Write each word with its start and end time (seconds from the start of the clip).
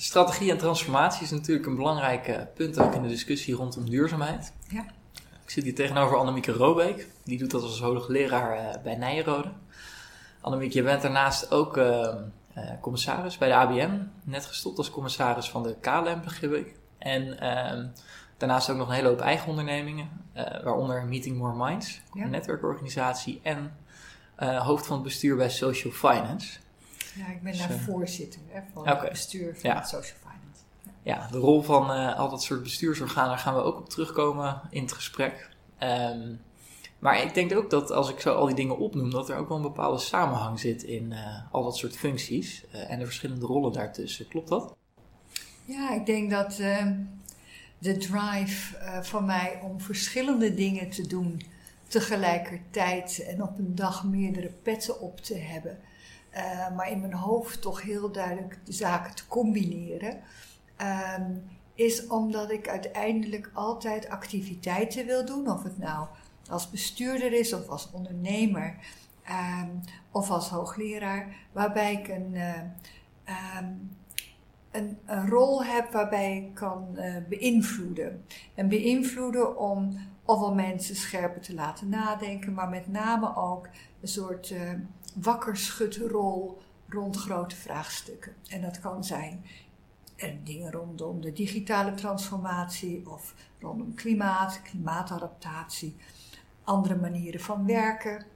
Strategie 0.00 0.50
en 0.50 0.58
transformatie 0.58 1.22
is 1.22 1.30
natuurlijk 1.30 1.66
een 1.66 1.74
belangrijk 1.74 2.46
punt 2.54 2.78
ook 2.80 2.94
in 2.94 3.02
de 3.02 3.08
discussie 3.08 3.54
rondom 3.54 3.90
duurzaamheid. 3.90 4.52
Ja. 4.68 4.84
Ik 5.44 5.50
zit 5.50 5.64
hier 5.64 5.74
tegenover 5.74 6.16
Annemieke 6.16 6.52
Robeek. 6.52 7.06
Die 7.24 7.38
doet 7.38 7.50
dat 7.50 7.62
als 7.62 7.80
hoogleraar 7.80 8.58
uh, 8.58 8.82
bij 8.82 8.96
Nijenrode. 8.96 9.50
Annemieke, 10.40 10.76
je 10.76 10.82
bent 10.82 11.02
daarnaast 11.02 11.50
ook 11.50 11.76
uh, 11.76 11.84
uh, 12.56 12.70
commissaris 12.80 13.38
bij 13.38 13.48
de 13.48 13.54
ABM. 13.54 13.98
Net 14.22 14.46
gestopt 14.46 14.78
als 14.78 14.90
commissaris 14.90 15.50
van 15.50 15.62
de 15.62 15.76
KLM, 15.80 16.20
begrijp 16.24 16.52
ik. 16.52 16.74
En 16.98 17.40
ehm, 17.40 17.86
daarnaast 18.36 18.70
ook 18.70 18.76
nog 18.76 18.88
een 18.88 18.94
hele 18.94 19.08
hoop 19.08 19.20
eigen 19.20 19.48
ondernemingen. 19.48 20.08
waaronder 20.62 21.04
Meeting 21.04 21.36
More 21.36 21.64
Minds, 21.66 22.00
Ja. 22.12 22.24
een 22.24 22.30
netwerkorganisatie. 22.30 23.40
En 23.42 23.76
hoofd 24.36 24.86
van 24.86 24.94
het 24.94 25.04
bestuur 25.04 25.36
bij 25.36 25.50
Social 25.50 25.92
Finance. 25.92 26.58
Ja, 27.18 27.26
ik 27.32 27.42
ben 27.42 27.52
Dus, 27.52 27.60
daar 27.66 27.78
voorzitter 27.78 28.40
hè, 28.48 28.60
van 28.72 28.88
het 28.88 29.08
bestuur 29.10 29.56
van 29.56 29.70
Ja. 29.70 29.76
het 29.76 29.88
Social 29.88 30.16
Finance. 30.18 30.62
Ja. 31.02 31.14
ja, 31.14 31.28
de 31.30 31.38
rol 31.38 31.62
van 31.62 31.92
eh, 31.92 32.18
al 32.18 32.28
dat 32.28 32.42
soort 32.42 32.62
bestuursorganen 32.62 33.28
daar 33.28 33.38
gaan 33.38 33.54
we 33.54 33.60
ook 33.62 33.78
op 33.78 33.88
terugkomen 33.88 34.60
in 34.70 34.82
het 34.82 34.92
gesprek. 34.92 35.48
Ehm, 35.78 36.34
maar 36.98 37.22
ik 37.22 37.34
denk 37.34 37.54
ook 37.54 37.70
dat 37.70 37.90
als 37.90 38.10
ik 38.10 38.20
zo 38.20 38.34
al 38.34 38.46
die 38.46 38.54
dingen 38.54 38.78
opnoem, 38.78 39.10
dat 39.10 39.28
er 39.28 39.36
ook 39.36 39.48
wel 39.48 39.56
een 39.56 39.62
bepaalde 39.62 39.98
samenhang 39.98 40.60
zit 40.60 40.82
in 40.82 41.12
eh, 41.12 41.52
al 41.52 41.64
dat 41.64 41.76
soort 41.76 41.96
functies 41.96 42.64
eh, 42.70 42.90
en 42.90 42.98
de 42.98 43.04
verschillende 43.04 43.46
rollen 43.46 43.72
daartussen. 43.72 44.28
Klopt 44.28 44.48
dat? 44.48 44.76
Ja, 45.64 45.94
ik 45.94 46.06
denk 46.06 46.30
dat 46.30 46.58
ehm, 46.58 46.94
de 47.78 47.96
drive 47.96 48.76
van 49.02 49.24
mij 49.24 49.60
om 49.62 49.80
verschillende 49.80 50.54
dingen 50.54 50.90
te 50.90 51.06
doen 51.06 51.42
tegelijkertijd 51.88 53.24
en 53.28 53.42
op 53.42 53.58
een 53.58 53.74
dag 53.74 54.04
meerdere 54.04 54.50
petten 54.62 55.00
op 55.00 55.20
te 55.20 55.36
hebben, 55.36 55.78
eh, 56.38 56.76
maar 56.76 56.90
in 56.90 57.00
mijn 57.00 57.12
hoofd 57.12 57.60
toch 57.62 57.82
heel 57.82 58.12
duidelijk 58.12 58.58
de 58.64 58.72
zaken 58.72 59.14
te 59.14 59.26
combineren, 59.26 60.20
ehm, 60.76 61.36
is 61.74 62.06
omdat 62.06 62.50
ik 62.50 62.68
uiteindelijk 62.68 63.50
altijd 63.52 64.08
activiteiten 64.08 65.06
wil 65.06 65.24
doen, 65.24 65.50
of 65.50 65.62
het 65.62 65.78
nou 65.78 66.06
als 66.48 66.70
bestuurder 66.70 67.32
is 67.32 67.52
of 67.52 67.68
als 67.68 67.90
ondernemer 67.92 68.76
ehm, 69.24 69.70
of 70.10 70.30
als 70.30 70.48
hoogleraar, 70.48 71.36
waarbij 71.52 71.92
ik 71.92 72.08
een, 72.08 72.34
eh, 72.34 72.60
ehm, 73.24 73.72
een, 74.70 74.98
een 75.06 75.28
rol 75.28 75.64
heb 75.64 75.92
waarbij 75.92 76.36
ik 76.36 76.54
kan 76.54 76.96
eh, 76.96 77.14
beïnvloeden. 77.28 78.24
En 78.54 78.68
beïnvloeden 78.68 79.58
om 79.58 79.98
ofwel 80.28 80.54
mensen 80.54 80.96
scherper 80.96 81.40
te 81.40 81.54
laten 81.54 81.88
nadenken, 81.88 82.54
maar 82.54 82.68
met 82.68 82.88
name 82.88 83.36
ook 83.36 83.68
een 84.00 84.08
soort 84.08 84.50
eh 84.50 84.72
wakkerschutrol 85.14 86.62
rond 86.88 87.16
grote 87.16 87.56
vraagstukken. 87.56 88.32
En 88.48 88.60
dat 88.60 88.80
kan 88.80 89.04
zijn 89.04 89.44
eh, 90.16 90.30
dingen 90.44 90.72
rondom 90.72 91.20
de 91.20 91.32
digitale 91.32 91.94
transformatie 91.94 93.10
of 93.10 93.34
rondom 93.60 93.94
klimaat, 93.94 94.62
klimaatadaptatie, 94.62 95.96
andere 96.64 96.96
manieren 96.96 97.40
van 97.40 97.66
werken, 97.66 98.26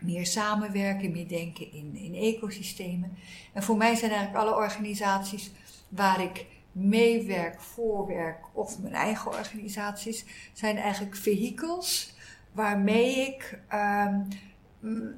meer 0.00 0.26
samenwerken, 0.26 1.10
meer 1.10 1.28
denken 1.28 1.72
in, 1.72 1.96
in 1.96 2.14
ecosystemen. 2.14 3.16
En 3.52 3.62
voor 3.62 3.76
mij 3.76 3.94
zijn 3.94 4.10
eigenlijk 4.10 4.44
alle 4.44 4.56
organisaties 4.56 5.50
waar 5.88 6.20
ik 6.20 6.46
meewerk, 6.78 7.60
voorwerk 7.60 8.44
of 8.52 8.78
mijn 8.78 8.94
eigen 8.94 9.30
organisaties, 9.30 10.24
zijn 10.52 10.76
eigenlijk 10.76 11.16
vehikels 11.16 12.14
waarmee 12.52 13.16
ik 13.16 13.60
ehm, 13.68 14.20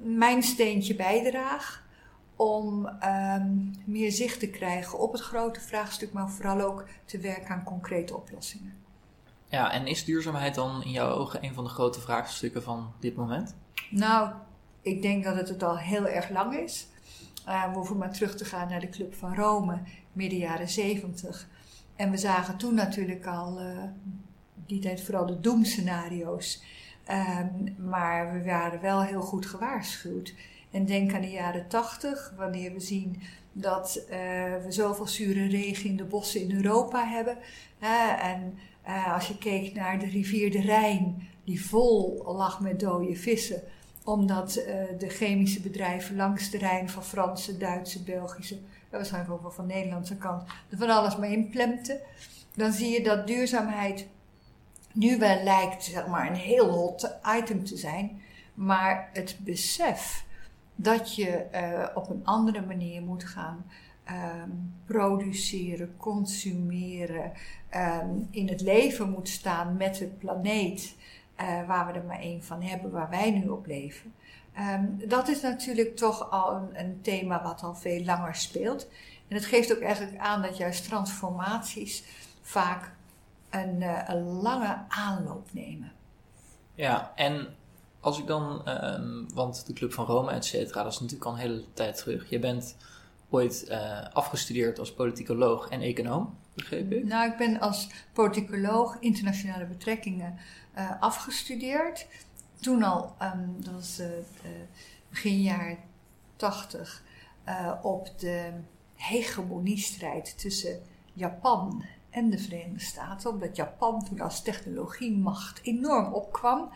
mijn 0.03 0.43
steentje 0.43 0.95
bijdraag 0.95 1.89
om 2.37 2.87
ehm, 2.87 3.49
meer 3.85 4.13
zicht 4.13 4.41
te 4.41 4.51
krijgen 4.51 4.99
op 4.99 5.13
het 5.13 5.21
grote 5.21 5.61
vraagstuk, 5.61 6.13
maar 6.13 6.31
vooral 6.31 6.61
ook 6.61 6.85
te 7.05 7.19
werken 7.19 7.49
aan 7.49 7.65
concrete 7.65 8.17
oplossingen. 8.17 8.75
Ja, 9.49 9.73
en 9.73 9.87
is 9.87 10.05
duurzaamheid 10.05 10.55
dan 10.55 10.83
in 10.85 10.91
jouw 10.91 11.11
ogen 11.11 11.45
een 11.45 11.55
van 11.55 11.65
de 11.65 11.71
grote 11.71 12.01
vraagstukken 12.01 12.63
van 12.63 12.93
dit 13.01 13.17
moment? 13.17 13.55
Nou, 13.91 14.31
ik 14.83 15.03
denk 15.03 15.25
dat 15.25 15.37
het 15.37 15.49
het 15.49 15.63
al 15.63 15.79
heel 15.79 16.07
erg 16.07 16.31
lang 16.31 16.57
is. 16.57 16.87
Eh, 17.47 17.69
we 17.69 17.75
hoeven 17.75 17.97
maar 17.97 18.13
terug 18.13 18.37
te 18.37 18.45
gaan 18.45 18.69
naar 18.69 18.81
de 18.81 18.89
Club 18.89 19.15
van 19.15 19.35
Rome, 19.35 19.81
midden 20.13 20.39
jaren 20.39 20.69
zeventig. 20.69 21.49
En 22.01 22.11
we 22.11 22.17
zagen 22.17 22.57
toen 22.57 22.75
natuurlijk 22.75 23.27
al, 23.27 23.61
eh, 23.61 23.83
die 24.67 24.81
tijd 24.81 25.03
vooral 25.03 25.27
de 25.27 25.41
doemscenario's. 25.41 26.63
Ehm, 27.05 27.49
maar 27.89 28.33
we 28.33 28.45
waren 28.45 28.81
wel 28.81 29.03
heel 29.03 29.21
goed 29.21 29.47
gewaarschuwd. 29.47 30.35
En 30.71 30.87
denk 30.87 31.15
aan 31.15 31.21
de 31.21 31.31
jaren 31.31 31.69
tachtig, 31.69 32.35
wanneer 32.37 32.73
we 32.73 32.81
zien 32.81 33.23
dat 33.53 34.05
eh, 34.09 34.19
we 34.65 34.67
zoveel 34.69 35.07
zure 35.07 35.47
regen 35.47 35.89
in 35.91 35.97
de 35.97 36.05
bossen 36.05 36.41
in 36.41 36.57
Europa 36.57 37.07
hebben. 37.07 37.39
En 38.21 38.59
eh, 38.83 39.15
als 39.15 39.29
je 39.29 39.39
keek 39.39 39.75
naar 39.75 39.99
de 39.99 40.07
rivier 40.07 40.51
de 40.51 40.61
Rijn, 40.61 41.29
die 41.45 41.65
vol 41.65 42.23
lag 42.27 42.61
met 42.61 42.81
dode 42.81 43.17
vissen 43.17 43.63
omdat 44.05 44.53
de 44.99 45.09
chemische 45.09 45.61
bedrijven 45.61 46.17
langs 46.17 46.51
de 46.51 46.59
Rijn 46.59 46.91
van 46.91 47.05
Franse, 47.05 47.57
Duitse, 47.57 48.03
Belgische, 48.03 48.59
waarschijnlijk 48.99 49.33
ook 49.33 49.43
wel 49.43 49.51
van 49.51 49.67
Nederlandse 49.67 50.17
kant, 50.17 50.43
er 50.71 50.79
van 50.79 50.91
alles 50.91 51.17
maar 51.17 51.31
inplemten. 51.31 52.01
Dan 52.55 52.73
zie 52.73 52.91
je 52.91 53.03
dat 53.03 53.27
duurzaamheid 53.27 54.07
nu 54.93 55.19
wel 55.19 55.43
lijkt 55.43 55.85
zeg 55.85 56.07
maar, 56.07 56.27
een 56.27 56.35
heel 56.35 56.71
hot 56.71 57.17
item 57.39 57.65
te 57.65 57.77
zijn, 57.77 58.23
maar 58.55 59.11
het 59.13 59.37
besef 59.41 60.25
dat 60.75 61.15
je 61.15 61.29
eh, 61.29 61.89
op 61.95 62.11
een 62.11 62.25
andere 62.25 62.67
manier 62.67 63.03
moet 63.03 63.25
gaan 63.25 63.65
ehm, 64.05 64.51
produceren, 64.85 65.95
consumeren, 65.97 67.33
ehm, 67.69 68.09
in 68.31 68.49
het 68.49 68.61
leven 68.61 69.11
moet 69.11 69.29
staan 69.29 69.77
met 69.77 69.95
de 69.95 70.07
planeet 70.07 70.95
eh, 71.35 71.67
waar 71.67 71.87
we 71.87 71.93
er 71.93 72.05
maar 72.05 72.21
één 72.21 72.43
van 72.43 72.63
hebben, 72.63 72.91
waar 72.91 73.11
wij 73.11 73.31
nu 73.31 73.49
op 73.49 73.67
leven. 73.67 74.13
Ehm, 74.55 74.85
dat 75.09 75.29
is 75.29 75.41
natuurlijk 75.41 75.97
toch 75.97 76.31
al 76.31 76.55
een, 76.55 76.81
een 76.81 77.01
thema 77.03 77.43
wat 77.43 77.63
al 77.63 77.75
veel 77.75 78.05
langer 78.05 78.35
speelt. 78.35 78.89
En 79.29 79.37
het 79.37 79.45
geeft 79.45 79.73
ook 79.73 79.81
eigenlijk 79.81 80.19
aan 80.19 80.43
dat 80.43 80.57
juist 80.57 80.85
transformaties 80.85 82.05
vaak 82.43 82.93
een, 83.51 83.83
eh, 83.83 84.03
een 84.07 84.23
lange 84.23 84.79
aanloop 84.89 85.49
nemen. 85.53 85.93
Ja, 86.75 87.13
en 87.15 87.49
als 88.01 88.19
ik 88.19 88.27
dan, 88.27 88.67
ehm, 88.67 89.25
want 89.35 89.67
de 89.67 89.73
Club 89.73 89.93
van 89.93 90.07
Rome, 90.07 90.31
et 90.31 90.45
cetera, 90.45 90.83
dat 90.83 90.93
is 90.93 91.01
natuurlijk 91.01 91.27
al 91.27 91.33
een 91.33 91.39
hele 91.39 91.65
tijd 91.75 91.97
terug. 91.97 92.31
Je 92.31 92.39
bent 92.39 92.77
ooit 93.31 93.65
eh, 93.65 94.05
afgestudeerd 94.13 94.79
als 94.79 94.93
politicoloog 94.93 95.69
en 95.69 95.81
econoom, 95.81 96.39
begreep 96.55 96.93
ik? 96.93 97.05
Nou, 97.05 97.31
ik 97.31 97.37
ben 97.37 97.61
als 97.61 97.89
politicoloog 98.13 98.97
internationale 99.01 99.67
betrekkingen 99.67 100.39
eh, 100.73 100.91
afgestudeerd. 101.01 102.07
Toen 102.61 102.83
al, 102.83 103.15
ehm, 103.19 103.49
dat 103.57 103.73
was 103.73 103.99
eh, 103.99 104.09
begin 105.09 105.43
jaren 105.43 105.79
tachtig, 106.37 107.03
eh, 107.45 107.73
op 107.83 108.11
de 108.19 108.51
hegemoniestrijd 108.95 110.39
tussen 110.39 110.81
Japan 111.13 111.85
en 112.11 112.31
de 112.31 112.39
Verenigde 112.39 112.81
Staten. 112.81 113.31
Omdat 113.31 113.57
Japan 113.57 114.05
toen 114.05 114.21
als 114.21 114.43
technologiemacht 114.43 115.61
enorm 115.63 116.13
opkwam. 116.13 116.71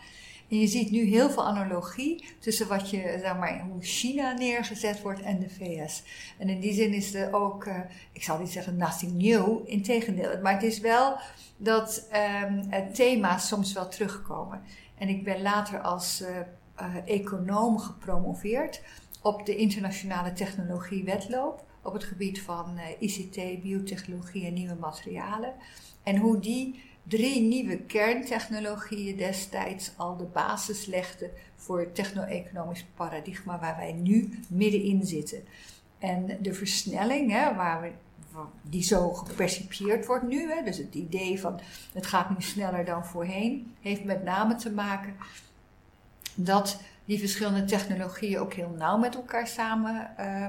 En 0.49 0.59
je 0.59 0.67
ziet 0.67 0.91
nu 0.91 1.03
heel 1.03 1.29
veel 1.29 1.45
analogie 1.45 2.25
tussen 2.39 2.67
wat 2.67 2.89
je, 2.89 3.17
zeg 3.21 3.37
maar, 3.37 3.65
hoe 3.69 3.81
China 3.81 4.31
neergezet 4.31 5.01
wordt 5.01 5.21
en 5.21 5.39
de 5.39 5.49
VS. 5.49 6.03
En 6.37 6.49
in 6.49 6.59
die 6.59 6.73
zin 6.73 6.93
is 6.93 7.13
er 7.13 7.33
ook, 7.33 7.67
ik 8.11 8.23
zal 8.23 8.39
niet 8.39 8.51
zeggen 8.51 8.77
nothing 8.77 9.11
new, 9.13 9.59
integendeel. 9.65 10.41
Maar 10.41 10.53
het 10.53 10.63
is 10.63 10.79
wel 10.79 11.17
dat 11.57 12.07
ehm, 12.11 12.59
eh, 12.69 12.85
thema's 12.93 13.47
soms 13.47 13.73
wel 13.73 13.89
terugkomen. 13.89 14.61
En 14.97 15.09
ik 15.09 15.23
ben 15.23 15.41
later 15.41 15.79
als 15.81 16.21
eh, 16.21 16.39
eh, 16.75 16.95
econoom 17.05 17.79
gepromoveerd 17.79 18.81
op 19.21 19.45
de 19.45 19.55
internationale 19.55 20.33
technologiewetloop 20.33 21.63
op 21.81 21.93
het 21.93 22.03
gebied 22.03 22.41
van 22.41 22.77
eh, 22.77 23.01
ICT, 23.09 23.61
biotechnologie 23.61 24.45
en 24.45 24.53
nieuwe 24.53 24.75
materialen. 24.75 25.53
En 26.03 26.17
hoe 26.17 26.39
die 26.39 26.83
drie 27.03 27.41
nieuwe 27.41 27.77
kerntechnologieën 27.77 29.17
destijds 29.17 29.91
al 29.97 30.17
de 30.17 30.23
basis 30.23 30.85
legden 30.85 31.31
voor 31.55 31.79
het 31.79 31.95
techno-economisch 31.95 32.85
paradigma 32.95 33.59
waar 33.59 33.75
wij 33.77 33.93
nu 33.93 34.39
middenin 34.49 35.05
zitten. 35.05 35.43
En 35.99 36.37
de 36.41 36.53
versnelling, 36.53 37.31
hè, 37.31 37.55
waar 37.55 37.81
we, 37.81 37.91
die 38.61 38.83
zo 38.83 39.13
gepercipieerd 39.13 40.05
wordt 40.05 40.27
nu. 40.27 40.51
Hè. 40.51 40.63
Dus 40.63 40.77
het 40.77 40.95
idee 40.95 41.39
van 41.39 41.59
het 41.93 42.05
gaat 42.05 42.29
nu 42.29 42.41
sneller 42.41 42.85
dan 42.85 43.05
voorheen, 43.05 43.75
heeft 43.81 44.03
met 44.03 44.23
name 44.23 44.55
te 44.55 44.71
maken 44.71 45.15
dat 46.35 46.79
die 47.05 47.19
verschillende 47.19 47.65
technologieën 47.65 48.39
ook 48.39 48.53
heel 48.53 48.75
nauw 48.77 48.97
met 48.97 49.15
elkaar 49.15 49.47
samen, 49.47 50.09
uh, 50.19 50.45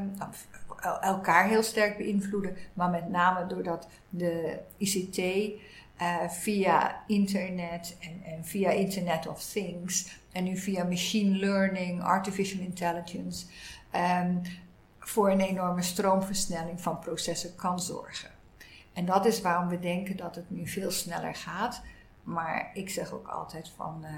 elkaar 1.01 1.49
heel 1.49 1.63
sterk 1.63 1.97
beïnvloeden, 1.97 2.57
maar 2.73 2.91
met 2.91 3.09
name 3.09 3.47
doordat 3.47 3.89
de 4.09 4.59
ICT 4.77 5.19
uh, 5.19 6.29
via 6.29 7.03
internet 7.07 7.97
en, 8.01 8.33
en, 8.33 8.45
via 8.45 8.71
Internet 8.71 9.27
of 9.29 9.45
Things 9.45 10.19
en 10.33 10.45
nu 10.45 10.57
via 10.57 10.85
machine 10.85 11.39
learning, 11.39 12.03
artificial 12.03 12.61
intelligence, 12.61 13.47
um, 13.95 14.41
voor 15.07 15.31
een 15.31 15.41
enorme 15.41 15.83
stroomversnelling 15.83 16.81
van 16.81 16.99
processen 16.99 17.55
kan 17.55 17.81
zorgen. 17.81 18.31
En 18.93 19.05
dat 19.05 19.27
is 19.27 19.41
waarom 19.41 19.69
we 19.69 19.79
denken 19.79 20.17
dat 20.17 20.35
het 20.35 20.51
nu 20.51 20.69
veel 20.69 20.91
sneller 20.91 21.35
gaat. 21.35 21.83
Maar 22.23 22.71
ik 22.75 22.91
zeg 22.91 23.13
ook 23.13 23.27
altijd 23.27 23.69
van, 23.77 24.01
uh, 24.03 24.11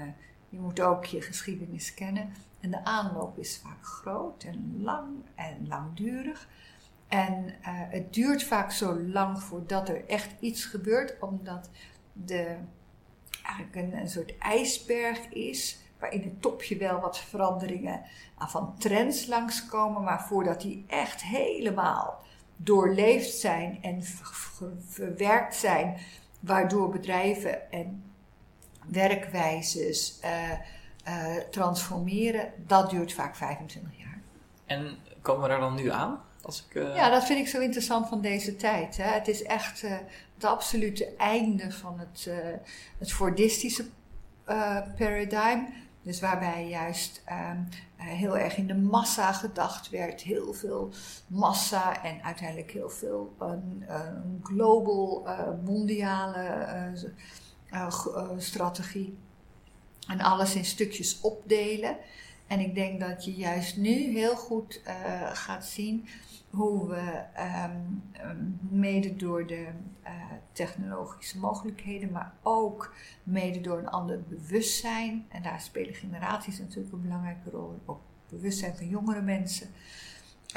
je 0.49 0.59
moet 0.59 0.81
ook 0.81 1.05
je 1.05 1.21
geschiedenis 1.21 1.93
kennen. 1.93 2.33
En 2.59 2.71
de 2.71 2.83
aanloop 2.83 3.37
is 3.37 3.61
vaak 3.63 3.85
groot 3.85 4.43
en 4.43 4.81
lang 4.81 5.07
en 5.35 5.67
langdurig. 5.67 6.47
En 7.07 7.45
uh, 7.45 7.53
het 7.65 8.13
duurt 8.13 8.43
vaak 8.43 8.71
zo 8.71 8.99
lang 8.99 9.41
voordat 9.41 9.89
er 9.89 10.07
echt 10.07 10.31
iets 10.39 10.65
gebeurt, 10.65 11.19
omdat 11.19 11.69
de 12.13 12.55
eigenlijk 13.43 13.93
een 13.93 14.09
soort 14.09 14.37
ijsberg 14.37 15.29
is, 15.29 15.79
waar 15.99 16.13
in 16.13 16.21
het 16.21 16.41
topje 16.41 16.77
wel 16.77 16.99
wat 16.99 17.19
veranderingen 17.19 18.01
van 18.37 18.75
trends 18.77 19.25
langskomen, 19.25 20.03
maar 20.03 20.21
voordat 20.21 20.61
die 20.61 20.85
echt 20.87 21.23
helemaal 21.23 22.19
doorleefd 22.55 23.33
zijn 23.33 23.77
en 23.81 24.03
verwerkt 24.87 25.55
zijn, 25.55 25.97
waardoor 26.39 26.89
bedrijven 26.89 27.71
en 27.71 28.03
werkwijzes 28.87 30.19
uh, 30.23 30.51
uh, 31.07 31.35
transformeren, 31.51 32.53
dat 32.67 32.89
duurt 32.89 33.13
vaak 33.13 33.35
25 33.35 33.97
jaar. 33.97 34.21
En 34.65 34.97
komen 35.21 35.41
we 35.41 35.47
daar 35.47 35.59
dan 35.59 35.75
nu 35.75 35.91
aan? 35.91 36.21
Als 36.41 36.65
ik, 36.69 36.75
uh... 36.75 36.95
Ja, 36.95 37.09
dat 37.09 37.25
vind 37.25 37.39
ik 37.39 37.47
zo 37.47 37.59
interessant 37.59 38.07
van 38.07 38.21
deze 38.21 38.55
tijd. 38.55 38.97
Hè. 38.97 39.03
Het 39.03 39.27
is 39.27 39.43
echt 39.43 39.81
het 40.33 40.43
absolute 40.43 41.15
einde 41.15 41.71
van 41.71 41.99
het, 41.99 42.29
het 42.97 43.11
Fordistische 43.11 43.85
paradigm. 44.97 45.59
Dus 46.09 46.19
waarbij 46.19 46.69
juist 46.69 47.23
um, 47.31 47.67
heel 47.95 48.37
erg 48.37 48.57
in 48.57 48.67
de 48.67 48.75
massa 48.75 49.31
gedacht 49.31 49.89
werd, 49.89 50.21
heel 50.21 50.53
veel 50.53 50.93
massa 51.27 52.03
en 52.03 52.23
uiteindelijk 52.23 52.71
heel 52.71 52.89
veel 52.89 53.35
een, 53.39 53.83
een 53.87 54.39
global, 54.43 55.23
uh, 55.27 55.39
mondiale 55.65 56.91
uh, 57.71 57.87
strategie. 58.37 59.17
En 60.07 60.21
alles 60.21 60.55
in 60.55 60.65
stukjes 60.65 61.21
opdelen. 61.21 61.97
En 62.47 62.59
ik 62.59 62.75
denk 62.75 62.99
dat 62.99 63.25
je 63.25 63.35
juist 63.35 63.77
nu 63.77 64.17
heel 64.17 64.35
goed 64.35 64.81
gaat 65.33 65.65
zien 65.65 66.07
hoe 66.49 66.87
we 66.87 67.23
um, 68.33 68.59
mede 68.69 69.15
door 69.15 69.47
de 69.47 69.67
uh, 70.03 70.09
technologische 70.51 71.39
mogelijkheden, 71.39 72.11
maar 72.11 72.33
ook 72.41 72.93
mede 73.23 73.61
door 73.61 73.77
een 73.77 73.89
ander 73.89 74.23
bewustzijn, 74.27 75.25
en 75.29 75.43
daar 75.43 75.61
spelen 75.61 75.93
generaties 75.93 76.59
natuurlijk 76.59 76.93
een 76.93 77.01
belangrijke 77.01 77.49
rol, 77.49 77.79
ook 77.85 78.01
bewustzijn 78.29 78.75
van 78.75 78.87
jongere 78.87 79.21
mensen, 79.21 79.67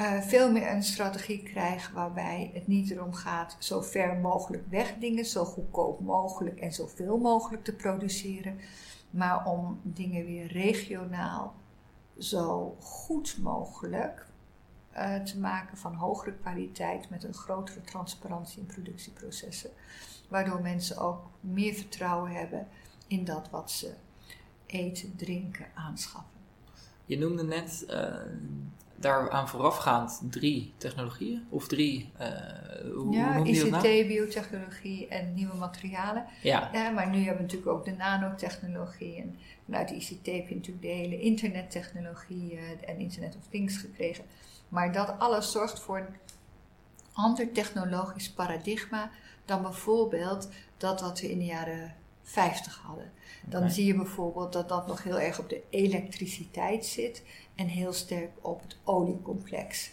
uh, 0.01 0.21
veel 0.21 0.53
meer 0.53 0.71
een 0.71 0.83
strategie 0.83 1.43
krijgen 1.43 1.95
waarbij 1.95 2.51
het 2.55 2.67
niet 2.67 2.91
erom 2.91 3.13
gaat 3.13 3.57
zo 3.59 3.81
ver 3.81 4.17
mogelijk 4.17 4.67
weg 4.69 4.95
dingen, 4.95 5.25
zo 5.25 5.45
goedkoop 5.45 6.01
mogelijk 6.01 6.61
en 6.61 6.73
zoveel 6.73 7.19
mogelijk 7.19 7.65
te 7.65 7.75
produceren, 7.75 8.59
maar 9.11 9.47
om 9.47 9.81
dingen 9.83 10.25
weer 10.25 10.47
regionaal 10.47 11.55
zo 12.19 12.77
goed 12.81 13.39
mogelijk 13.43 14.27
uh, 14.97 15.17
te 15.17 15.39
maken 15.39 15.77
van 15.77 15.95
hogere 15.95 16.35
kwaliteit 16.35 17.11
met 17.11 17.25
een 17.25 17.35
grotere 17.35 17.81
transparantie 17.81 18.61
in 18.61 18.67
productieprocessen. 18.67 19.71
Waardoor 20.29 20.63
mensen 20.63 20.99
ook 20.99 21.31
meer 21.41 21.75
vertrouwen 21.75 22.31
hebben 22.31 22.69
in 23.07 23.25
dat 23.25 23.51
wat 23.51 23.71
ze 23.71 23.95
eten, 24.67 25.17
drinken, 25.17 25.67
aanschaffen. 25.75 26.31
Je 27.05 27.19
noemde 27.19 27.45
net 27.45 27.85
uh, 27.91 28.15
daaraan 28.97 29.49
voorafgaand 29.49 30.23
drie 30.31 30.73
technologieën 30.77 31.47
of 31.49 31.69
drie. 31.69 32.13
Uh, 32.21 32.29
hoe, 32.95 33.15
ja, 33.15 33.37
hoe 33.37 33.47
ICT, 33.47 33.71
nou? 33.71 34.07
biotechnologie 34.07 35.09
en 35.09 35.35
nieuwe 35.35 35.57
materialen. 35.57 36.25
Ja. 36.43 36.71
ja. 36.73 36.91
Maar 36.91 37.11
nu 37.11 37.17
hebben 37.17 37.37
we 37.37 37.43
natuurlijk 37.43 37.71
ook 37.71 37.85
de 37.85 37.93
nanotechnologie. 37.93 39.17
En 39.17 39.39
vanuit 39.65 39.89
de 39.89 39.95
ICT 39.95 40.27
heb 40.27 40.49
je 40.49 40.55
natuurlijk 40.55 40.83
de 40.83 40.89
hele 40.89 41.21
internettechnologie 41.21 42.59
en 42.87 42.99
Internet 42.99 43.37
of 43.37 43.47
Things 43.51 43.77
gekregen. 43.77 44.25
Maar 44.73 44.93
dat 44.93 45.19
alles 45.19 45.53
zorgt 45.53 45.81
voor 45.81 45.99
een 45.99 46.17
ander 47.13 47.53
technologisch 47.53 48.31
paradigma 48.31 49.11
dan 49.45 49.63
bijvoorbeeld 49.63 50.49
dat 50.77 51.01
wat 51.01 51.21
we 51.21 51.31
in 51.31 51.39
de 51.39 51.45
jaren 51.45 51.95
50 52.23 52.83
hadden. 52.87 53.13
Dan 53.45 53.71
zie 53.71 53.87
je 53.87 53.95
bijvoorbeeld 53.95 54.53
dat 54.53 54.69
dat 54.69 54.87
nog 54.87 55.03
heel 55.03 55.21
erg 55.21 55.39
op 55.39 55.49
de 55.49 55.63
elektriciteit 55.71 56.87
zit 56.87 57.23
en 57.55 57.67
heel 57.67 57.93
sterk 57.93 58.31
op 58.41 58.63
het 58.63 58.77
oliecomplex. 58.85 59.91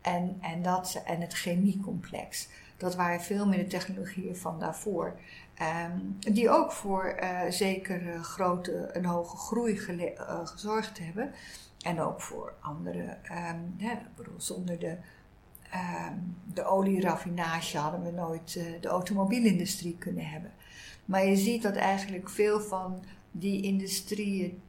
En, 0.00 0.38
en, 0.40 0.62
dat, 0.62 1.02
en 1.04 1.20
het 1.20 1.32
chemiecomplex. 1.32 2.48
Dat 2.76 2.94
waren 2.94 3.20
veel 3.20 3.46
meer 3.46 3.58
de 3.58 3.66
technologieën 3.66 4.36
van 4.36 4.58
daarvoor. 4.58 5.20
Um, 5.86 6.16
die 6.18 6.50
ook 6.50 6.72
voor 6.72 7.18
uh, 7.22 7.40
zeker 7.48 8.24
grote, 8.24 8.90
een 8.92 9.04
hoge 9.04 9.36
groei 9.36 9.80
uh, 9.88 10.14
gezorgd 10.44 10.98
hebben. 10.98 11.32
En 11.82 12.00
ook 12.00 12.20
voor 12.20 12.54
andere, 12.60 13.18
um, 13.50 13.76
bedoel, 14.16 14.40
zonder 14.40 14.78
de, 14.78 14.96
um, 16.10 16.36
de 16.52 16.64
olieraffinage 16.64 17.78
hadden 17.78 18.02
we 18.02 18.10
nooit 18.10 18.54
uh, 18.54 18.80
de 18.80 18.88
automobielindustrie 18.88 19.98
kunnen 19.98 20.26
hebben. 20.26 20.52
Maar 21.04 21.26
je 21.26 21.36
ziet 21.36 21.62
dat 21.62 21.76
eigenlijk 21.76 22.30
veel 22.30 22.60
van 22.60 23.04
die 23.30 23.62
industrieën 23.62 24.62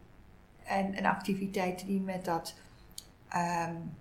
en, 0.63 0.93
en 0.93 1.05
activiteiten 1.05 1.87
die 1.87 1.99
met 1.99 2.25
dat 2.25 2.55
um, 3.35 3.95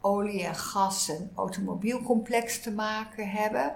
olie- 0.00 0.44
en 0.44 0.54
gas- 0.54 1.08
en 1.08 1.30
automobielcomplex 1.34 2.60
te 2.60 2.72
maken 2.72 3.30
hebben, 3.30 3.74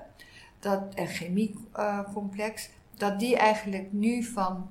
dat, 0.59 0.95
en 0.95 1.07
chemiecomplex, 1.07 2.71
dat 2.95 3.19
die 3.19 3.37
eigenlijk 3.37 3.93
nu 3.93 4.23
van 4.23 4.71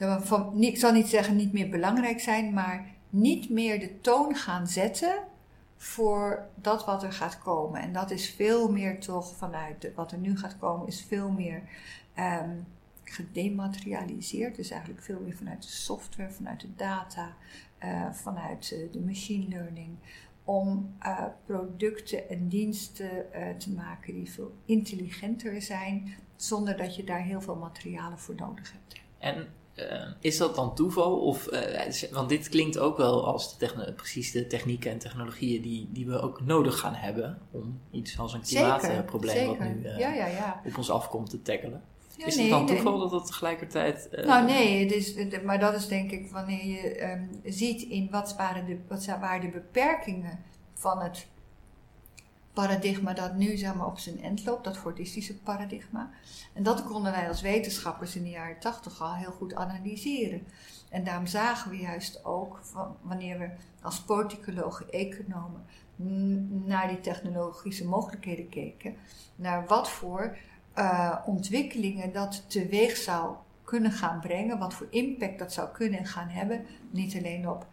van, 0.00 0.62
ik 0.62 0.76
zal 0.76 0.92
niet 0.92 1.08
zeggen 1.08 1.36
niet 1.36 1.52
meer 1.52 1.68
belangrijk 1.68 2.20
zijn, 2.20 2.52
maar 2.52 2.86
niet 3.10 3.50
meer 3.50 3.80
de 3.80 4.00
toon 4.00 4.34
gaan 4.34 4.66
zetten 4.66 5.14
voor 5.76 6.46
dat 6.54 6.84
wat 6.84 7.02
er 7.02 7.12
gaat 7.12 7.38
komen. 7.38 7.80
En 7.80 7.92
dat 7.92 8.10
is 8.10 8.30
veel 8.30 8.72
meer 8.72 9.00
toch 9.00 9.36
vanuit 9.36 9.92
wat 9.94 10.12
er 10.12 10.18
nu 10.18 10.38
gaat 10.38 10.58
komen, 10.58 10.86
is 10.86 11.02
veel 11.02 11.30
meer 11.30 11.62
um, 12.18 12.66
gedematerialiseerd. 13.04 14.56
Dus 14.56 14.70
eigenlijk 14.70 15.02
veel 15.02 15.20
meer 15.20 15.36
vanuit 15.36 15.62
de 15.62 15.68
software, 15.68 16.30
vanuit 16.30 16.60
de 16.60 16.74
data, 16.76 17.34
uh, 17.84 18.12
vanuit 18.12 18.70
uh, 18.74 18.92
de 18.92 19.00
machine 19.00 19.48
learning. 19.48 19.96
Om 20.44 20.94
uh, 21.02 21.24
producten 21.46 22.28
en 22.28 22.48
diensten 22.48 23.10
te 23.58 23.70
maken 23.70 24.14
die 24.14 24.30
veel 24.30 24.54
intelligenter 24.64 25.62
zijn, 25.62 26.14
zonder 26.36 26.76
dat 26.76 26.96
je 26.96 27.04
daar 27.04 27.22
heel 27.22 27.40
veel 27.40 27.56
materialen 27.56 28.18
voor 28.18 28.34
nodig 28.34 28.72
hebt. 28.72 29.00
En 29.18 29.48
uh, 29.80 30.06
is 30.20 30.36
dat 30.36 30.54
dan 30.54 30.74
toeval? 30.74 31.20
Of, 31.20 31.52
uh, 31.52 32.10
want 32.12 32.28
dit 32.28 32.48
klinkt 32.48 32.78
ook 32.78 32.96
wel 32.96 33.26
als 33.26 33.58
de 33.58 33.92
precies 33.96 34.32
de 34.32 34.46
technieken 34.46 34.90
en 34.90 34.98
technologieën 34.98 35.62
die, 35.62 35.88
die 35.92 36.06
we 36.06 36.20
ook 36.20 36.40
nodig 36.40 36.78
gaan 36.78 36.94
hebben 36.94 37.38
om 37.50 37.80
iets 37.90 38.18
als 38.18 38.32
een 38.32 38.42
klimaatprobleem 38.42 39.46
wat 39.46 39.58
nu 39.58 39.80
uh, 39.82 39.98
ja, 39.98 40.12
ja, 40.12 40.26
ja. 40.26 40.60
op 40.64 40.76
ons 40.76 40.90
afkomt 40.90 41.30
te 41.30 41.42
tackelen. 41.42 41.82
is 42.16 42.36
nee, 42.36 42.44
het 42.44 42.54
dan 42.54 42.66
toeval 42.66 42.92
nee. 42.92 43.00
dat 43.00 43.10
dat 43.10 43.26
tegelijkertijd. 43.26 44.08
nou, 44.24 44.46
nee, 44.46 44.84
het 44.84 44.92
is, 44.92 45.14
maar 45.44 45.60
dat 45.60 45.74
is 45.74 45.88
denk 45.88 46.10
ik 46.10 46.30
wanneer 46.30 46.66
je 46.66 47.10
um, 47.10 47.28
ziet 47.44 47.82
in 47.82 48.08
wat 48.10 48.34
waren, 48.36 48.66
de, 48.66 48.78
wat 48.88 49.06
waren 49.06 49.40
de 49.40 49.48
beperkingen 49.48 50.38
van 50.74 50.98
het 50.98 51.26
paradigma 52.52 53.12
dat 53.12 53.34
nu 53.34 53.56
zeg 53.56 53.74
maar, 53.74 53.86
op 53.86 53.98
zijn 53.98 54.22
end 54.22 54.44
loopt, 54.44 54.64
dat 54.64 54.78
fordistische 54.78 55.38
paradigma. 55.38 56.10
En 56.52 56.62
dat 56.62 56.84
konden 56.84 57.12
wij 57.12 57.28
als 57.28 57.40
wetenschappers 57.40 58.16
in 58.16 58.22
de 58.22 58.30
jaren 58.30 58.58
tachtig 58.58 59.00
al 59.00 59.14
heel 59.14 59.32
goed 59.32 59.54
analyseren. 59.54 60.46
En 60.88 61.04
daarom 61.04 61.26
zagen 61.26 61.70
we 61.70 61.76
juist 61.76 62.24
ook, 62.24 62.60
wanneer 63.02 63.38
we 63.38 63.50
als 63.82 64.00
politicologen, 64.00 64.90
economen 64.90 65.64
naar 66.64 66.88
die 66.88 67.00
technologische 67.00 67.86
mogelijkheden 67.86 68.48
keken, 68.48 68.96
naar 69.36 69.66
wat 69.66 69.90
voor 69.90 70.36
uh, 70.78 71.16
ontwikkelingen 71.26 72.12
dat 72.12 72.50
teweeg 72.50 72.96
zou 72.96 73.36
kunnen 73.64 73.92
gaan 73.92 74.20
brengen, 74.20 74.58
wat 74.58 74.74
voor 74.74 74.86
impact 74.90 75.38
dat 75.38 75.52
zou 75.52 75.68
kunnen 75.68 76.06
gaan 76.06 76.28
hebben, 76.28 76.66
niet 76.90 77.16
alleen 77.16 77.48
op 77.48 77.66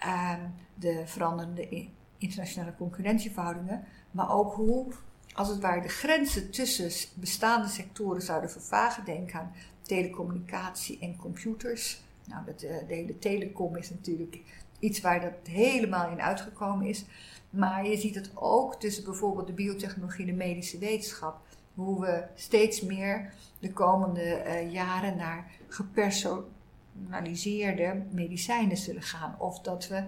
uh, 0.00 0.32
de 0.74 1.02
veranderende 1.06 1.88
internationale 2.18 2.74
concurrentieverhoudingen, 2.76 3.84
maar 4.16 4.30
ook 4.30 4.54
hoe, 4.54 4.86
als 5.34 5.48
het 5.48 5.60
ware, 5.60 5.80
de 5.80 5.88
grenzen 5.88 6.50
tussen 6.50 6.90
bestaande 7.14 7.68
sectoren 7.68 8.22
zouden 8.22 8.50
vervagen. 8.50 9.04
Denk 9.04 9.32
aan 9.32 9.52
telecommunicatie 9.82 10.98
en 11.00 11.16
computers. 11.16 12.00
Nou, 12.24 12.44
dat, 12.44 12.60
de 12.60 12.84
hele 12.88 13.18
telecom 13.18 13.76
is 13.76 13.90
natuurlijk 13.90 14.38
iets 14.78 15.00
waar 15.00 15.20
dat 15.20 15.32
helemaal 15.42 16.10
in 16.10 16.20
uitgekomen 16.20 16.86
is. 16.86 17.04
Maar 17.50 17.86
je 17.86 17.96
ziet 17.96 18.14
het 18.14 18.30
ook 18.34 18.74
tussen 18.74 19.04
bijvoorbeeld 19.04 19.46
de 19.46 19.52
biotechnologie 19.52 20.26
en 20.26 20.30
de 20.30 20.36
medische 20.36 20.78
wetenschap. 20.78 21.40
Hoe 21.74 22.00
we 22.00 22.24
steeds 22.34 22.80
meer 22.80 23.32
de 23.58 23.72
komende 23.72 24.42
uh, 24.46 24.72
jaren 24.72 25.16
naar 25.16 25.50
gepersonaliseerde 25.68 28.02
medicijnen 28.10 28.76
zullen 28.76 29.02
gaan. 29.02 29.36
Of 29.38 29.60
dat 29.60 29.88
we 29.88 30.04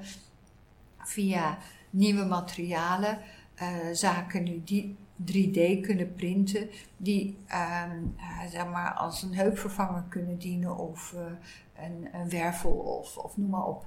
via 0.99 1.59
nieuwe 1.91 2.25
materialen 2.25 3.19
uh, 3.63 3.69
zaken 3.93 4.43
nu 4.43 4.63
die 4.65 4.97
3D 5.21 5.81
kunnen 5.81 6.15
printen, 6.15 6.71
die 6.97 7.39
uh, 7.49 7.83
zeg 8.51 8.67
maar 8.67 8.93
als 8.93 9.23
een 9.23 9.35
heupvervanger 9.35 10.05
kunnen 10.09 10.39
dienen 10.39 10.77
of 10.77 11.15
een, 11.77 12.09
een, 12.13 12.29
wervel 12.29 12.71
of, 12.71 13.17
of 13.17 13.37
noem 13.37 13.51
maar 13.51 13.67
op. 13.67 13.87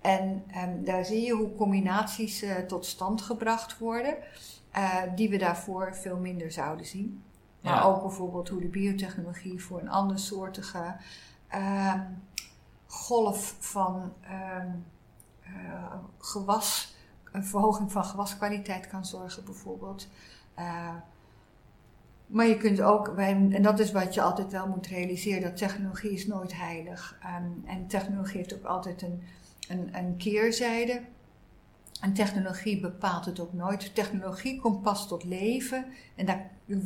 En 0.00 0.44
um, 0.56 0.84
daar 0.84 1.04
zie 1.04 1.24
je 1.26 1.32
hoe 1.32 1.54
combinaties 1.54 2.44
tot 2.66 2.86
stand 2.86 3.22
gebracht 3.22 3.78
worden, 3.78 4.16
die 5.14 5.30
we 5.30 5.36
daarvoor 5.36 5.94
veel 5.94 6.16
minder 6.16 6.52
zouden 6.52 6.86
zien. 6.86 7.22
Maar 7.60 7.74
ja. 7.74 7.82
ook 7.82 8.02
bijvoorbeeld 8.02 8.48
hoe 8.48 8.60
de 8.60 8.68
biotechnologie 8.68 9.62
voor 9.62 9.80
een 9.80 9.90
andersoortige 9.90 10.96
uh, 11.54 12.00
golf 12.86 13.56
van 13.58 14.12
gewas, 16.18 16.96
een 17.32 17.44
verhoging 17.44 17.92
van 17.92 18.04
gewaskwaliteit 18.04 18.86
kan 18.86 19.06
zorgen, 19.06 19.44
bijvoorbeeld. 19.44 20.08
maar 22.26 22.46
je 22.46 22.56
kunt 22.56 22.80
ook, 22.80 23.08
en 23.08 23.62
dat 23.62 23.78
is 23.78 23.92
wat 23.92 24.14
je 24.14 24.22
altijd 24.22 24.52
wel 24.52 24.66
moet 24.66 24.86
realiseren, 24.86 25.42
dat 25.42 25.56
technologie 25.56 26.12
is 26.12 26.26
nooit 26.26 26.56
heilig. 26.56 27.18
Um, 27.24 27.62
en 27.66 27.86
technologie 27.86 28.36
heeft 28.36 28.54
ook 28.54 28.64
altijd 28.64 29.02
een 29.02 29.22
een, 29.68 29.96
een 29.96 30.16
keerzijde. 30.16 31.02
En 32.00 32.12
technologie 32.12 32.80
bepaalt 32.80 33.24
het 33.24 33.40
ook 33.40 33.52
nooit. 33.52 33.94
Technologie 33.94 34.60
komt 34.60 34.82
pas 34.82 35.08
tot 35.08 35.24
leven 35.24 35.86
en 36.14 36.26
dat 36.26 36.36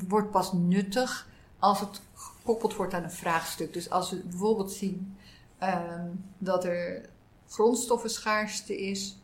wordt 0.08 0.30
pas 0.30 0.52
nuttig 0.52 1.28
als 1.58 1.80
het 1.80 2.00
gekoppeld 2.14 2.76
wordt 2.76 2.94
aan 2.94 3.02
een 3.02 3.10
vraagstuk. 3.10 3.72
Dus 3.72 3.90
als 3.90 4.10
we 4.10 4.16
bijvoorbeeld 4.16 4.72
zien 4.72 5.16
um, 5.62 6.24
dat 6.38 6.64
er 6.64 7.08
grondstoffenschaarste 7.48 8.78
is, 8.78 9.18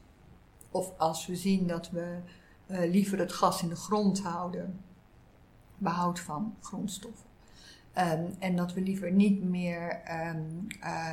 of 0.72 0.98
als 0.98 1.26
we 1.26 1.36
zien 1.36 1.66
dat 1.66 1.90
we 1.90 2.18
uh, 2.66 2.78
liever 2.90 3.18
het 3.18 3.32
gas 3.32 3.62
in 3.62 3.68
de 3.68 3.76
grond 3.76 4.22
houden, 4.22 4.80
behoud 5.78 6.20
van 6.20 6.56
grondstoffen. 6.60 7.30
Um, 7.98 8.34
en 8.38 8.56
dat 8.56 8.72
we 8.72 8.80
liever 8.80 9.12
niet 9.12 9.42
meer 9.42 10.02
um, 10.28 10.66
uh, 10.80 11.12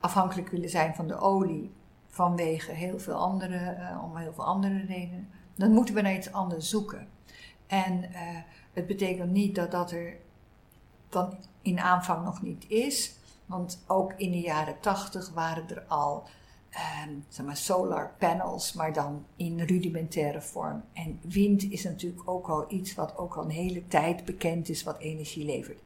afhankelijk 0.00 0.48
willen 0.48 0.68
zijn 0.68 0.94
van 0.94 1.08
de 1.08 1.18
olie 1.18 1.72
vanwege 2.06 2.72
heel 2.72 2.98
veel 2.98 3.14
andere, 3.14 3.76
uh, 3.78 4.04
om 4.04 4.16
heel 4.16 4.32
veel 4.32 4.44
andere 4.44 4.84
redenen, 4.86 5.28
dan 5.54 5.72
moeten 5.72 5.94
we 5.94 6.00
naar 6.00 6.14
iets 6.14 6.32
anders 6.32 6.68
zoeken. 6.68 7.08
En 7.66 8.04
het 8.72 8.86
betekent 8.86 9.30
niet 9.30 9.54
dat 9.54 9.70
dat 9.70 9.90
er 9.90 10.16
dan 11.08 11.38
in 11.62 11.80
aanvang 11.80 12.24
nog 12.24 12.42
niet 12.42 12.68
is, 12.68 13.16
want 13.46 13.84
ook 13.86 14.12
in 14.16 14.30
de 14.30 14.40
jaren 14.40 14.80
tachtig 14.80 15.30
waren 15.30 15.68
er 15.68 15.82
al 15.88 16.28
zeg 17.28 17.46
maar 17.46 17.56
solar 17.56 18.14
panels, 18.18 18.72
maar 18.72 18.92
dan 18.92 19.24
in 19.36 19.60
rudimentaire 19.60 20.40
vorm. 20.40 20.82
En 20.92 21.20
wind 21.22 21.70
is 21.70 21.84
natuurlijk 21.84 22.28
ook 22.28 22.48
al 22.48 22.64
iets 22.68 22.94
wat 22.94 23.16
ook 23.16 23.34
al 23.34 23.44
een 23.44 23.50
hele 23.50 23.86
tijd 23.86 24.24
bekend 24.24 24.68
is, 24.68 24.82
wat 24.82 24.98
energie 24.98 25.44
levert. 25.44 25.80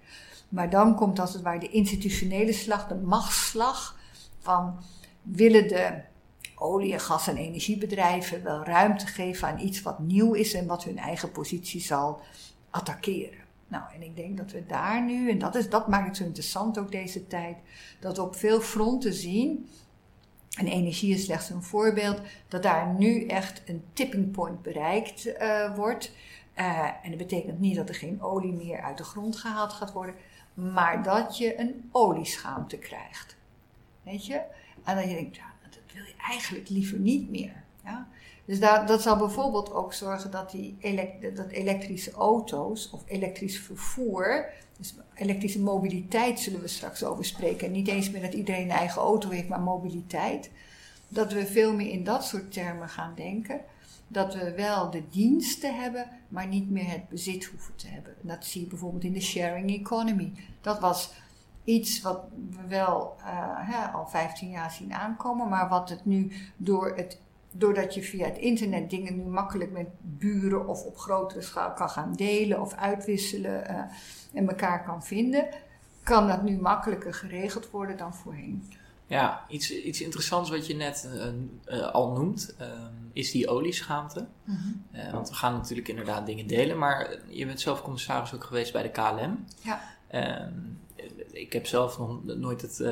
Maar 0.49 0.71
dan 0.71 0.95
komt 0.95 1.19
als 1.19 1.33
het 1.33 1.43
ware 1.43 1.59
de 1.59 1.71
institutionele 1.71 2.53
slag, 2.53 2.89
de 2.89 2.95
machtsslag 2.95 3.99
van 4.39 4.79
willen 5.23 5.69
de 5.69 6.03
olie-, 6.55 6.99
gas- 6.99 7.29
en 7.29 7.37
energiebedrijven 7.37 8.43
wel 8.43 8.65
ruimte 8.65 9.07
geven 9.07 9.49
aan 9.49 9.61
iets 9.61 9.83
wat 9.83 9.99
nieuw 9.99 10.33
is 10.33 10.55
en 10.55 10.67
wat 10.67 10.85
hun 10.85 10.99
eigen 10.99 11.33
positie 11.33 11.81
zal 11.81 12.21
attackeren. 12.71 13.45
Nou, 13.69 13.85
en 13.95 14.03
ik 14.03 14.17
denk 14.17 14.37
dat 14.37 14.51
we 14.51 14.67
daar 14.67 15.05
nu, 15.05 15.31
en 15.31 15.39
dat, 15.39 15.55
is, 15.55 15.71
dat 15.71 15.89
maakt 15.89 16.07
het 16.07 16.17
zo 16.17 16.25
interessant 16.25 16.79
ook 16.79 16.91
deze 16.91 17.27
tijd, 17.27 17.57
dat 18.01 18.17
we 18.17 18.23
op 18.23 18.37
veel 18.37 18.61
fronten 18.61 19.15
zien, 19.15 19.69
en 20.57 20.67
energie 20.67 21.15
is 21.15 21.25
slechts 21.25 21.51
een 21.51 21.63
voorbeeld, 21.63 22.21
dat 22.49 22.63
daar 22.63 22.95
nu 22.95 23.27
echt 23.27 23.63
een 23.67 23.85
tipping 23.93 24.31
point 24.31 24.63
bereikt 24.63 25.27
uh, 25.27 25.77
wordt. 25.77 26.13
Uh, 26.59 26.91
en 27.03 27.09
dat 27.09 27.19
betekent 27.19 27.61
niet 27.61 27.77
dat 27.77 27.89
er 27.89 27.95
geen 27.95 28.23
olie 28.23 28.53
meer 28.53 28.81
uit 28.81 28.99
de 28.99 29.05
grond 29.05 29.37
gehaald 29.37 29.73
gaat 29.73 29.93
worden, 29.93 30.15
maar 30.55 31.03
dat 31.03 31.39
je 31.39 31.61
een 31.61 31.89
olieschaamte 31.93 32.79
krijgt. 32.79 33.37
Weet 34.03 34.27
je? 34.27 34.41
En 34.85 34.97
dat 34.97 35.05
je 35.05 35.15
denkt, 35.15 35.37
ja, 35.37 35.53
dat 35.63 35.79
wil 35.95 36.05
je 36.05 36.15
eigenlijk 36.29 36.69
liever 36.69 36.99
niet 36.99 37.31
meer. 37.31 37.63
Ja? 37.85 38.09
Dus 38.45 38.61
daar, 38.61 38.87
dat 38.87 39.03
zal 39.03 39.17
bijvoorbeeld 39.17 39.73
ook 39.73 39.93
zorgen 39.93 40.31
dat, 40.31 40.51
die 40.51 40.77
dat 41.35 41.49
elektrische 41.49 42.13
auto's 42.13 42.91
of 42.91 43.03
elektrisch 43.07 43.59
vervoer, 43.59 44.51
dus 44.77 44.95
elektrische 45.15 45.61
mobiliteit 45.61 46.41
zullen 46.41 46.61
we 46.61 46.69
straks 46.69 47.05
over 47.05 47.25
spreken. 47.25 47.67
En 47.67 47.73
niet 47.73 47.89
eens 47.89 48.11
meer 48.11 48.23
dat 48.23 48.35
iedereen 48.35 48.63
een 48.63 48.71
eigen 48.71 49.03
auto 49.03 49.31
heeft, 49.31 49.49
maar 49.49 49.61
mobiliteit. 49.61 50.51
Dat 51.09 51.33
we 51.33 51.47
veel 51.47 51.75
meer 51.75 51.91
in 51.91 52.05
dat 52.05 52.25
soort 52.25 52.53
termen 52.53 52.89
gaan 52.89 53.13
denken. 53.15 53.61
Dat 54.09 54.35
we 54.35 54.55
wel 54.55 54.91
de 54.91 55.03
diensten 55.11 55.81
hebben, 55.81 56.09
maar 56.29 56.47
niet 56.47 56.71
meer 56.71 56.91
het 56.91 57.09
bezit 57.09 57.45
hoeven 57.45 57.77
te 57.77 57.89
hebben. 57.89 58.13
En 58.23 58.29
dat 58.29 58.45
zie 58.45 58.61
je 58.61 58.67
bijvoorbeeld 58.67 59.05
in 59.05 59.13
de 59.13 59.21
sharing 59.21 59.71
economy. 59.71 60.33
Dat 60.61 60.81
was 60.81 61.13
iets 61.65 62.01
wat 62.01 62.21
we 62.51 62.67
wel 62.69 63.17
uh, 63.19 63.27
hè, 63.71 63.87
al 63.87 64.07
15 64.07 64.51
jaar 64.51 64.71
zien 64.71 64.95
aankomen, 64.95 65.49
maar 65.49 65.69
wat 65.69 65.89
het 65.89 66.05
nu 66.05 66.33
door 66.57 66.97
het, 66.97 67.21
doordat 67.59 67.95
je 67.95 68.03
via 68.03 68.27
het 68.27 68.39
internet 68.39 68.91
dingen 68.91 69.17
nu 69.17 69.23
makkelijk 69.23 69.71
met 69.71 69.87
buren 70.01 70.69
of 70.69 70.85
op 70.85 70.99
grotere 70.99 71.43
schaal 71.43 71.73
kan 71.73 71.91
gaan 71.91 72.13
delen 72.13 72.61
of 72.61 72.75
uitwisselen 72.75 73.71
uh, 73.71 73.81
en 74.33 74.49
elkaar 74.49 74.85
kan 74.85 75.05
vinden, 75.05 75.49
kan 76.03 76.29
dat 76.29 76.43
nu 76.43 76.59
makkelijker 76.59 77.15
geregeld 77.15 77.71
worden 77.71 77.97
dan 77.97 78.15
voorheen. 78.15 78.65
Ja, 79.07 79.45
iets, 79.49 79.71
iets 79.71 80.01
interessants 80.01 80.51
wat 80.51 80.67
je 80.67 80.75
net 80.75 81.09
uh, 81.69 81.93
al 81.93 82.13
noemt, 82.13 82.57
is 83.13 83.31
die 83.31 83.49
olieschaamte. 83.49 84.27
Mm 84.45 84.57
-hmm. 84.57 85.13
want 85.13 85.29
we 85.29 85.35
gaan 85.35 85.53
natuurlijk 85.53 85.89
inderdaad 85.89 86.27
dingen 86.27 86.47
delen, 86.47 86.79
maar 86.79 87.17
je 87.29 87.47
bent 87.47 87.61
zelf 87.61 87.83
commissaris 87.83 88.35
ook 88.35 88.45
geweest 88.45 88.73
bij 88.73 88.83
de 88.83 88.91
KLM. 88.91 89.45
Ja. 89.63 89.81
Ik 91.33 91.53
heb 91.53 91.67
zelf 91.67 91.99
nog 91.99 92.25
nooit 92.25 92.63
het, 92.63 92.79
uh, 92.81 92.89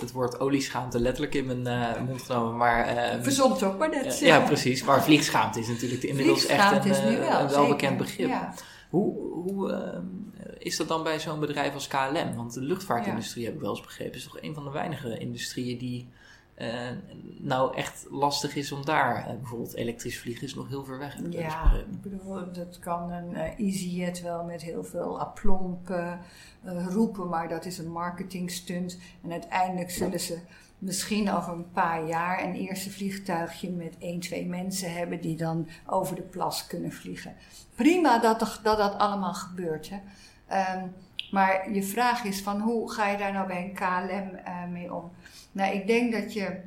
het 0.00 0.12
woord 0.12 0.40
olieschaamte 0.40 1.00
letterlijk 1.00 1.34
in 1.34 1.46
mijn 1.46 1.96
uh, 1.96 2.02
mond 2.06 2.22
genomen. 2.22 2.56
Maar, 2.56 2.94
uh, 2.94 3.22
Verzond 3.22 3.62
ook 3.62 3.78
maar 3.78 3.90
net. 3.90 4.18
ja, 4.18 4.40
precies. 4.40 4.84
Maar 4.84 5.02
vliegschaamte 5.02 5.60
is 5.60 5.68
natuurlijk 5.68 6.02
inmiddels 6.02 6.46
echt 6.46 6.84
een, 6.84 7.18
wel, 7.18 7.40
een 7.40 7.48
welbekend 7.48 7.96
begrip. 7.96 8.28
Ja. 8.28 8.54
Hoe, 8.90 9.32
hoe 9.32 9.92
is 10.58 10.76
dat 10.76 10.88
dan 10.88 11.02
bij 11.02 11.20
zo'n 11.20 11.40
bedrijf 11.40 11.74
als 11.74 11.88
KLM? 11.88 12.34
Want 12.36 12.54
de 12.54 12.60
luchtvaartindustrie, 12.60 13.42
ja. 13.42 13.48
heb 13.48 13.56
ik 13.56 13.62
wel 13.62 13.70
eens 13.70 13.80
begrepen, 13.80 14.14
is 14.14 14.24
toch 14.24 14.40
een 14.40 14.54
van 14.54 14.64
de 14.64 14.70
weinige 14.70 15.18
industrieën 15.18 15.78
die 15.78 16.08
uh, 16.58 16.90
nou 17.38 17.76
echt 17.76 18.06
lastig 18.10 18.56
is 18.56 18.72
om 18.72 18.84
daar, 18.84 19.28
uh, 19.28 19.34
bijvoorbeeld 19.34 19.74
elektrisch 19.74 20.18
vliegen 20.18 20.44
is 20.44 20.54
nog 20.54 20.68
heel 20.68 20.84
ver 20.84 20.98
weg. 20.98 21.16
Ja, 21.30 21.72
ik 21.72 22.02
bedoel, 22.02 22.52
dat 22.52 22.78
kan 22.78 23.10
een 23.10 23.30
uh, 23.30 23.58
EasyJet 23.58 24.22
wel 24.22 24.44
met 24.44 24.62
heel 24.62 24.84
veel 24.84 25.20
aplomp 25.20 25.94
roepen, 26.88 27.28
maar 27.28 27.48
dat 27.48 27.64
is 27.64 27.78
een 27.78 27.90
marketing 27.90 28.50
stunt. 28.50 28.98
En 29.22 29.32
uiteindelijk 29.32 29.90
zullen 29.90 30.20
ze 30.20 30.38
misschien 30.78 31.30
over 31.30 31.52
een 31.52 31.70
paar 31.70 32.06
jaar 32.06 32.44
een 32.44 32.54
eerste 32.54 32.90
vliegtuigje 32.90 33.70
met 33.70 33.96
één, 33.98 34.20
twee 34.20 34.46
mensen 34.46 34.92
hebben 34.92 35.20
die 35.20 35.36
dan 35.36 35.68
over 35.86 36.16
de 36.16 36.22
plas 36.22 36.66
kunnen 36.66 36.92
vliegen. 36.92 37.34
Prima 37.74 38.18
dat 38.18 38.38
dat, 38.38 38.60
dat 38.62 38.98
allemaal 38.98 39.34
gebeurt. 39.34 39.90
Hè. 39.90 39.98
Um, 40.74 40.92
maar 41.30 41.72
je 41.72 41.82
vraag 41.82 42.24
is 42.24 42.42
van 42.42 42.60
hoe 42.60 42.92
ga 42.92 43.08
je 43.08 43.16
daar 43.16 43.32
nou 43.32 43.46
bij 43.46 43.64
een 43.64 43.74
KLM 43.74 44.72
mee 44.72 44.94
om? 44.94 45.10
Nou, 45.56 45.74
ik 45.74 45.86
denk 45.86 46.12
dat 46.12 46.32
je 46.32 46.60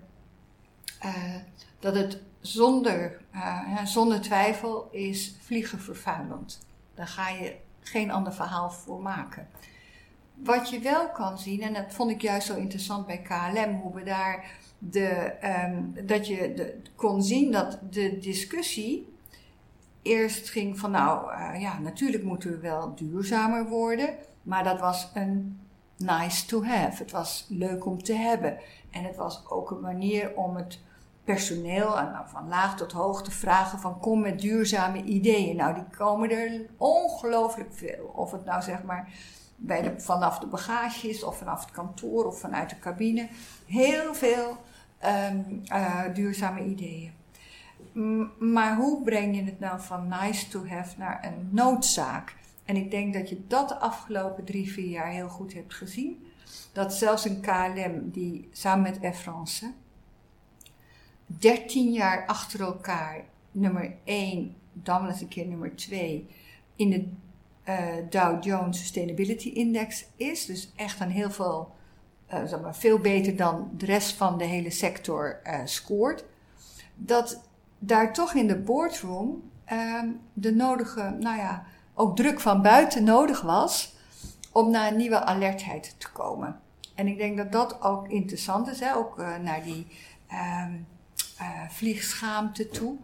uh, 1.05 1.35
dat 1.79 1.95
het 1.95 2.21
zonder, 2.39 3.21
uh, 3.35 3.85
zonder 3.85 4.21
twijfel 4.21 4.89
is 4.91 5.35
vliegen 5.39 5.79
vervuilend. 5.79 6.59
Daar 6.93 7.07
ga 7.07 7.29
je 7.29 7.55
geen 7.79 8.11
ander 8.11 8.33
verhaal 8.33 8.69
voor 8.69 9.01
maken. 9.01 9.47
Wat 10.33 10.69
je 10.69 10.79
wel 10.79 11.09
kan 11.09 11.37
zien, 11.37 11.61
en 11.61 11.73
dat 11.73 11.93
vond 11.93 12.11
ik 12.11 12.21
juist 12.21 12.47
zo 12.47 12.55
interessant 12.55 13.05
bij 13.05 13.21
KLM, 13.21 13.73
hoe 13.73 13.93
we 13.93 14.03
daar 14.03 14.51
de, 14.77 15.33
um, 15.65 16.07
dat 16.07 16.27
je 16.27 16.53
de, 16.53 16.81
kon 16.95 17.23
zien 17.23 17.51
dat 17.51 17.79
de 17.89 18.17
discussie 18.19 19.13
eerst 20.01 20.49
ging 20.49 20.79
van 20.79 20.91
nou 20.91 21.31
uh, 21.31 21.61
ja, 21.61 21.79
natuurlijk 21.79 22.23
moeten 22.23 22.51
we 22.51 22.57
wel 22.57 22.95
duurzamer 22.95 23.67
worden, 23.67 24.15
maar 24.41 24.63
dat 24.63 24.79
was 24.79 25.11
een 25.13 25.59
nice 25.99 26.45
to 26.45 26.63
have. 26.63 27.03
Het 27.03 27.11
was 27.11 27.45
leuk 27.49 27.85
om 27.85 28.03
te 28.03 28.13
hebben. 28.13 28.57
En 28.91 29.03
het 29.03 29.15
was 29.15 29.49
ook 29.49 29.71
een 29.71 29.79
manier 29.79 30.35
om 30.35 30.55
het 30.55 30.79
personeel, 31.23 31.89
nou, 31.89 32.25
van 32.27 32.47
laag 32.47 32.77
tot 32.77 32.91
hoog, 32.91 33.23
te 33.23 33.31
vragen 33.31 33.79
van 33.79 33.99
kom 33.99 34.21
met 34.21 34.41
duurzame 34.41 35.03
ideeën. 35.03 35.55
Nou, 35.55 35.73
die 35.73 35.97
komen 35.97 36.31
er 36.31 36.65
ongelooflijk 36.77 37.73
veel. 37.73 38.11
Of 38.15 38.31
het 38.31 38.45
nou 38.45 38.61
zeg 38.61 38.83
maar 38.83 39.13
bij 39.55 39.81
de, 39.81 39.99
vanaf 39.99 40.39
de 40.39 40.47
bagage 40.47 41.09
is, 41.09 41.23
of 41.23 41.37
vanaf 41.37 41.61
het 41.61 41.71
kantoor, 41.71 42.25
of 42.25 42.39
vanuit 42.39 42.69
de 42.69 42.79
cabine. 42.79 43.27
Heel 43.65 44.13
veel 44.13 44.57
ehm, 44.97 45.39
eh, 45.65 46.03
duurzame 46.13 46.65
ideeën. 46.65 47.11
maar 48.39 48.75
hoe 48.75 49.03
breng 49.03 49.35
je 49.35 49.43
het 49.43 49.59
nou 49.59 49.81
van 49.81 50.07
nice 50.07 50.47
to 50.47 50.67
have 50.67 50.97
naar 50.97 51.25
een 51.25 51.49
noodzaak? 51.51 52.35
En 52.65 52.75
ik 52.75 52.91
denk 52.91 53.13
dat 53.13 53.29
je 53.29 53.47
dat 53.47 53.69
de 53.69 53.75
afgelopen 53.75 54.45
drie, 54.45 54.71
vier 54.71 54.89
jaar 54.89 55.09
heel 55.09 55.29
goed 55.29 55.53
hebt 55.53 55.73
gezien. 55.73 56.27
Dat 56.71 56.93
zelfs 56.93 57.25
een 57.25 57.41
KLM 57.41 58.09
die 58.09 58.49
samen 58.51 58.91
met 58.91 59.03
Air 59.03 59.13
France 59.13 59.73
13 61.37 61.91
jaar 61.91 62.25
achter 62.25 62.61
elkaar 62.61 63.23
nummer 63.51 63.93
1, 64.03 64.55
dan 64.73 65.01
wel 65.05 65.15
een 65.19 65.27
keer 65.27 65.47
nummer 65.47 65.75
2 65.75 66.27
in 66.75 66.89
de 66.89 67.07
uh, 67.69 68.09
Dow 68.09 68.43
Jones 68.43 68.79
Sustainability 68.79 69.49
Index 69.49 70.05
is. 70.15 70.45
Dus 70.45 70.71
echt 70.75 70.99
een 70.99 71.09
heel 71.09 71.31
veel, 71.31 71.75
uh, 72.33 72.45
zeg 72.45 72.61
maar, 72.61 72.75
veel 72.75 72.99
beter 72.99 73.35
dan 73.35 73.71
de 73.77 73.85
rest 73.85 74.15
van 74.15 74.37
de 74.37 74.43
hele 74.43 74.69
sector 74.69 75.39
uh, 75.43 75.59
scoort. 75.63 76.23
Dat 76.95 77.41
daar 77.79 78.13
toch 78.13 78.33
in 78.33 78.47
de 78.47 78.57
boardroom 78.57 79.51
ehm, 79.65 80.07
de 80.33 80.55
nodige, 80.55 81.15
nou 81.19 81.37
ja, 81.37 81.65
ook 81.93 82.15
druk 82.15 82.39
van 82.39 82.61
buiten 82.61 83.03
nodig 83.03 83.41
was 83.41 83.97
om 84.51 84.71
naar 84.71 84.91
een 84.91 84.97
nieuwe 84.97 85.23
alertheid 85.23 85.95
te 85.97 86.11
komen. 86.11 86.59
En 86.95 87.07
ik 87.07 87.17
denk 87.17 87.37
dat 87.37 87.51
dat 87.51 87.81
ook 87.81 88.07
interessant 88.07 88.67
is, 88.67 88.79
hè? 88.79 88.95
ook 88.95 89.17
naar 89.17 89.63
die 89.63 89.87
um, 90.67 90.87
vliegschaamte 91.69 92.69
toe. 92.69 92.97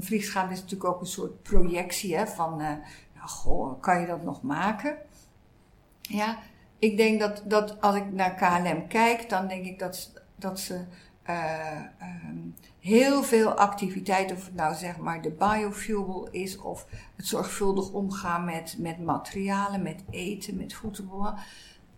vliegschaamte 0.00 0.52
is 0.52 0.60
natuurlijk 0.60 0.90
ook 0.90 1.00
een 1.00 1.06
soort 1.06 1.42
projectie 1.42 2.16
hè, 2.16 2.26
van 2.26 2.82
goh, 3.26 3.80
kan 3.80 4.00
je 4.00 4.06
dat 4.06 4.22
nog 4.22 4.42
maken? 4.42 4.96
Ja, 6.00 6.38
ik 6.78 6.96
denk 6.96 7.20
dat, 7.20 7.42
dat 7.44 7.80
als 7.80 7.96
ik 7.96 8.12
naar 8.12 8.34
KLM 8.34 8.86
kijk, 8.86 9.28
dan 9.28 9.48
denk 9.48 9.64
ik 9.64 9.78
dat, 9.78 10.12
dat 10.36 10.60
ze 10.60 10.84
uh, 11.30 11.80
um, 12.28 12.54
heel 12.84 13.22
veel 13.22 13.52
activiteiten, 13.52 14.36
of 14.36 14.44
het 14.44 14.54
nou 14.54 14.74
zeg 14.74 14.98
maar 14.98 15.22
de 15.22 15.30
biofuel 15.30 16.28
is, 16.30 16.58
of 16.58 16.86
het 17.16 17.26
zorgvuldig 17.26 17.92
omgaan 17.92 18.44
met, 18.44 18.76
met 18.78 18.98
materialen, 18.98 19.82
met 19.82 20.02
eten, 20.10 20.56
met 20.56 20.74
voedsel. 20.74 21.34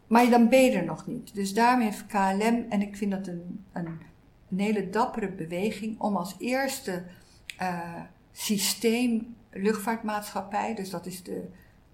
Maar 0.07 0.31
dan 0.31 0.49
ben 0.49 0.63
je 0.63 0.71
er 0.71 0.85
nog 0.85 1.07
niet. 1.07 1.35
Dus 1.35 1.55
daarmee 1.55 1.87
heeft 1.87 2.07
KLM, 2.07 2.67
en 2.69 2.83
ik 2.83 2.97
vind 2.97 3.11
dat 3.11 3.27
een, 3.27 3.65
een, 3.73 4.01
hele 4.57 4.91
dappere 4.91 5.29
beweging, 5.29 6.01
om 6.01 6.17
als 6.17 6.35
eerste 6.39 7.05
uh, 7.61 8.01
systeem 8.33 9.37
luchtvaartmaatschappij. 9.51 10.75
Dus 10.75 10.91
dat 10.91 11.07
is 11.07 11.23
de 11.23 11.49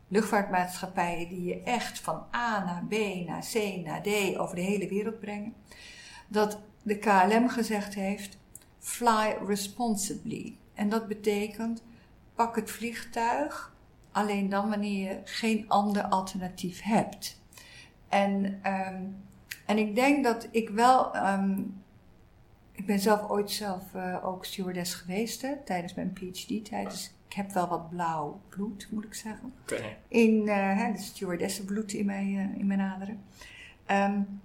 luchtvaartmaatschappij 0.09 1.27
die 1.29 1.45
je 1.45 1.63
echt 1.63 1.99
van 1.99 2.25
A 2.35 2.65
naar 2.65 2.85
B, 2.89 3.27
naar 3.27 3.45
C, 3.53 3.85
naar 3.85 4.03
D 4.03 4.37
over 4.37 4.57
de 4.57 4.63
hele 4.63 4.89
wereld 4.89 5.21
brengen. 5.21 5.55
Dat 6.29 6.59
de 6.83 6.99
KLM 6.99 7.49
gezegd 7.49 7.95
heeft: 7.95 8.41
fly 8.83 9.37
responsibly. 9.47 10.57
En 10.75 10.89
dat 10.89 11.09
betekent 11.09 11.83
pak 12.35 12.57
het 12.57 12.71
vliegtuig 12.71 13.75
alleen 14.13 14.49
dan 14.49 14.69
wanneer 14.69 15.09
je 15.09 15.21
geen 15.25 15.65
ander 15.69 16.03
alternatief 16.03 16.83
hebt. 16.83 17.41
En, 18.09 18.45
um, 18.67 19.17
en 19.67 19.79
ik 19.79 19.95
denk 19.95 20.25
dat 20.25 20.49
ik 20.51 20.69
wel. 20.69 21.17
Um, 21.17 21.81
ik 22.73 22.87
ben 22.87 22.99
zelf 22.99 23.29
ooit 23.29 23.51
zelf 23.51 23.95
uh, 23.97 24.27
ook 24.27 24.45
stewardess 24.45 24.95
geweest 24.95 25.43
hè, 25.43 25.57
tijdens 25.65 25.95
mijn 25.95 26.13
PhD-tijd. 26.13 26.91
Dus 26.91 27.15
ik 27.29 27.33
heb 27.33 27.53
wel 27.53 27.69
wat 27.69 27.91
blauw 27.91 28.41
bloed, 28.49 28.89
moet 28.91 29.05
ik 29.05 29.15
zeggen. 29.15 29.53
Okay. 29.63 29.99
In 30.09 30.43
uh, 30.47 30.93
de 30.93 31.03
stewardessenbloed 31.03 31.93
in 31.93 32.07
mijn, 32.07 32.29
uh, 32.29 32.59
in 32.59 32.67
mijn 32.67 32.81
aderen. 32.81 33.23
Um, 33.91 34.41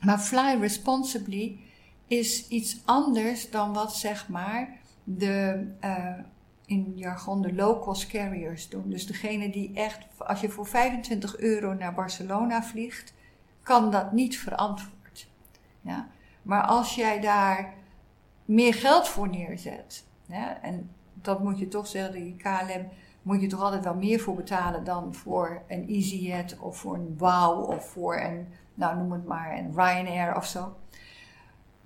maar 0.00 0.18
fly 0.18 0.56
responsibly 0.60 1.58
is 2.06 2.48
iets 2.48 2.82
anders 2.84 3.50
dan 3.50 3.72
wat 3.72 3.96
zeg 3.96 4.28
maar 4.28 4.78
de, 5.04 5.66
uh, 5.84 6.18
in 6.66 6.92
jargon 6.96 7.42
de 7.42 7.54
low-cost 7.54 8.06
carriers 8.06 8.68
doen. 8.68 8.90
Dus 8.90 9.06
degene 9.06 9.50
die 9.50 9.70
echt, 9.74 10.06
als 10.18 10.40
je 10.40 10.48
voor 10.48 10.66
25 10.66 11.38
euro 11.38 11.72
naar 11.72 11.94
Barcelona 11.94 12.62
vliegt, 12.62 13.14
kan 13.62 13.90
dat 13.90 14.12
niet 14.12 14.38
verantwoord. 14.38 15.28
Ja? 15.80 16.08
Maar 16.42 16.62
als 16.62 16.94
jij 16.94 17.20
daar 17.20 17.74
meer 18.44 18.74
geld 18.74 19.08
voor 19.08 19.28
neerzet, 19.28 20.04
en 20.62 20.90
dat 21.14 21.42
moet 21.42 21.58
je 21.58 21.68
toch 21.68 21.86
zeggen, 21.86 22.14
die 22.14 22.36
KLM 22.36 22.88
moet 23.22 23.40
je 23.40 23.46
toch 23.46 23.60
altijd 23.60 23.84
wel 23.84 23.94
meer 23.94 24.20
voor 24.20 24.34
betalen 24.34 24.84
dan 24.84 25.14
voor 25.14 25.62
een 25.68 25.88
EasyJet 25.88 26.58
of 26.58 26.76
voor 26.76 26.94
een 26.94 27.14
WOW 27.18 27.68
of 27.68 27.88
voor 27.88 28.20
een, 28.20 28.48
nou 28.74 28.96
noem 28.96 29.12
het 29.12 29.26
maar, 29.26 29.58
een 29.58 29.72
Ryanair 29.74 30.36
of 30.36 30.46
zo. 30.46 30.76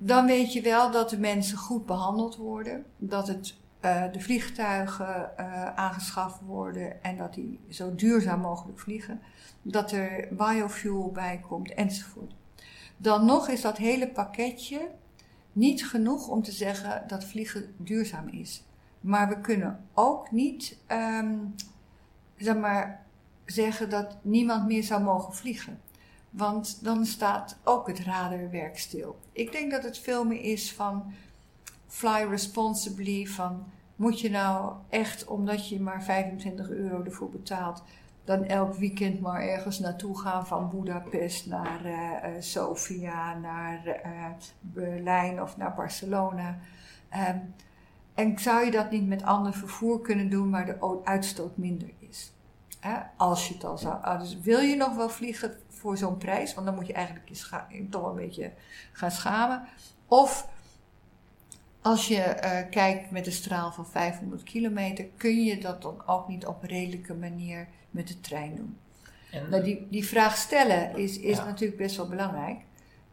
Dan 0.02 0.26
weet 0.26 0.52
je 0.52 0.62
wel 0.62 0.90
dat 0.90 1.10
de 1.10 1.18
mensen 1.18 1.58
goed 1.58 1.86
behandeld 1.86 2.36
worden, 2.36 2.84
dat 2.96 3.28
het, 3.28 3.56
uh, 3.84 4.12
de 4.12 4.20
vliegtuigen 4.20 5.30
uh, 5.40 5.74
aangeschaft 5.74 6.40
worden 6.40 7.02
en 7.02 7.16
dat 7.16 7.34
die 7.34 7.60
zo 7.68 7.94
duurzaam 7.94 8.40
mogelijk 8.40 8.78
vliegen, 8.78 9.20
dat 9.62 9.92
er 9.92 10.28
biofuel 10.30 11.10
bij 11.12 11.40
komt 11.48 11.74
enzovoort. 11.74 12.34
Dan 12.96 13.24
nog 13.24 13.48
is 13.48 13.60
dat 13.60 13.76
hele 13.76 14.08
pakketje 14.08 14.88
niet 15.52 15.86
genoeg 15.86 16.28
om 16.28 16.42
te 16.42 16.52
zeggen 16.52 17.04
dat 17.06 17.24
vliegen 17.24 17.74
duurzaam 17.76 18.28
is. 18.28 18.64
Maar 19.00 19.28
we 19.28 19.40
kunnen 19.40 19.84
ook 19.94 20.30
niet 20.30 20.78
um, 20.88 21.54
zeg 22.36 22.56
maar, 22.56 23.06
zeggen 23.44 23.90
dat 23.90 24.16
niemand 24.22 24.66
meer 24.66 24.82
zou 24.82 25.02
mogen 25.02 25.34
vliegen. 25.34 25.80
Want 26.31 26.85
dan 26.85 27.07
staat 27.07 27.59
ook 27.64 27.87
het 27.87 27.99
radarwerk 27.99 28.79
stil. 28.79 29.19
Ik 29.33 29.53
denk 29.53 29.71
dat 29.71 29.83
het 29.83 29.99
veel 29.99 30.25
meer 30.25 30.43
is 30.43 30.73
van 30.73 31.12
fly 31.87 32.27
responsibly. 32.29 33.27
Van 33.27 33.64
moet 33.97 34.21
je 34.21 34.31
nou 34.31 34.75
echt, 34.88 35.25
omdat 35.25 35.69
je 35.69 35.81
maar 35.81 36.03
25 36.03 36.71
euro 36.71 37.03
ervoor 37.03 37.31
betaalt, 37.31 37.83
dan 38.25 38.45
elk 38.45 38.75
weekend 38.75 39.21
maar 39.21 39.43
ergens 39.43 39.79
naartoe 39.79 40.19
gaan 40.19 40.47
van 40.47 40.71
Budapest 40.71 41.47
naar 41.47 41.87
uh, 41.87 41.93
uh, 41.93 42.40
Sofia, 42.40 43.35
naar 43.35 43.87
uh, 43.87 44.27
Berlijn 44.61 45.43
of 45.43 45.57
naar 45.57 45.75
Barcelona. 45.75 46.59
Um, 47.29 47.55
en 48.14 48.38
zou 48.38 48.64
je 48.64 48.71
dat 48.71 48.90
niet 48.90 49.07
met 49.07 49.23
ander 49.23 49.53
vervoer 49.53 50.01
kunnen 50.01 50.31
doen 50.31 50.51
waar 50.51 50.66
de 50.66 51.01
uitstoot 51.05 51.57
minder 51.57 51.90
is? 51.99 52.33
Als 53.16 53.49
je 53.49 53.55
het 53.55 53.64
al 53.64 53.79
zou. 53.79 54.03
Ah, 54.03 54.21
dus 54.21 54.40
wil 54.40 54.59
je 54.59 54.77
nog 54.77 54.97
wel 54.97 55.09
vliegen 55.09 55.57
voor 55.81 55.97
zo'n 55.97 56.16
prijs? 56.16 56.55
Want 56.55 56.66
dan 56.66 56.75
moet 56.75 56.87
je 56.87 56.93
eigenlijk 56.93 57.29
je 57.69 57.88
toch 57.88 58.07
een 58.07 58.14
beetje 58.14 58.53
gaan 58.93 59.11
schamen. 59.11 59.62
Of 60.07 60.49
als 61.83 62.09
je 62.09 62.40
uh, 62.45 62.71
kijkt 62.71 63.11
met 63.11 63.27
een 63.27 63.33
straal 63.33 63.73
van 63.73 63.87
500 63.87 64.43
kilometer, 64.43 65.07
kun 65.16 65.45
je 65.45 65.59
dat 65.59 65.83
dan 65.83 66.03
ook 66.07 66.29
niet 66.29 66.47
op 66.47 66.62
een 66.62 66.69
redelijke 66.69 67.14
manier 67.14 67.69
met 67.90 68.09
de 68.09 68.21
trein 68.21 68.57
doen? 68.57 68.79
En, 69.31 69.51
nou, 69.51 69.62
die, 69.62 69.87
die 69.90 70.07
vraag 70.07 70.37
stellen 70.37 70.97
is, 70.97 71.19
is 71.19 71.37
ja. 71.37 71.45
natuurlijk 71.45 71.79
best 71.79 71.97
wel 71.97 72.09
belangrijk. 72.09 72.59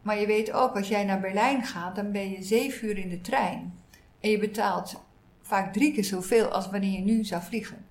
Maar 0.02 0.20
je 0.20 0.26
weet 0.26 0.52
ook, 0.52 0.76
als 0.76 0.88
jij 0.88 1.04
naar 1.04 1.20
Berlijn 1.20 1.64
gaat, 1.64 1.96
dan 1.96 2.12
ben 2.12 2.30
je 2.30 2.42
zeven 2.42 2.88
uur 2.88 2.98
in 2.98 3.08
de 3.08 3.20
trein. 3.20 3.74
En 4.20 4.30
je 4.30 4.38
betaalt 4.38 5.02
vaak 5.42 5.72
drie 5.72 5.92
keer 5.92 6.04
zoveel 6.04 6.46
als 6.46 6.70
wanneer 6.70 6.92
je 6.92 7.04
nu 7.04 7.24
zou 7.24 7.42
vliegen. 7.42 7.86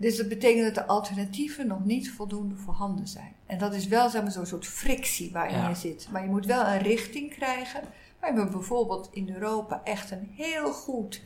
Dus 0.00 0.16
dat 0.16 0.28
betekent 0.28 0.64
dat 0.64 0.74
de 0.74 0.92
alternatieven 0.92 1.66
nog 1.66 1.84
niet 1.84 2.10
voldoende 2.10 2.56
voorhanden 2.56 3.06
zijn. 3.06 3.32
En 3.46 3.58
dat 3.58 3.74
is 3.74 3.86
wel 3.86 4.08
zeg 4.08 4.22
maar, 4.22 4.30
zo'n 4.30 4.46
soort 4.46 4.66
frictie 4.66 5.32
waarin 5.32 5.56
ja. 5.56 5.68
je 5.68 5.74
zit. 5.74 6.08
Maar 6.10 6.22
je 6.22 6.28
moet 6.28 6.46
wel 6.46 6.66
een 6.66 6.78
richting 6.78 7.30
krijgen. 7.30 7.80
Waar 8.20 8.34
we 8.34 8.46
bijvoorbeeld 8.46 9.08
in 9.12 9.34
Europa 9.34 9.80
echt 9.84 10.10
een 10.10 10.30
heel 10.36 10.72
goed 10.72 11.22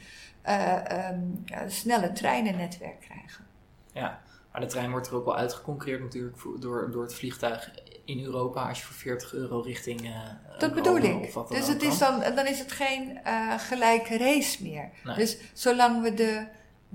uh, 0.46 1.08
um, 1.10 1.44
snelle 1.66 2.12
treinennetwerk 2.12 3.00
krijgen. 3.00 3.44
Ja, 3.92 4.20
maar 4.52 4.60
de 4.60 4.66
trein 4.66 4.90
wordt 4.90 5.06
er 5.06 5.14
ook 5.14 5.24
wel 5.24 5.36
uitgeconcurreerd 5.36 6.00
natuurlijk 6.00 6.36
door, 6.58 6.90
door 6.90 7.02
het 7.02 7.14
vliegtuig 7.14 7.70
in 8.04 8.24
Europa 8.24 8.68
als 8.68 8.78
je 8.78 8.84
voor 8.84 8.94
40 8.94 9.32
euro 9.32 9.60
richting. 9.60 10.02
Uh, 10.02 10.16
dat 10.58 10.74
bedoel 10.74 10.96
ik. 10.96 11.34
Dus 11.48 11.68
het 11.68 11.82
is 11.82 11.98
dan, 11.98 12.20
dan 12.34 12.46
is 12.46 12.58
het 12.58 12.72
geen 12.72 13.20
uh, 13.26 13.58
gelijke 13.58 14.18
race 14.18 14.62
meer. 14.62 14.90
Nee. 15.04 15.16
Dus 15.16 15.38
zolang 15.52 16.02
we 16.02 16.14
de 16.14 16.46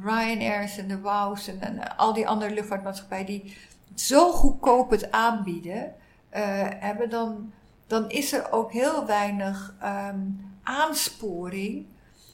Ryanairs 0.02 0.78
en 0.78 0.88
de 0.88 1.00
WOW's 1.00 1.48
en, 1.48 1.62
en, 1.62 1.98
al 1.98 2.14
die 2.14 2.28
andere 2.28 2.54
luchtvaartmaatschappijen 2.54 3.26
die 3.26 3.58
zo 3.96 4.32
goedkoop 4.32 4.90
het 4.90 5.12
aanbieden 5.12 5.84
uh, 5.84 5.92
hebben, 6.80 7.10
dan, 7.10 7.54
dan 7.88 8.10
is 8.10 8.34
er 8.34 8.52
ook 8.52 8.72
heel 8.72 9.06
weinig 9.06 9.76
um, 9.84 10.52
aansporing. 10.64 11.86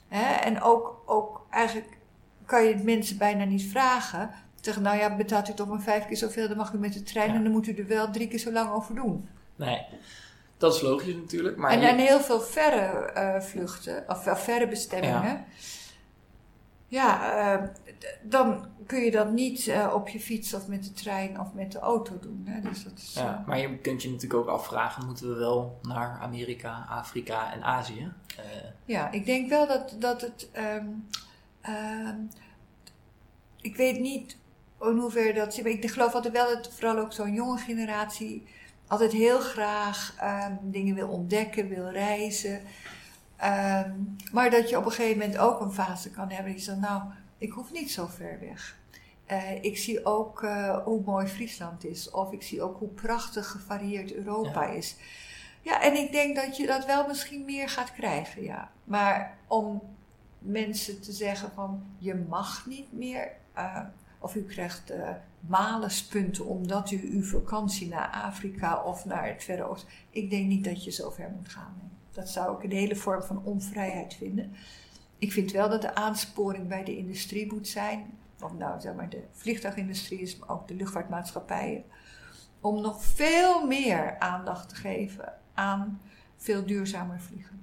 Hè? 0.07 0.33
En 0.33 0.61
ook, 0.61 1.03
ook 1.05 1.45
eigenlijk 1.49 1.97
kan 2.45 2.63
je 2.63 2.73
het 2.73 2.83
mensen 2.83 3.17
bijna 3.17 3.43
niet 3.43 3.63
vragen 3.63 4.29
zeggen, 4.65 4.83
nou 4.83 4.97
ja, 4.97 5.15
betaalt 5.15 5.49
u 5.49 5.53
toch 5.53 5.67
maar 5.67 5.81
vijf 5.81 6.05
keer 6.05 6.17
zoveel, 6.17 6.47
dan 6.47 6.57
mag 6.57 6.73
u 6.73 6.77
met 6.77 6.93
de 6.93 7.03
trein 7.03 7.29
ja. 7.29 7.35
en 7.35 7.43
dan 7.43 7.51
moet 7.51 7.67
u 7.67 7.75
er 7.75 7.87
wel 7.87 8.11
drie 8.11 8.27
keer 8.27 8.39
zo 8.39 8.51
lang 8.51 8.71
over 8.71 8.95
doen. 8.95 9.29
Nee. 9.55 9.85
Dat 10.57 10.75
is 10.75 10.81
logisch 10.81 11.15
natuurlijk. 11.15 11.57
Maar 11.57 11.71
en, 11.71 11.81
en 11.81 11.97
heel 11.97 12.19
veel 12.19 12.41
verre 12.41 13.11
eh, 13.11 13.41
vluchten, 13.41 14.03
of 14.07 14.25
eh, 14.25 14.35
verre 14.35 14.67
bestemmingen. 14.67 15.23
Ja, 15.23 15.45
eh, 16.97 17.63
d- 17.99 18.17
dan 18.23 18.65
kun 18.85 18.99
je 19.03 19.11
dat 19.11 19.31
niet 19.31 19.67
eh, 19.67 19.91
op 19.95 20.07
je 20.07 20.19
fiets 20.19 20.53
of 20.53 20.67
met 20.67 20.83
de 20.83 20.91
trein 20.93 21.39
of 21.39 21.53
met 21.53 21.71
de 21.71 21.79
auto 21.79 22.19
doen. 22.19 22.43
Hè? 22.47 22.61
Dus 22.61 22.83
dat 22.83 22.93
is, 22.95 23.13
ja, 23.13 23.39
eh, 23.41 23.47
maar 23.47 23.59
je 23.59 23.77
kunt 23.77 24.01
je 24.01 24.09
natuurlijk 24.11 24.39
ook 24.41 24.47
afvragen, 24.47 25.05
moeten 25.05 25.29
we 25.29 25.35
wel 25.35 25.79
naar 25.81 26.19
Amerika, 26.21 26.85
Afrika 26.89 27.53
en 27.53 27.63
Azië? 27.63 28.11
Eh, 28.37 28.43
Ja, 28.85 29.11
ik 29.11 29.25
denk 29.25 29.49
wel 29.49 29.67
dat, 29.67 29.95
dat 29.99 30.21
het. 30.21 30.49
ehm, 30.51 30.85
ehm, 31.61 32.15
ik 33.61 33.75
weet 33.75 33.99
niet 33.99 34.37
in 34.81 34.97
hoeverre 34.97 35.33
dat 35.33 35.53
zit, 35.53 35.63
maar 35.63 35.73
ik 35.73 35.91
geloof 35.91 36.13
altijd 36.13 36.33
wel 36.33 36.47
dat 36.55 36.73
vooral 36.73 36.97
ook 36.97 37.13
zo'n 37.13 37.33
jonge 37.33 37.57
generatie 37.57 38.43
altijd 38.87 39.11
heel 39.11 39.39
graag 39.39 40.15
ehm, 40.19 40.51
dingen 40.61 40.95
wil 40.95 41.07
ontdekken, 41.07 41.67
wil 41.69 41.89
reizen. 41.89 42.61
Ehm, 43.43 43.91
maar 44.31 44.49
dat 44.49 44.69
je 44.69 44.77
op 44.77 44.85
een 44.85 44.91
gegeven 44.91 45.17
moment 45.19 45.37
ook 45.37 45.59
een 45.61 45.71
fase 45.71 46.09
kan 46.09 46.29
hebben 46.29 46.51
die 46.51 46.61
zegt, 46.61 46.79
nou, 46.79 47.01
ik 47.37 47.51
hoef 47.51 47.71
niet 47.71 47.91
zo 47.91 48.05
ver 48.05 48.39
weg. 48.39 48.77
Eh, 49.25 49.63
ik 49.63 49.77
zie 49.77 50.05
ook 50.05 50.43
eh, 50.43 50.77
hoe 50.83 51.01
mooi 51.05 51.27
Friesland 51.27 51.85
is, 51.85 52.09
of 52.11 52.31
ik 52.31 52.43
zie 52.43 52.61
ook 52.61 52.79
hoe 52.79 52.87
prachtig 52.87 53.47
gevarieerd 53.47 54.13
Europa 54.13 54.63
Ja. 54.63 54.69
is. 54.69 54.95
Ja, 55.61 55.81
en 55.81 55.93
ik 55.95 56.11
denk 56.11 56.35
dat 56.35 56.57
je 56.57 56.65
dat 56.67 56.85
wel 56.85 57.07
misschien 57.07 57.45
meer 57.45 57.69
gaat 57.69 57.91
krijgen, 57.93 58.43
ja. 58.43 58.71
Maar 58.83 59.37
om 59.47 59.81
mensen 60.39 61.01
te 61.01 61.11
zeggen 61.11 61.51
van 61.55 61.83
je 61.97 62.15
mag 62.29 62.65
niet 62.65 62.93
meer, 62.93 63.31
eh, 63.53 63.79
of 64.19 64.35
u 64.35 64.43
krijgt 64.43 64.89
eh 64.89 65.09
malespunten 65.39 66.45
omdat 66.45 66.91
u 66.91 67.09
uw 67.13 67.23
vakantie 67.23 67.87
naar 67.87 68.09
Afrika 68.09 68.83
of 68.83 69.05
naar 69.05 69.27
het 69.27 69.43
Verre 69.43 69.63
Oosten. 69.63 69.89
Ik 70.09 70.29
denk 70.29 70.47
niet 70.47 70.63
dat 70.63 70.83
je 70.83 70.91
zo 70.91 71.09
ver 71.09 71.29
moet 71.29 71.49
gaan. 71.49 71.91
Dat 72.13 72.29
zou 72.29 72.57
ik 72.57 72.63
een 72.63 72.77
hele 72.77 72.95
vorm 72.95 73.23
van 73.23 73.41
onvrijheid 73.43 74.13
vinden. 74.13 74.53
Ik 75.17 75.31
vind 75.31 75.51
wel 75.51 75.69
dat 75.69 75.81
de 75.81 75.95
aansporing 75.95 76.67
bij 76.67 76.83
de 76.83 76.97
industrie 76.97 77.53
moet 77.53 77.67
zijn, 77.67 78.17
of 78.41 78.53
nou 78.53 78.81
zeg 78.81 78.93
maar 78.93 79.09
de 79.09 79.23
vliegtuigindustrie 79.31 80.19
is, 80.19 80.37
maar 80.37 80.49
ook 80.49 80.67
de 80.67 80.75
luchtvaartmaatschappijen, 80.75 81.83
om 82.61 82.81
nog 82.81 83.03
veel 83.03 83.67
meer 83.67 84.19
aandacht 84.19 84.69
te 84.69 84.75
geven 84.75 85.33
aan 85.53 86.01
veel 86.37 86.65
duurzamer 86.65 87.19
vliegen. 87.21 87.61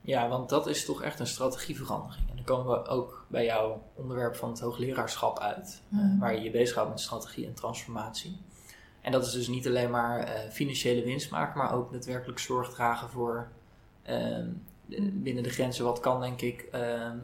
Ja, 0.00 0.28
want 0.28 0.48
dat 0.48 0.66
is 0.66 0.84
toch 0.84 1.02
echt 1.02 1.20
een 1.20 1.26
strategieverandering. 1.26 2.28
En 2.30 2.36
dan 2.36 2.44
komen 2.44 2.66
we 2.82 2.86
ook 2.88 3.26
bij 3.28 3.44
jouw 3.44 3.82
onderwerp 3.94 4.36
van 4.36 4.48
het 4.50 4.60
hoogleraarschap 4.60 5.38
uit, 5.38 5.82
eh, 5.92 5.98
Mhm. 5.98 6.18
waar 6.18 6.34
je 6.34 6.40
je 6.40 6.50
bezighoudt 6.50 6.90
met 6.90 7.00
strategie 7.00 7.46
en 7.46 7.54
transformatie. 7.54 8.36
En 9.00 9.12
dat 9.12 9.26
is 9.26 9.32
dus 9.32 9.48
niet 9.48 9.66
alleen 9.66 9.90
maar 9.90 10.18
eh, 10.20 10.50
financiële 10.50 11.02
winst 11.04 11.30
maken, 11.30 11.58
maar 11.58 11.72
ook 11.74 11.92
daadwerkelijk 11.92 12.38
zorg 12.38 12.70
dragen 12.70 13.08
voor. 13.10 13.48
Binnen 15.12 15.42
de 15.42 15.50
grenzen 15.50 15.84
wat 15.84 16.00
kan, 16.00 16.20
denk 16.20 16.40
ik, 16.40 16.68
ehm, 16.72 17.16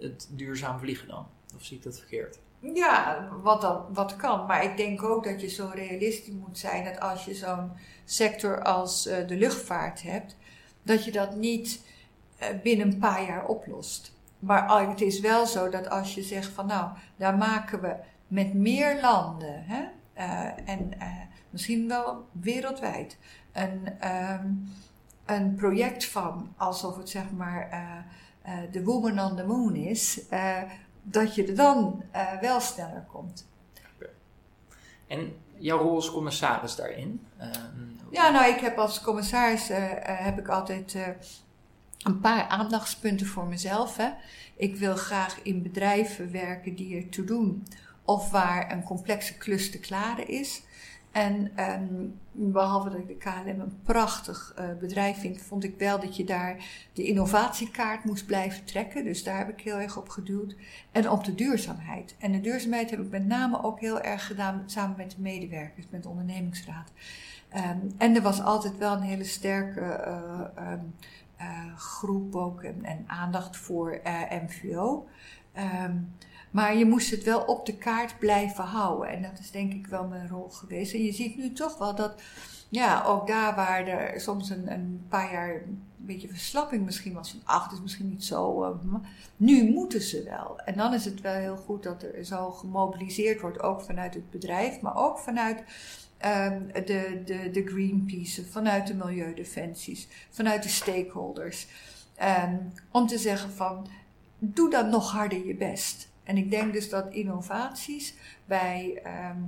het 0.00 0.28
duurzaam 0.30 0.78
vliegen 0.78 1.08
dan. 1.08 1.26
Of 1.56 1.64
zie 1.64 1.76
ik 1.76 1.82
dat 1.82 1.98
verkeerd? 1.98 2.38
Ja, 2.74 3.28
wat, 3.42 3.60
dan, 3.60 3.84
wat 3.92 4.16
kan. 4.16 4.46
Maar 4.46 4.64
ik 4.64 4.76
denk 4.76 5.02
ook 5.02 5.24
dat 5.24 5.40
je 5.40 5.48
zo 5.48 5.70
realistisch 5.74 6.34
moet 6.34 6.58
zijn 6.58 6.84
dat 6.84 7.00
als 7.00 7.24
je 7.24 7.34
zo'n 7.34 7.70
sector 8.04 8.62
als 8.62 9.06
eh, 9.06 9.26
de 9.28 9.36
luchtvaart 9.36 10.02
hebt, 10.02 10.36
dat 10.82 11.04
je 11.04 11.12
dat 11.12 11.36
niet 11.36 11.86
eh, 12.38 12.48
binnen 12.62 12.86
een 12.86 12.98
paar 12.98 13.24
jaar 13.26 13.46
oplost. 13.46 14.12
Maar 14.38 14.88
het 14.88 15.00
is 15.00 15.20
wel 15.20 15.46
zo 15.46 15.68
dat 15.68 15.90
als 15.90 16.14
je 16.14 16.22
zegt 16.22 16.48
van 16.48 16.66
nou, 16.66 16.90
daar 17.16 17.36
maken 17.36 17.80
we 17.80 17.94
met 18.28 18.54
meer 18.54 19.00
landen 19.00 19.64
hè, 19.64 19.84
eh, 20.12 20.68
en 20.68 20.92
misschien 21.50 21.88
wel 21.88 22.26
wereldwijd 22.32 23.18
een, 23.52 24.00
ehm, 24.00 24.46
een 25.36 25.54
project 25.54 26.04
van 26.04 26.52
alsof 26.56 26.96
het 26.96 27.08
zeg 27.08 27.30
maar 27.30 27.68
eh, 27.70 27.80
eh, 28.42 28.72
de 28.72 28.84
woman 28.84 29.20
on 29.20 29.36
the 29.36 29.44
moon 29.46 29.74
is. 29.74 30.28
eh, 30.28 30.62
dat 31.02 31.34
je 31.34 31.46
er 31.46 31.54
dan 31.54 32.02
eh, 32.10 32.38
wel 32.40 32.60
sneller 32.60 33.04
komt. 33.12 33.46
En 35.06 35.36
jouw 35.58 35.78
rol 35.78 35.94
als 35.94 36.10
commissaris 36.10 36.76
daarin? 36.76 37.26
Ja, 38.10 38.30
nou, 38.30 38.52
ik 38.52 38.60
heb 38.60 38.78
als 38.78 39.00
commissaris 39.00 39.70
eh, 39.70 39.92
eh, 39.92 40.24
heb 40.24 40.38
ik 40.38 40.48
altijd 40.48 40.94
eh, 40.94 41.06
een 42.02 42.20
paar 42.20 42.46
aandachtspunten 42.48 43.26
voor 43.26 43.46
mezelf. 43.46 43.96
Hè. 43.96 44.10
Ik 44.56 44.76
wil 44.76 44.96
graag 44.96 45.42
in 45.42 45.62
bedrijven 45.62 46.32
werken 46.32 46.74
die 46.74 46.96
er 46.96 47.08
toe 47.08 47.24
doen 47.24 47.66
of 48.04 48.30
waar 48.30 48.72
een 48.72 48.82
complexe 48.82 49.36
klus 49.36 49.70
te 49.70 49.78
klaren 49.78 50.28
is. 50.28 50.62
En 51.12 51.50
ehm, 51.56 52.06
behalve 52.32 52.90
dat 52.90 52.98
ik 52.98 53.06
de 53.06 53.16
KLM 53.16 53.60
een 53.60 53.78
prachtig 53.82 54.52
eh, 54.56 54.64
bedrijf 54.80 55.18
vind, 55.18 55.42
vond 55.42 55.64
ik 55.64 55.78
wel 55.78 56.00
dat 56.00 56.16
je 56.16 56.24
daar 56.24 56.56
de 56.92 57.04
innovatiekaart 57.04 58.04
moest 58.04 58.26
blijven 58.26 58.64
trekken. 58.64 59.04
Dus 59.04 59.24
daar 59.24 59.38
heb 59.38 59.48
ik 59.48 59.60
heel 59.60 59.76
erg 59.76 59.96
op 59.96 60.08
geduwd. 60.08 60.56
En 60.92 61.10
op 61.10 61.24
de 61.24 61.34
duurzaamheid. 61.34 62.16
En 62.18 62.32
de 62.32 62.40
duurzaamheid 62.40 62.90
heb 62.90 63.00
ik 63.00 63.10
met 63.10 63.26
name 63.26 63.62
ook 63.62 63.80
heel 63.80 64.00
erg 64.00 64.26
gedaan 64.26 64.62
samen 64.66 64.96
met 64.96 65.10
de 65.10 65.20
medewerkers, 65.20 65.86
met 65.90 66.02
de 66.02 66.08
ondernemingsraad. 66.08 66.92
Ehm, 67.48 67.78
en 67.98 68.14
er 68.16 68.22
was 68.22 68.42
altijd 68.42 68.78
wel 68.78 68.92
een 68.92 69.02
hele 69.02 69.24
sterke 69.24 69.80
eh, 69.80 70.40
ehm, 70.54 70.84
eh, 71.36 71.76
groep 71.76 72.36
ook 72.36 72.62
en, 72.62 72.84
en 72.84 73.04
aandacht 73.06 73.56
voor 73.56 74.00
MVO. 74.30 75.06
Maar 76.52 76.76
je 76.76 76.86
moest 76.86 77.10
het 77.10 77.24
wel 77.24 77.40
op 77.40 77.66
de 77.66 77.76
kaart 77.76 78.18
blijven 78.18 78.64
houden. 78.64 79.08
En 79.08 79.22
dat 79.22 79.38
is 79.38 79.50
denk 79.50 79.72
ik 79.72 79.86
wel 79.86 80.06
mijn 80.06 80.28
rol 80.28 80.48
geweest. 80.48 80.94
En 80.94 81.04
je 81.04 81.12
ziet 81.12 81.36
nu 81.36 81.52
toch 81.52 81.78
wel 81.78 81.94
dat, 81.94 82.22
ja, 82.68 83.04
ook 83.04 83.26
daar 83.26 83.54
waar 83.54 83.86
er 83.86 84.20
soms 84.20 84.50
een, 84.50 84.72
een 84.72 85.04
paar 85.08 85.32
jaar 85.32 85.54
een 85.54 85.82
beetje 85.96 86.28
verslapping 86.28 86.84
misschien 86.84 87.12
was 87.14 87.30
van, 87.30 87.40
ach, 87.44 87.64
het 87.64 87.72
is 87.72 87.80
misschien 87.80 88.08
niet 88.08 88.24
zo. 88.24 88.62
eh, 88.64 88.94
nu 89.36 89.70
moeten 89.72 90.00
ze 90.02 90.22
wel. 90.22 90.58
En 90.64 90.76
dan 90.76 90.94
is 90.94 91.04
het 91.04 91.20
wel 91.20 91.34
heel 91.34 91.56
goed 91.56 91.82
dat 91.82 92.02
er 92.02 92.24
zo 92.24 92.50
gemobiliseerd 92.50 93.40
wordt, 93.40 93.62
ook 93.62 93.80
vanuit 93.80 94.14
het 94.14 94.30
bedrijf, 94.30 94.80
maar 94.80 94.96
ook 94.96 95.18
vanuit 95.18 95.62
ehm, 96.18 96.66
de, 96.72 97.22
de, 97.24 97.50
de 97.50 97.62
Greenpeace, 97.66 98.44
vanuit 98.44 98.86
de 98.86 98.94
Milieudefensies, 98.94 100.08
vanuit 100.30 100.62
de 100.62 100.68
stakeholders. 100.68 101.66
Ehm, 102.16 102.56
om 102.90 103.06
te 103.06 103.18
zeggen 103.18 103.50
van, 103.52 103.86
doe 104.38 104.70
dan 104.70 104.90
nog 104.90 105.12
harder 105.12 105.46
je 105.46 105.54
best. 105.54 106.10
En 106.32 106.38
ik 106.38 106.50
denk 106.50 106.72
dus 106.72 106.88
dat 106.88 107.12
innovaties 107.12 108.14
bij, 108.44 109.00
ehm, 109.04 109.38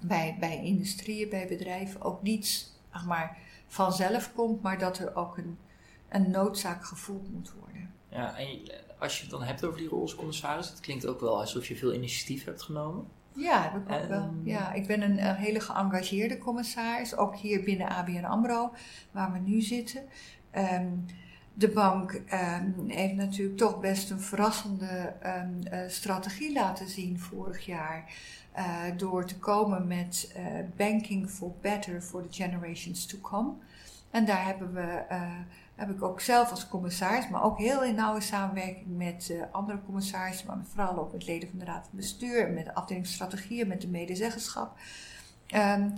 bij, 0.00 0.36
bij 0.40 0.64
industrieën, 0.64 1.28
bij 1.28 1.46
bedrijven 1.46 2.02
ook 2.02 2.22
niet 2.22 2.72
zeg 2.92 3.04
maar, 3.04 3.38
vanzelf 3.66 4.32
komt, 4.34 4.62
maar 4.62 4.78
dat 4.78 4.98
er 4.98 5.16
ook 5.16 5.36
een, 5.36 5.58
een 6.08 6.30
noodzaak 6.30 6.84
gevoeld 6.84 7.32
moet 7.32 7.52
worden. 7.60 7.94
Ja, 8.08 8.38
en 8.38 8.60
als 8.98 9.16
je 9.16 9.22
het 9.22 9.30
dan 9.30 9.42
hebt 9.42 9.64
over 9.64 9.78
die 9.78 9.88
rol 9.88 10.00
als 10.00 10.14
commissaris, 10.14 10.68
het 10.68 10.80
klinkt 10.80 11.06
ook 11.06 11.20
wel 11.20 11.40
alsof 11.40 11.66
je 11.66 11.76
veel 11.76 11.94
initiatief 11.94 12.44
hebt 12.44 12.62
genomen. 12.62 13.06
Ja, 13.34 13.62
heb 13.62 13.74
ik 13.74 13.92
ook 13.92 14.08
wel. 14.08 14.20
Ehm. 14.20 14.46
Ja, 14.46 14.72
ik 14.72 14.86
ben 14.86 15.02
een, 15.02 15.26
een 15.26 15.34
hele 15.34 15.60
geëngageerde 15.60 16.38
commissaris, 16.38 17.16
ook 17.16 17.36
hier 17.36 17.64
binnen 17.64 17.88
ABN 17.88 18.24
AMRO, 18.24 18.72
waar 19.10 19.32
we 19.32 19.38
nu 19.38 19.60
zitten. 19.60 20.02
Ehm, 20.50 20.88
de 21.54 21.68
bank 21.68 22.12
ehm, 22.12 22.70
heeft 22.86 23.14
natuurlijk 23.14 23.58
toch 23.58 23.80
best 23.80 24.10
een 24.10 24.20
verrassende 24.20 25.14
ehm, 25.20 25.62
eh, 25.62 25.88
strategie 25.88 26.52
laten 26.52 26.88
zien 26.88 27.18
vorig 27.20 27.66
jaar. 27.66 28.12
eh, 28.52 28.82
door 28.96 29.26
te 29.26 29.38
komen 29.38 29.86
met 29.86 30.32
eh, 30.34 30.44
Banking 30.76 31.30
for 31.30 31.52
Better 31.60 32.02
for 32.02 32.22
the 32.22 32.42
Generations 32.42 33.06
to 33.06 33.18
Come. 33.18 33.52
En 34.10 34.24
daar 34.24 34.44
hebben 34.44 34.72
we, 34.72 35.02
heb 35.74 35.90
ik 35.90 36.02
ook 36.02 36.20
zelf 36.20 36.50
als 36.50 36.68
commissaris, 36.68 37.28
maar 37.28 37.42
ook 37.42 37.58
heel 37.58 37.84
in 37.84 37.94
nauwe 37.94 38.20
samenwerking 38.20 38.96
met 38.96 39.34
andere 39.52 39.78
commissarissen, 39.86 40.46
maar 40.46 40.58
vooral 40.68 40.98
ook 40.98 41.12
met 41.12 41.26
leden 41.26 41.48
van 41.48 41.58
de 41.58 41.64
Raad 41.64 41.86
van 41.88 41.98
Bestuur, 41.98 42.50
met 42.50 42.64
de 42.64 42.74
afdeling 42.74 43.06
strategieën, 43.06 43.68
met 43.68 43.80
de 43.80 43.88
medezeggenschap. 43.88 44.78
Ehm, 45.46 45.88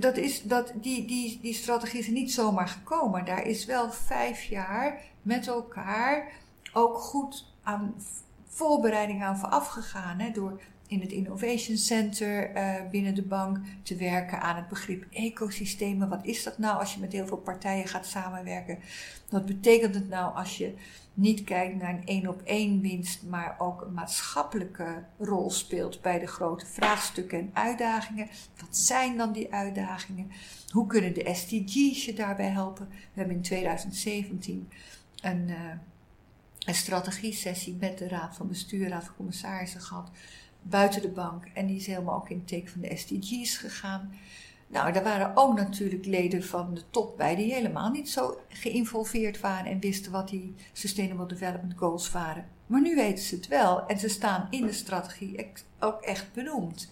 dat 0.00 0.16
is, 0.16 0.42
dat, 0.42 0.72
die, 0.74 1.06
die, 1.06 1.38
die 1.42 1.54
strategie 1.54 2.00
is 2.00 2.08
niet 2.08 2.32
zomaar 2.32 2.68
gekomen. 2.68 3.24
Daar 3.24 3.46
is 3.46 3.64
wel 3.64 3.92
vijf 3.92 4.42
jaar 4.42 5.00
met 5.22 5.46
elkaar 5.46 6.32
ook 6.72 6.98
goed 6.98 7.46
aan 7.62 7.94
voorbereiding 8.48 9.22
aan 9.22 9.38
vooraf 9.38 9.66
gegaan. 9.66 10.18
Hè, 10.18 10.30
door 10.30 10.60
in 10.86 11.00
het 11.00 11.12
Innovation 11.12 11.76
Center 11.76 12.50
eh, 12.50 12.74
binnen 12.90 13.14
de 13.14 13.22
bank 13.22 13.58
te 13.82 13.96
werken 13.96 14.40
aan 14.40 14.56
het 14.56 14.68
begrip 14.68 15.04
ecosystemen. 15.10 16.08
Wat 16.08 16.24
is 16.24 16.42
dat 16.42 16.58
nou 16.58 16.78
als 16.78 16.94
je 16.94 17.00
met 17.00 17.12
heel 17.12 17.26
veel 17.26 17.36
partijen 17.36 17.88
gaat 17.88 18.06
samenwerken? 18.06 18.78
Wat 19.30 19.46
betekent 19.46 19.94
het 19.94 20.08
nou 20.08 20.34
als 20.34 20.58
je 20.58 20.74
niet 21.14 21.44
kijkt 21.44 21.76
naar 21.76 21.94
een 21.94 22.06
één 22.06 22.28
op 22.28 22.42
één 22.42 22.80
winst, 22.80 23.22
maar 23.22 23.56
ook 23.58 23.80
een 23.80 23.92
maatschappelijke 23.92 25.04
rol 25.18 25.50
speelt 25.50 26.02
bij 26.02 26.18
de 26.18 26.26
grote 26.26 26.66
vraagstukken 26.66 27.38
en 27.38 27.50
uitdagingen? 27.52 28.28
Wat 28.60 28.76
zijn 28.76 29.16
dan 29.16 29.32
die 29.32 29.52
uitdagingen? 29.52 30.30
Hoe 30.70 30.86
kunnen 30.86 31.14
de 31.14 31.34
SDG's 31.34 32.04
je 32.04 32.12
daarbij 32.14 32.48
helpen? 32.48 32.88
We 32.88 32.96
hebben 33.14 33.36
in 33.36 33.42
2017 33.42 34.68
een, 35.22 35.48
uh, 35.48 35.56
een 36.58 36.74
strategie-sessie 36.74 37.76
met 37.80 37.98
de 37.98 38.08
Raad 38.08 38.36
van 38.36 38.48
Bestuur, 38.48 38.88
Raad 38.88 39.04
van 39.04 39.16
Commissarissen 39.16 39.80
gehad 39.80 40.10
buiten 40.62 41.02
de 41.02 41.10
bank. 41.10 41.44
En 41.54 41.66
die 41.66 41.76
is 41.76 41.86
helemaal 41.86 42.14
ook 42.14 42.30
in 42.30 42.36
het 42.36 42.46
teken 42.46 42.70
van 42.70 42.80
de 42.80 42.96
SDG's 42.96 43.56
gegaan. 43.56 44.14
Nou, 44.74 44.92
daar 44.92 45.02
waren 45.02 45.36
ook 45.36 45.56
natuurlijk 45.56 46.06
leden 46.06 46.44
van 46.44 46.74
de 46.74 46.82
top 46.90 47.16
bij 47.16 47.36
die 47.36 47.52
helemaal 47.52 47.90
niet 47.90 48.10
zo 48.10 48.40
geïnvolveerd 48.48 49.40
waren 49.40 49.70
en 49.70 49.80
wisten 49.80 50.12
wat 50.12 50.28
die 50.28 50.54
Sustainable 50.72 51.26
Development 51.26 51.74
Goals 51.76 52.10
waren. 52.10 52.48
Maar 52.66 52.80
nu 52.80 52.94
weten 52.94 53.24
ze 53.24 53.34
het 53.34 53.48
wel 53.48 53.86
en 53.86 53.98
ze 53.98 54.08
staan 54.08 54.46
in 54.50 54.66
de 54.66 54.72
strategie 54.72 55.50
ook 55.80 56.02
echt 56.02 56.32
benoemd. 56.32 56.90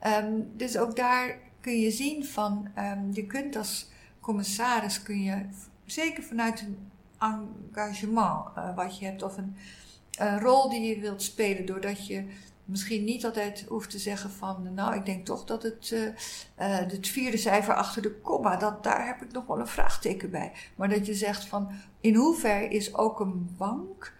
Ehm, 0.00 0.32
dus 0.56 0.76
ook 0.76 0.96
daar 0.96 1.38
kun 1.60 1.80
je 1.80 1.90
zien 1.90 2.24
van, 2.24 2.68
um, 2.78 3.08
je 3.12 3.26
kunt 3.26 3.56
als 3.56 3.88
commissaris, 4.20 5.02
kun 5.02 5.22
je 5.22 5.46
zeker 5.84 6.22
vanuit 6.22 6.60
een 6.60 6.90
engagement 7.18 8.44
uh, 8.58 8.76
wat 8.76 8.98
je 8.98 9.04
hebt 9.04 9.22
of 9.22 9.36
een, 9.36 9.56
een 10.18 10.40
rol 10.40 10.68
die 10.70 10.80
je 10.80 11.00
wilt 11.00 11.22
spelen, 11.22 11.66
doordat 11.66 12.06
je 12.06 12.24
misschien 12.64 13.04
niet 13.04 13.24
altijd 13.24 13.64
hoeft 13.68 13.90
te 13.90 13.98
zeggen 13.98 14.30
van, 14.30 14.74
nou, 14.74 14.94
ik 14.94 15.06
denk 15.06 15.26
toch 15.26 15.44
dat 15.44 15.62
het, 15.62 15.90
uh, 15.90 16.02
uh, 16.02 16.12
het 16.56 17.08
vierde 17.08 17.36
cijfer 17.36 17.74
achter 17.74 18.02
de 18.02 18.14
komma, 18.20 18.56
dat, 18.56 18.82
daar 18.82 19.06
heb 19.06 19.22
ik 19.22 19.32
nog 19.32 19.46
wel 19.46 19.60
een 19.60 19.66
vraagteken 19.66 20.30
bij. 20.30 20.52
Maar 20.76 20.88
dat 20.88 21.06
je 21.06 21.14
zegt 21.14 21.44
van, 21.44 21.70
in 22.00 22.14
hoeverre 22.14 22.68
is 22.68 22.94
ook 22.94 23.20
een 23.20 23.54
bank 23.56 24.12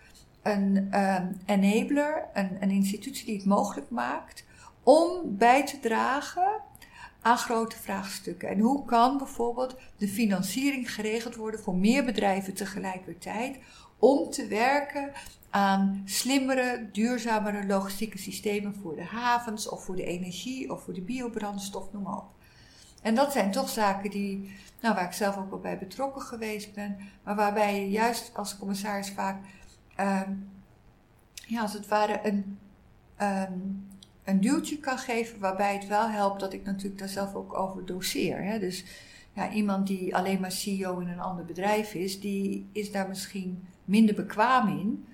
een 0.42 1.00
um, 1.00 1.36
enabler, 1.46 2.28
een, 2.32 2.56
een 2.60 2.70
institutie 2.70 3.26
die 3.26 3.36
het 3.36 3.44
mogelijk 3.44 3.90
maakt 3.90 4.44
om 4.82 5.36
bij 5.36 5.66
te 5.66 5.80
dragen 5.80 6.60
aan 7.20 7.38
grote 7.38 7.76
vraagstukken. 7.76 8.48
En 8.48 8.58
hoe 8.58 8.84
kan 8.84 9.18
bijvoorbeeld 9.18 9.76
de 9.96 10.08
financiering 10.08 10.94
geregeld 10.94 11.34
worden 11.34 11.60
voor 11.60 11.74
meer 11.74 12.04
bedrijven 12.04 12.54
tegelijkertijd 12.54 13.58
om 13.98 14.30
te 14.30 14.46
werken 14.46 15.12
aan 15.54 16.02
slimmere, 16.04 16.88
duurzamere 16.92 17.66
logistieke 17.66 18.18
systemen 18.18 18.74
voor 18.74 18.96
de 18.96 19.04
havens 19.04 19.68
of 19.68 19.84
voor 19.84 19.96
de 19.96 20.04
energie 20.04 20.72
of 20.72 20.82
voor 20.82 20.94
de 20.94 21.00
biobrandstof, 21.00 21.92
noem 21.92 22.02
maar 22.02 22.16
op. 22.16 22.30
En 23.02 23.14
dat 23.14 23.32
zijn 23.32 23.50
toch 23.50 23.68
zaken 23.68 24.10
die, 24.10 24.54
nou, 24.80 24.94
waar 24.94 25.04
ik 25.04 25.12
zelf 25.12 25.36
ook 25.36 25.50
wel 25.50 25.58
bij 25.58 25.78
betrokken 25.78 26.22
geweest 26.22 26.74
ben, 26.74 26.96
maar 27.22 27.34
waarbij 27.34 27.80
je 27.80 27.90
juist 27.90 28.30
als 28.34 28.58
commissaris 28.58 29.10
vaak, 29.10 29.44
um, 30.00 30.48
ja, 31.34 31.60
als 31.60 31.72
het 31.72 31.88
ware 31.88 32.20
een, 32.22 32.58
um, 33.22 33.88
een 34.24 34.40
duwtje 34.40 34.78
kan 34.78 34.98
geven, 34.98 35.38
waarbij 35.38 35.74
het 35.74 35.86
wel 35.86 36.08
helpt 36.08 36.40
dat 36.40 36.52
ik 36.52 36.64
natuurlijk 36.64 36.98
daar 36.98 37.08
zelf 37.08 37.34
ook 37.34 37.58
over 37.58 37.86
doseer. 37.86 38.44
Hè? 38.44 38.58
Dus 38.58 38.84
ja, 39.32 39.50
iemand 39.50 39.86
die 39.86 40.16
alleen 40.16 40.40
maar 40.40 40.52
CEO 40.52 40.98
in 40.98 41.08
een 41.08 41.20
ander 41.20 41.44
bedrijf 41.44 41.94
is, 41.94 42.20
die 42.20 42.68
is 42.72 42.92
daar 42.92 43.08
misschien 43.08 43.68
minder 43.84 44.14
bekwaam 44.14 44.68
in 44.68 45.06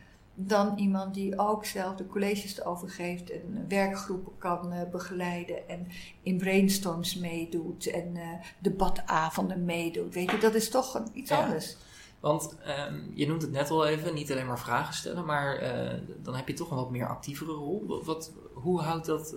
dan 0.46 0.78
iemand 0.78 1.14
die 1.14 1.38
ook 1.38 1.64
zelf 1.64 1.94
de 1.94 2.06
colleges 2.06 2.58
erover 2.58 2.90
geeft 2.90 3.30
en 3.30 3.64
werkgroepen 3.68 4.32
kan 4.38 4.72
uh, 4.72 4.80
begeleiden 4.90 5.68
en 5.68 5.86
in 6.22 6.38
brainstorms 6.38 7.16
meedoet 7.16 7.86
en 7.86 8.16
uh, 8.16 8.22
debatavonden 8.58 9.64
meedoet. 9.64 10.14
Weet 10.14 10.30
je, 10.30 10.38
dat 10.38 10.54
is 10.54 10.70
toch 10.70 10.94
een, 10.94 11.06
iets 11.12 11.30
ja. 11.30 11.42
anders. 11.42 11.76
Want 12.20 12.56
um, 12.88 13.10
je 13.14 13.26
noemt 13.26 13.42
het 13.42 13.50
net 13.50 13.70
al 13.70 13.86
even, 13.86 14.14
niet 14.14 14.32
alleen 14.32 14.46
maar 14.46 14.58
vragen 14.58 14.94
stellen, 14.94 15.24
maar 15.24 15.62
uh, 15.62 16.00
dan 16.22 16.34
heb 16.34 16.48
je 16.48 16.54
toch 16.54 16.70
een 16.70 16.76
wat 16.76 16.90
meer 16.90 17.08
actievere 17.08 17.52
rol. 17.52 18.02
Wat, 18.04 18.32
hoe 18.52 18.80
houdt 18.80 19.06
dat, 19.06 19.34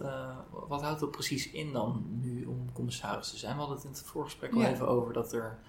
wat 0.68 0.82
houdt 0.82 1.00
dat 1.00 1.12
precies 1.12 1.52
in 1.52 1.72
dan 1.72 2.06
nu 2.22 2.46
om 2.46 2.72
commissaris 2.74 3.30
te 3.30 3.38
zijn? 3.38 3.54
We 3.54 3.60
hadden 3.60 3.78
het 3.78 3.86
in 3.86 3.92
het 3.92 4.02
voorgesprek 4.02 4.54
al 4.54 4.60
ja. 4.60 4.70
even 4.70 4.88
over 4.88 5.14
dat 5.14 5.34
er 5.34 5.60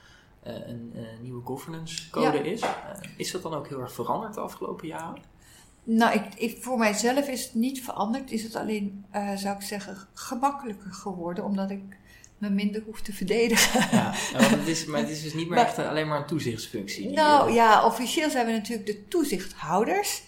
uh, 0.47 0.69
een 0.69 0.93
uh, 0.95 1.03
nieuwe 1.21 1.45
governance 1.45 2.11
code 2.11 2.39
ja. 2.39 2.43
is. 2.43 2.63
Uh, 2.63 2.69
is 3.17 3.31
dat 3.31 3.43
dan 3.43 3.55
ook 3.55 3.69
heel 3.69 3.81
erg 3.81 3.93
veranderd 3.93 4.35
de 4.35 4.41
afgelopen 4.41 4.87
jaren? 4.87 5.23
Nou, 5.85 6.15
ik, 6.15 6.35
ik, 6.35 6.63
voor 6.63 6.79
mijzelf 6.79 7.29
is 7.29 7.45
het 7.45 7.55
niet 7.55 7.83
veranderd. 7.83 8.31
Is 8.31 8.43
het 8.43 8.57
alleen, 8.57 9.05
zou 9.37 9.57
ik 9.57 9.63
zeggen, 9.63 9.97
gemakkelijker 10.15 10.93
geworden. 10.93 11.45
Omdat 11.45 11.71
ik 11.71 11.83
me 12.39 12.51
minder 12.51 12.83
hoef 12.87 13.01
te 13.01 13.13
verdedigen. 13.13 13.89
Ja, 13.91 14.15
want 14.33 14.51
het 14.51 14.67
is, 14.67 14.85
maar 14.85 15.01
het 15.01 15.09
is 15.09 15.23
dus 15.23 15.35
niet 15.35 15.49
meer 15.49 15.59
maar, 15.59 15.67
echt 15.67 15.79
alleen 15.79 16.09
maar 16.09 16.19
een 16.19 16.27
toezichtsfunctie. 16.27 17.11
Nou 17.11 17.53
ja, 17.53 17.87
officieel 17.87 18.31
zijn 18.31 18.47
we 18.47 18.53
natuurlijk 18.53 18.87
de 18.87 19.09
toezichthouders. 19.09 20.23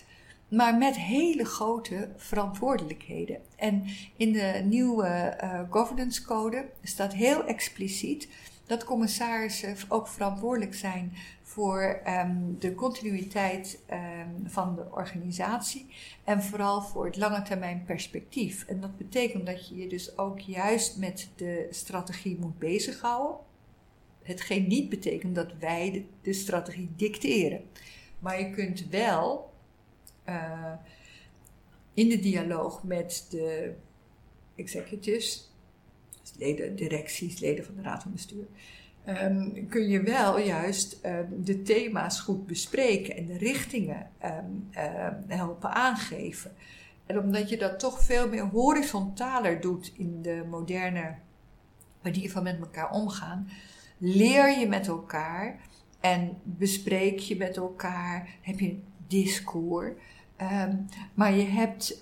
Maar 0.49 0.75
met 0.75 0.97
hele 0.97 1.45
grote 1.45 2.09
verantwoordelijkheden. 2.17 3.39
En 3.57 3.85
in 4.17 4.33
de 4.33 4.63
nieuwe 4.65 5.37
governance 5.71 6.25
code 6.25 6.65
staat 6.83 7.13
heel 7.13 7.45
expliciet 7.45 8.29
dat 8.67 8.85
commissarissen 8.85 9.77
ook 9.89 10.09
verantwoordelijk 10.09 10.75
zijn 10.75 11.13
voor 11.43 12.01
um, 12.07 12.57
de 12.59 12.75
continuïteit 12.75 13.79
um, 13.91 14.51
van 14.51 14.75
de 14.75 14.87
organisatie 14.91 15.87
en 16.25 16.43
vooral 16.43 16.83
voor 16.83 17.05
het 17.05 17.17
lange 17.17 17.43
termijn 17.43 17.85
perspectief. 17.85 18.65
En 18.65 18.81
dat 18.81 18.97
betekent 18.97 19.47
dat 19.47 19.69
je 19.69 19.77
je 19.77 19.89
dus 19.89 20.19
ook 20.19 20.41
juist 20.41 20.99
met 20.99 21.29
de 21.37 21.67
strategie 21.71 22.37
moet 22.41 22.59
bezighouden. 22.59 23.37
Hetgeen 24.23 24.67
niet 24.67 24.89
betekent 24.89 25.35
dat 25.35 25.53
wij 25.59 25.91
de, 25.91 26.05
de 26.23 26.33
strategie 26.33 26.91
dicteren. 26.97 27.65
Maar 28.19 28.41
je 28.41 28.51
kunt 28.51 28.89
wel 28.89 29.53
uh, 30.29 30.73
in 31.95 32.09
de 32.09 32.19
dialoog 32.19 32.83
met 32.83 33.27
de 33.31 33.75
executives 34.55 35.51
leden, 36.39 36.77
directies, 36.77 37.39
leden 37.39 37.65
van 37.65 37.75
de 37.75 37.83
raad 37.83 38.03
van 38.03 38.13
bestuur, 38.13 38.47
um, 39.07 39.69
kun 39.69 39.89
je 39.89 40.03
wel 40.03 40.39
juist 40.39 40.99
um, 41.07 41.45
de 41.45 41.63
thema's 41.63 42.21
goed 42.21 42.47
bespreken 42.47 43.17
en 43.17 43.27
de 43.27 43.39
richtingen 43.39 44.11
um, 44.25 44.69
helpen 45.27 45.71
aangeven. 45.71 46.53
En 47.07 47.19
omdat 47.19 47.49
je 47.49 47.57
dat 47.57 47.79
toch 47.79 48.03
veel 48.03 48.29
meer 48.29 48.45
horizontaler 48.45 49.61
doet 49.61 49.93
in 49.97 50.23
de 50.23 50.45
moderne 50.51 51.15
manier 52.03 52.31
van 52.31 52.43
met 52.43 52.59
elkaar 52.59 52.91
omgaan, 52.91 53.49
leer 53.99 54.59
je 54.59 54.69
met 54.69 54.87
elkaar 54.87 55.61
en 56.01 56.37
bespreek 56.43 57.19
je 57.19 57.37
met 57.37 57.57
elkaar, 57.57 58.29
heb 58.41 58.61
je 58.61 58.69
een 58.69 58.85
discours. 59.07 59.93
maar 61.15 61.35
je 61.35 61.45
hebt 61.45 62.01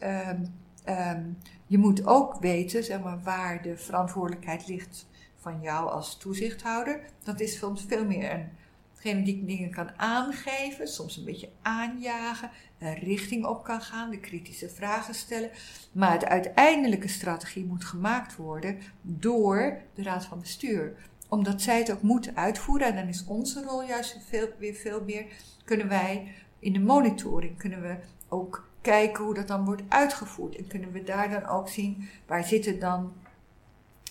je 1.66 1.79
moet 1.79 2.07
ook 2.07 2.37
weten 2.40 2.85
zeg 2.85 3.01
maar, 3.01 3.23
waar 3.23 3.62
de 3.62 3.77
verantwoordelijkheid 3.77 4.68
ligt 4.68 5.07
van 5.37 5.61
jou 5.61 5.90
als 5.90 6.16
toezichthouder. 6.16 7.01
Dat 7.23 7.40
is 7.40 7.59
soms 7.59 7.85
veel 7.88 8.05
meer 8.05 8.33
een, 8.33 8.49
degene 8.94 9.23
die 9.23 9.44
dingen 9.44 9.70
kan 9.70 9.99
aangeven, 9.99 10.88
soms 10.88 11.16
een 11.16 11.25
beetje 11.25 11.51
aanjagen, 11.62 12.51
een 12.79 12.94
richting 12.94 13.47
op 13.47 13.64
kan 13.64 13.81
gaan, 13.81 14.11
de 14.11 14.20
kritische 14.20 14.68
vragen 14.68 15.14
stellen. 15.14 15.51
Maar 15.92 16.18
de 16.18 16.29
uiteindelijke 16.29 17.09
strategie 17.09 17.64
moet 17.64 17.85
gemaakt 17.85 18.37
worden 18.37 18.79
door 19.03 19.81
de 19.94 20.03
Raad 20.03 20.25
van 20.25 20.40
Bestuur 20.40 20.97
omdat 21.29 21.62
zij 21.62 21.79
het 21.79 21.92
ook 21.92 22.03
moeten 22.03 22.37
uitvoeren. 22.37 22.87
En 22.87 22.97
dan 22.97 23.09
is 23.09 23.25
onze 23.27 23.62
rol 23.62 23.83
juist 23.83 24.18
veel, 24.29 24.49
weer 24.59 24.75
veel 24.75 25.03
meer. 25.05 25.27
Kunnen 25.64 25.88
wij 25.88 26.35
in 26.59 26.73
de 26.73 26.81
monitoring, 26.81 27.59
kunnen 27.59 27.83
we 27.83 27.97
ook 28.29 28.68
kijken 28.85 29.25
hoe 29.25 29.35
dat 29.35 29.49
dan 29.49 29.64
wordt 29.64 29.83
uitgevoerd. 29.88 30.57
En 30.57 30.66
kunnen 30.66 30.92
we 30.92 31.03
daar 31.03 31.31
dan 31.31 31.47
ook 31.47 31.68
zien 31.68 32.09
waar 32.27 32.44
zitten 32.44 32.79
dan 32.79 33.12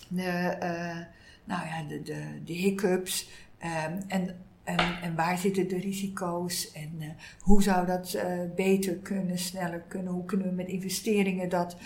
de, 0.08 0.56
uh, 0.62 0.98
nou 1.44 1.66
ja, 1.66 1.82
de, 1.88 2.02
de, 2.02 2.44
de 2.44 2.52
hiccups 2.52 3.28
um, 3.62 3.98
en, 4.08 4.36
en, 4.64 5.00
en, 5.02 5.14
waar 5.14 5.38
zitten 5.38 5.68
de 5.68 5.78
risico's 5.78 6.72
en 6.72 6.92
uh, 6.98 7.06
hoe 7.40 7.62
zou 7.62 7.86
dat 7.86 8.14
uh, 8.14 8.22
beter 8.56 8.94
kunnen, 8.94 9.38
sneller 9.38 9.80
kunnen, 9.88 10.12
hoe 10.12 10.24
kunnen 10.24 10.48
we 10.48 10.54
met 10.54 10.68
investeringen 10.68 11.48
dat 11.48 11.76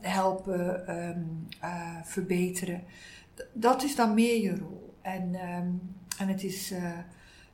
helpen 0.00 0.96
um, 0.98 1.48
verbeteren. 2.04 2.82
Dat 3.52 3.82
is 3.82 3.96
dan 3.96 4.14
meer 4.14 4.42
je 4.42 4.56
rol. 4.56 4.94
En, 5.02 5.34
um, 5.34 5.80
en 6.18 6.28
het, 6.28 6.42
is, 6.42 6.70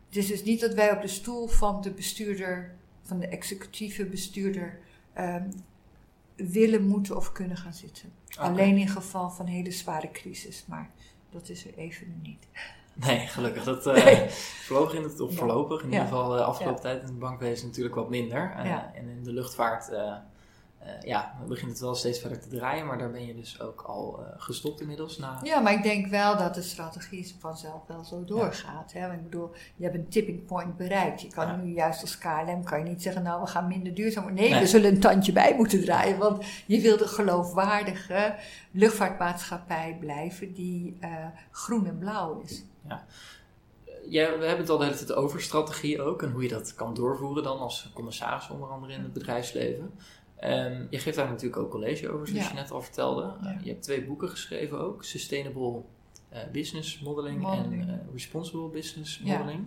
het 0.07 0.17
is 0.17 0.27
dus 0.27 0.45
niet 0.45 0.61
dat 0.61 0.75
wij 0.75 0.93
op 0.93 1.03
de 1.03 1.09
stoel 1.09 1.49
van 1.49 1.81
de 1.83 1.91
bestuurder 1.91 2.79
van 3.11 3.19
de 3.19 3.27
executieve 3.27 4.05
bestuurder 4.07 4.79
um, 5.19 5.49
willen, 6.37 6.87
moeten 6.87 7.17
of 7.17 7.33
kunnen 7.33 7.57
gaan 7.57 7.75
zitten. 7.75 8.13
Okay. 8.37 8.49
Alleen 8.49 8.77
in 8.77 8.89
geval 8.89 9.31
van 9.31 9.47
hele 9.47 9.71
zware 9.71 10.11
crisis, 10.11 10.65
maar 10.67 10.91
dat 11.31 11.49
is 11.49 11.67
er 11.67 11.75
even 11.75 12.21
niet. 12.23 12.47
Nee, 12.95 13.27
gelukkig. 13.27 13.65
Dat 13.65 13.87
uh, 13.87 14.05
nee. 14.05 14.29
vloog 14.29 14.95
in 14.95 15.03
het, 15.03 15.21
of 15.21 15.35
voorlopig, 15.35 15.83
in 15.83 15.91
ja. 15.91 15.93
ieder 15.93 16.09
geval 16.09 16.29
de 16.29 16.43
afgelopen 16.43 16.83
ja. 16.83 16.89
tijd 16.89 17.01
in 17.03 17.09
het 17.09 17.19
bankwezen 17.19 17.67
natuurlijk 17.67 17.95
wat 17.95 18.11
minder. 18.11 18.55
Uh, 18.59 18.65
ja. 18.65 18.93
En 18.95 19.09
in 19.09 19.23
de 19.23 19.33
luchtvaart 19.33 19.91
uh, 19.91 20.17
uh, 20.83 20.89
ja, 21.01 21.35
dan 21.39 21.49
begint 21.49 21.71
het 21.71 21.81
wel 21.81 21.95
steeds 21.95 22.19
verder 22.19 22.41
te 22.41 22.49
draaien, 22.49 22.87
maar 22.87 22.99
daar 22.99 23.11
ben 23.11 23.27
je 23.27 23.35
dus 23.35 23.61
ook 23.61 23.83
al 23.83 24.21
uh, 24.21 24.27
gestopt 24.37 24.81
inmiddels. 24.81 25.19
Na... 25.19 25.41
Ja, 25.43 25.61
maar 25.61 25.73
ik 25.73 25.83
denk 25.83 26.07
wel 26.07 26.37
dat 26.37 26.55
de 26.55 26.63
strategie 26.63 27.35
vanzelf 27.39 27.87
wel 27.87 28.05
zo 28.05 28.25
doorgaat. 28.25 28.93
Ja. 28.93 29.01
Hè? 29.01 29.13
Ik 29.13 29.23
bedoel, 29.23 29.51
je 29.77 29.85
hebt 29.85 29.97
een 29.97 30.09
tipping 30.09 30.47
point 30.47 30.77
bereikt. 30.77 31.21
Je 31.21 31.29
kan 31.29 31.47
ja. 31.47 31.57
nu 31.57 31.73
juist 31.73 32.01
als 32.01 32.19
KLM 32.19 32.65
kan 32.65 32.79
je 32.79 32.85
niet 32.85 33.03
zeggen, 33.03 33.23
nou 33.23 33.41
we 33.41 33.47
gaan 33.47 33.69
minder 33.69 33.95
duurzaam. 33.95 34.35
Nee, 34.35 34.51
nee, 34.51 34.61
we 34.61 34.67
zullen 34.67 34.95
een 34.95 35.01
tandje 35.01 35.33
bij 35.33 35.55
moeten 35.57 35.81
draaien, 35.85 36.19
want 36.19 36.45
je 36.67 36.81
wil 36.81 36.97
de 36.97 37.09
geloofwaardige 37.09 38.35
luchtvaartmaatschappij 38.71 39.97
blijven 40.01 40.53
die 40.53 40.97
uh, 41.01 41.09
groen 41.51 41.87
en 41.87 41.99
blauw 41.99 42.41
is. 42.45 42.65
Ja. 42.89 43.05
Ja, 44.09 44.39
we 44.39 44.45
hebben 44.45 44.59
het 44.59 44.71
al 44.71 44.79
de 44.79 44.85
hele 44.85 44.97
tijd 44.97 45.13
over 45.13 45.43
strategie 45.43 46.03
ook 46.03 46.23
en 46.23 46.31
hoe 46.31 46.43
je 46.43 46.49
dat 46.49 46.75
kan 46.75 46.95
doorvoeren 46.95 47.43
dan 47.43 47.59
als 47.59 47.91
commissaris 47.95 48.51
onder 48.51 48.69
andere 48.69 48.93
in 48.93 49.03
het 49.03 49.13
bedrijfsleven. 49.13 49.93
Um, 50.45 50.87
je 50.91 50.99
geeft 50.99 51.17
daar 51.17 51.29
natuurlijk 51.29 51.63
ook 51.63 51.71
college 51.71 52.11
over, 52.11 52.27
zoals 52.29 52.45
ja. 52.45 52.49
je 52.51 52.55
net 52.57 52.71
al 52.71 52.83
vertelde. 52.83 53.33
Ja. 53.43 53.55
Uh, 53.55 53.65
je 53.65 53.71
hebt 53.71 53.83
twee 53.83 54.05
boeken 54.05 54.29
geschreven 54.29 54.81
ook. 54.81 55.05
Sustainable 55.05 55.81
eh, 56.29 56.41
business 56.53 57.01
modeling, 57.01 57.41
Modeling. 57.41 57.83
en 57.83 57.89
eh, 57.89 58.13
responsible 58.13 58.69
business 58.69 59.21
Ja. 59.25 59.39
modeling. 59.39 59.65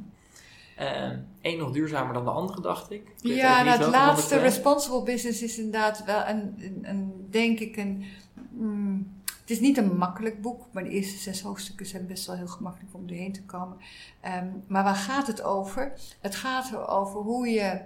Eén 1.42 1.58
nog 1.58 1.72
duurzamer 1.72 2.14
dan 2.14 2.24
de 2.26 2.32
andere, 2.32 2.62
dacht 2.62 2.92
ik. 2.92 3.14
Ja, 3.22 3.64
nou, 3.64 3.80
het 3.80 3.90
laatste, 3.92 4.38
responsible 4.40 5.04
business, 5.04 5.42
is 5.42 5.58
inderdaad 5.58 6.04
wel 6.06 6.28
een, 6.28 6.54
een, 6.58 6.80
een 6.84 7.28
denk 7.30 7.60
ik, 7.60 7.78
een. 7.78 8.04
mm, 8.50 9.22
het 9.42 9.50
is 9.52 9.60
niet 9.60 9.78
een 9.78 9.98
makkelijk 9.98 10.42
boek, 10.42 10.66
maar 10.72 10.84
de 10.84 10.90
eerste 10.90 11.18
zes 11.18 11.42
hoofdstukken 11.42 11.86
zijn 11.86 12.08
best 12.08 12.26
wel 12.28 12.36
heel 12.36 12.48
gemakkelijk 12.48 12.94
om 12.96 13.08
doorheen 13.08 13.34
te 13.34 13.44
komen. 13.44 13.78
Ehm, 14.22 14.48
maar 14.68 14.84
waar 14.84 14.96
gaat 14.96 15.28
het 15.28 15.42
over? 15.44 15.94
Het 16.20 16.36
gaat 16.36 16.72
erover 16.72 17.20
hoe 17.22 17.48
je 17.48 17.82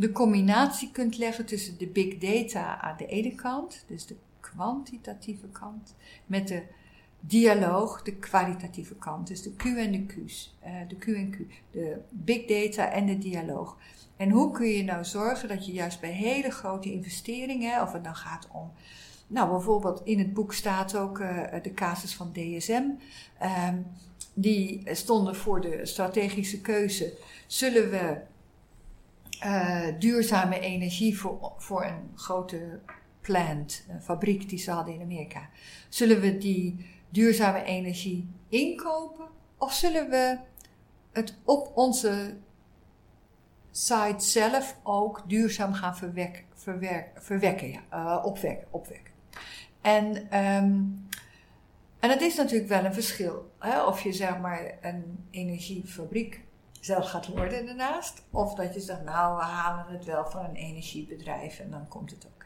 de 0.00 0.12
combinatie 0.12 0.90
kunt 0.90 1.18
leggen 1.18 1.46
tussen 1.46 1.78
de 1.78 1.86
big 1.86 2.18
data 2.18 2.80
aan 2.80 2.96
de 2.96 3.06
ene 3.06 3.34
kant, 3.34 3.84
dus 3.86 4.06
de 4.06 4.16
kwantitatieve 4.40 5.46
kant, 5.46 5.94
met 6.26 6.48
de 6.48 6.62
dialoog, 7.20 8.02
de 8.02 8.14
kwalitatieve 8.14 8.94
kant, 8.94 9.26
dus 9.26 9.42
de 9.42 9.52
Q 9.54 9.64
en 9.64 9.92
de 9.92 10.06
Q's, 10.06 10.56
eh, 10.60 10.72
de 10.88 10.96
Q 10.96 11.06
en 11.06 11.30
Q, 11.30 11.36
de 11.70 11.98
big 12.10 12.46
data 12.46 12.90
en 12.90 13.06
de 13.06 13.18
dialoog. 13.18 13.76
En 14.16 14.30
hoe 14.30 14.50
kun 14.50 14.68
je 14.68 14.84
nou 14.84 15.04
zorgen 15.04 15.48
dat 15.48 15.66
je 15.66 15.72
juist 15.72 16.00
bij 16.00 16.12
hele 16.12 16.50
grote 16.50 16.92
investeringen, 16.92 17.82
of 17.82 17.92
het 17.92 18.04
dan 18.04 18.16
gaat 18.16 18.48
om, 18.52 18.70
nou 19.26 19.50
bijvoorbeeld 19.50 20.00
in 20.04 20.18
het 20.18 20.34
boek 20.34 20.54
staat 20.54 20.96
ook 20.96 21.18
eh, 21.18 21.62
de 21.62 21.74
casus 21.74 22.14
van 22.14 22.32
DSM, 22.32 22.84
ehm, 23.38 23.76
die 24.34 24.82
stonden 24.84 25.36
voor 25.36 25.60
de 25.60 25.86
strategische 25.86 26.60
keuze, 26.60 27.18
zullen 27.46 27.90
we 27.90 28.28
eh, 29.40 29.86
duurzame 29.98 30.60
energie 30.60 31.18
voor, 31.18 31.52
voor 31.56 31.84
een 31.84 32.10
grote 32.14 32.80
plant, 33.20 33.84
een 33.88 34.02
fabriek 34.02 34.48
die 34.48 34.58
ze 34.58 34.70
hadden 34.70 34.94
in 34.94 35.00
Amerika, 35.00 35.48
zullen 35.88 36.20
we 36.20 36.38
die 36.38 36.86
duurzame 37.08 37.62
energie 37.62 38.28
inkopen 38.48 39.26
of 39.58 39.72
zullen 39.72 40.10
we 40.10 40.38
het 41.12 41.38
op 41.44 41.72
onze 41.74 42.36
site 43.70 44.24
zelf 44.24 44.76
ook 44.82 45.22
duurzaam 45.26 45.72
gaan 45.72 45.96
verwek, 45.96 46.44
verwekken, 47.14 47.80
eh, 47.88 48.24
opwekken. 48.70 49.12
En, 49.80 50.30
ehm, 50.30 50.82
en 51.98 52.08
dat 52.08 52.20
is 52.20 52.36
natuurlijk 52.36 52.68
wel 52.68 52.84
een 52.84 52.94
verschil. 52.94 53.50
Hè? 53.58 53.84
Of 53.84 54.00
je 54.00 54.12
zeg 54.12 54.38
maar 54.38 54.78
een 54.80 55.24
energiefabriek 55.30 56.40
zelf 56.80 57.10
gaat 57.10 57.26
worden 57.26 57.66
daarnaast. 57.66 58.22
Of 58.30 58.54
dat 58.54 58.74
je 58.74 58.80
zegt, 58.80 59.04
nou 59.04 59.36
we 59.36 59.42
halen 59.42 59.86
het 59.88 60.04
wel 60.04 60.26
van 60.30 60.44
een 60.44 60.54
energiebedrijf 60.54 61.58
en 61.58 61.70
dan 61.70 61.88
komt 61.88 62.10
het 62.10 62.26
ook. 62.26 62.44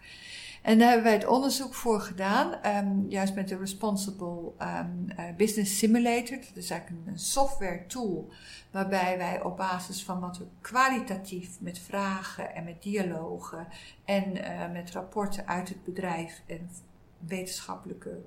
En 0.64 0.78
daar 0.78 0.88
hebben 0.88 1.04
wij 1.04 1.14
het 1.14 1.26
onderzoek 1.26 1.74
voor 1.74 2.00
gedaan, 2.00 2.52
ehm, 2.62 3.08
juist 3.08 3.34
met 3.34 3.48
de 3.48 3.56
Responsible 3.56 4.52
ehm, 4.58 5.08
eh, 5.16 5.24
Business 5.36 5.78
Simulator. 5.78 6.36
Dat 6.36 6.56
is 6.56 6.70
eigenlijk 6.70 7.06
een 7.06 7.18
software 7.18 7.86
tool 7.86 8.32
waarbij 8.70 9.18
wij 9.18 9.42
op 9.42 9.56
basis 9.56 10.04
van 10.04 10.20
wat 10.20 10.38
we 10.38 10.46
kwalitatief 10.60 11.60
met 11.60 11.78
vragen 11.78 12.54
en 12.54 12.64
met 12.64 12.82
dialogen 12.82 13.66
en 14.04 14.36
eh, 14.44 14.72
met 14.72 14.90
rapporten 14.90 15.46
uit 15.46 15.68
het 15.68 15.84
bedrijf 15.84 16.42
en 16.46 16.70
wetenschappelijke 17.18 18.22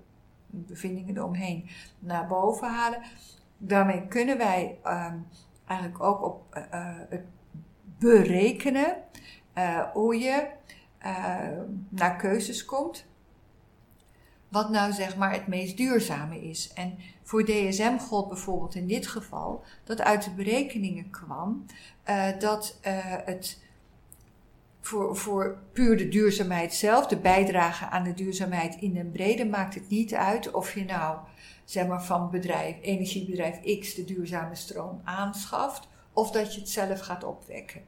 bevindingen 0.47 1.17
eromheen 1.17 1.69
naar 1.99 2.27
boven 2.27 2.69
halen. 2.69 3.01
Daarmee 3.57 4.07
kunnen 4.07 4.37
wij 4.37 4.77
ehm, 4.83 5.17
eigenlijk 5.67 6.03
ook 6.03 6.23
op 6.23 6.45
eh, 6.49 6.63
eh, 6.71 6.95
het 7.09 7.25
berekenen 7.99 8.95
eh, 9.53 9.81
hoe 9.93 10.17
je 10.19 10.47
naar 11.89 12.15
keuzes 12.15 12.65
komt. 12.65 13.05
Wat 14.47 14.69
nou 14.69 14.93
zeg 14.93 15.17
maar 15.17 15.31
het 15.31 15.47
meest 15.47 15.77
duurzame 15.77 16.41
is. 16.41 16.73
En 16.73 16.97
voor 17.23 17.45
DSM 17.45 17.97
gold 17.97 18.27
bijvoorbeeld 18.27 18.75
in 18.75 18.87
dit 18.87 19.07
geval 19.07 19.63
dat 19.83 20.01
uit 20.01 20.23
de 20.23 20.31
berekeningen 20.31 21.09
kwam 21.09 21.65
dat 22.39 22.79
het 23.25 23.61
voor, 24.87 25.17
voor 25.17 25.57
puur 25.73 25.97
de 25.97 26.07
duurzaamheid 26.07 26.73
zelf, 26.73 27.07
de 27.07 27.17
bijdrage 27.17 27.85
aan 27.85 28.03
de 28.03 28.13
duurzaamheid 28.13 28.75
in 28.75 28.93
den 28.93 29.11
brede, 29.11 29.45
maakt 29.45 29.73
het 29.73 29.89
niet 29.89 30.13
uit 30.13 30.51
of 30.51 30.73
je 30.73 30.85
nou 30.85 31.17
zeg 31.65 31.87
maar 31.87 32.03
van 32.03 32.29
bedrijf, 32.29 32.75
energiebedrijf 32.81 33.79
X 33.79 33.93
de 33.93 34.05
duurzame 34.05 34.55
stroom 34.55 35.01
aanschaft 35.03 35.87
of 36.13 36.31
dat 36.31 36.53
je 36.53 36.59
het 36.59 36.69
zelf 36.69 36.99
gaat 36.99 37.23
opwekken. 37.23 37.81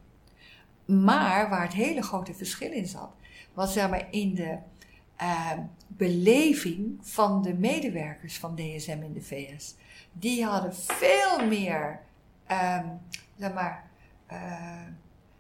Maar 0.85 1.49
waar 1.49 1.62
het 1.62 1.73
hele 1.73 2.01
grote 2.01 2.33
verschil 2.33 2.71
in 2.71 2.88
zat, 2.88 3.12
was 3.53 3.73
zeg 3.73 3.89
maar 3.89 4.07
in 4.12 4.35
de 4.35 4.57
uh, 5.21 5.51
beleving 5.88 6.97
van 7.01 7.41
de 7.41 7.53
medewerkers 7.53 8.38
van 8.38 8.55
DSM 8.55 9.01
in 9.03 9.13
de 9.13 9.21
VS. 9.21 9.75
Die 10.12 10.45
hadden 10.45 10.75
veel 10.75 11.45
meer, 11.47 11.99
um, 12.51 12.99
zeg 13.38 13.53
maar, 13.53 13.89
uh, 14.31 14.81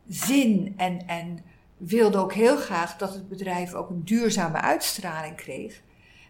zin 0.07 0.73
en, 0.77 1.07
en 1.07 1.39
wilden 1.79 2.21
ook 2.21 2.33
heel 2.33 2.57
graag 2.57 2.97
dat 2.97 3.13
het 3.13 3.29
bedrijf 3.29 3.73
ook 3.73 3.89
een 3.89 4.03
duurzame 4.03 4.57
uitstraling 4.57 5.35
kreeg. 5.35 5.81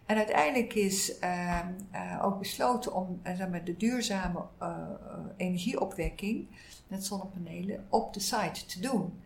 En 0.05 0.17
uiteindelijk 0.17 0.73
is 0.73 1.19
uh, 1.23 1.59
uh, 1.93 2.25
ook 2.25 2.39
besloten 2.39 2.93
om 2.93 3.21
maar, 3.23 3.63
de 3.63 3.77
duurzame 3.77 4.45
energieopwekking 5.37 6.47
met 6.87 7.05
zonnepanelen 7.05 7.85
op 7.89 8.13
de 8.13 8.19
site 8.19 8.65
te 8.65 8.79
doen. 8.79 9.21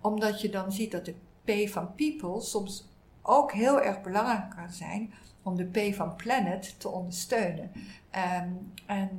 omdat 0.00 0.40
je 0.40 0.50
dan 0.50 0.72
ziet 0.72 0.90
dat 0.90 1.04
de 1.04 1.14
P 1.44 1.68
van 1.70 1.94
people 1.94 2.40
soms 2.40 2.88
ook 3.22 3.52
heel 3.52 3.82
erg 3.82 4.00
belangrijk 4.00 4.50
kan 4.50 4.72
zijn 4.72 5.12
om 5.42 5.56
de 5.56 5.64
P 5.64 5.94
van 5.94 6.16
planet 6.16 6.80
te 6.80 6.88
ondersteunen. 6.88 7.70
Um, 8.42 8.72
en 8.86 9.18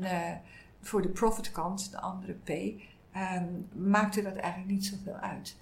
voor 0.81 1.01
de 1.01 1.09
profit 1.09 1.51
kant, 1.51 1.91
de 1.91 1.99
andere 1.99 2.33
P, 2.33 2.81
maakte 3.73 4.21
dat 4.21 4.35
eigenlijk 4.35 4.71
niet 4.71 4.85
zoveel 4.85 5.15
uit. 5.15 5.55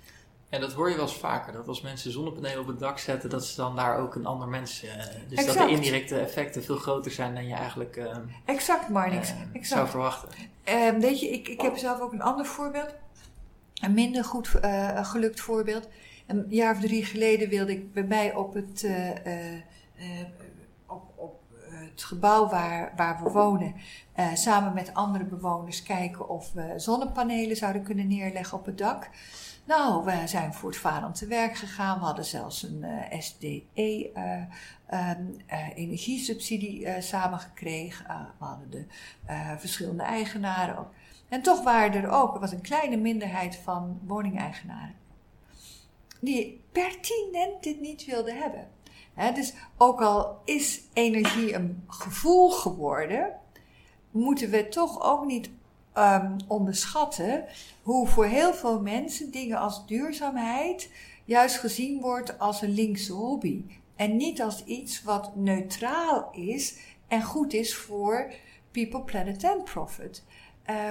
En 0.49 0.61
dat 0.61 0.73
hoor 0.73 0.89
je 0.89 0.95
wel 0.95 1.05
eens 1.05 1.17
vaker, 1.17 1.53
dat 1.53 1.67
als 1.67 1.81
mensen 1.81 2.11
zonnepanelen 2.11 2.59
op 2.59 2.67
het 2.67 2.79
dak 2.79 2.99
zetten, 2.99 3.29
dat 3.29 3.45
ze 3.45 3.55
dan 3.55 3.75
daar 3.75 3.97
ook 3.97 4.15
een 4.15 4.25
ander 4.25 4.47
mens... 4.47 4.83
Uh, 4.83 4.91
dus 5.27 5.39
exact. 5.39 5.57
dat 5.57 5.67
de 5.67 5.73
indirecte 5.73 6.19
effecten 6.19 6.63
veel 6.63 6.75
groter 6.75 7.11
zijn 7.11 7.33
dan 7.33 7.47
je 7.47 7.53
eigenlijk 7.53 7.95
uh, 7.95 8.17
exact, 8.45 8.89
Marnix. 8.89 9.29
Uh, 9.29 9.35
exact. 9.41 9.67
zou 9.67 9.87
verwachten. 9.87 10.29
Ehm, 10.63 10.99
weet 10.99 11.19
je, 11.19 11.29
ik, 11.29 11.47
ik 11.47 11.61
heb 11.61 11.77
zelf 11.77 11.99
ook 11.99 12.13
een 12.13 12.21
ander 12.21 12.45
voorbeeld. 12.45 12.93
Een 13.73 13.93
minder 13.93 14.23
goed 14.23 14.53
eh, 14.53 15.05
gelukt 15.05 15.39
voorbeeld. 15.39 15.87
Een 16.27 16.45
jaar 16.49 16.75
of 16.75 16.81
drie 16.81 17.05
geleden 17.05 17.49
wilde 17.49 17.71
ik 17.71 17.93
bij 17.93 18.03
mij 18.03 18.35
op 18.35 18.53
het, 18.53 18.83
eh, 18.83 19.53
op, 20.85 21.03
op 21.15 21.41
het 21.69 22.03
gebouw 22.03 22.49
waar, 22.49 22.93
waar 22.95 23.23
we 23.23 23.29
wonen, 23.29 23.75
samen 24.33 24.73
met 24.73 24.93
andere 24.93 25.23
bewoners 25.23 25.83
kijken 25.83 26.29
of 26.29 26.53
we 26.53 26.73
zonnepanelen 26.75 27.55
zouden 27.55 27.83
kunnen 27.83 28.07
neerleggen 28.07 28.57
op 28.57 28.65
het 28.65 28.77
dak. 28.77 29.09
Nou, 29.67 30.05
we 30.05 30.21
zijn 30.25 30.53
voortvarend 30.53 31.15
te 31.15 31.27
werk 31.27 31.55
gegaan. 31.55 31.99
We 31.99 32.05
hadden 32.05 32.25
zelfs 32.25 32.63
een 32.63 32.83
uh, 32.83 33.19
SDE 33.21 33.63
uh, 33.73 35.11
um, 35.11 35.35
uh, 35.51 35.77
energiesubsidie 35.77 37.01
samengekregen. 37.01 38.05
we 38.39 38.45
hadden 38.45 38.69
de 38.71 38.85
verschillende 39.57 40.03
eigenaren 40.03 40.77
ook. 40.77 40.89
En 41.29 41.41
toch 41.41 41.63
waren 41.63 42.03
er 42.03 42.09
ook, 42.09 42.33
er 42.33 42.39
was 42.39 42.51
een 42.51 42.61
kleine 42.61 42.97
minderheid 42.97 43.55
van 43.55 43.99
woningeigenaren. 44.05 44.95
Die 46.19 46.63
pertinent 46.71 47.63
dit 47.63 47.81
niet 47.81 48.05
wilden 48.05 48.37
hebben. 48.37 48.67
He, 49.13 49.31
dus 49.31 49.53
ook 49.77 50.01
al 50.01 50.41
is 50.45 50.81
energie 50.93 51.53
een 51.53 51.83
gevoel 51.87 52.51
geworden, 52.51 53.35
moeten 54.11 54.49
we 54.49 54.67
toch 54.67 55.03
ook 55.03 55.25
niet 55.25 55.49
um, 55.97 56.35
onderschatten 56.47 57.45
hoe 57.81 58.07
voor 58.07 58.25
heel 58.25 58.53
veel 58.53 58.81
mensen 58.81 59.31
dingen 59.31 59.57
als 59.57 59.87
duurzaamheid 59.87 60.89
juist 61.25 61.57
gezien 61.57 62.01
wordt 62.01 62.39
als 62.39 62.61
een 62.61 62.73
linkse 62.73 63.13
hobby. 63.13 63.63
En 63.95 64.15
niet 64.15 64.41
als 64.41 64.63
iets 64.63 65.03
wat 65.03 65.35
neutraal 65.35 66.29
is 66.31 66.77
en 67.07 67.23
goed 67.23 67.53
is 67.53 67.75
voor 67.75 68.33
people, 68.71 69.01
planet 69.01 69.43
and 69.43 69.63
profit. 69.63 70.23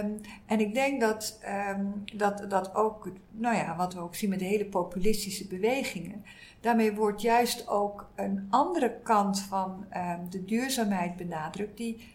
Um, 0.02 0.20
en 0.46 0.61
ik 0.61 0.74
denk 0.74 1.00
dat, 1.00 1.40
um, 1.70 2.02
dat, 2.16 2.50
dat 2.50 2.74
ook, 2.74 3.11
nou 3.30 3.57
ja, 3.57 3.76
wat 3.76 3.94
we 3.94 4.00
ook 4.00 4.14
zien 4.14 4.30
met 4.30 4.38
de 4.38 4.44
hele 4.44 4.66
populistische 4.66 5.46
bewegingen, 5.46 6.24
daarmee 6.61 6.94
wordt 6.94 7.22
juist 7.22 7.68
ook 7.68 8.11
een 8.14 8.46
andere 8.50 9.00
kant 9.02 9.40
van 9.40 9.86
de 10.30 10.44
duurzaamheid 10.44 11.16
benadrukt, 11.16 11.76
die 11.76 12.14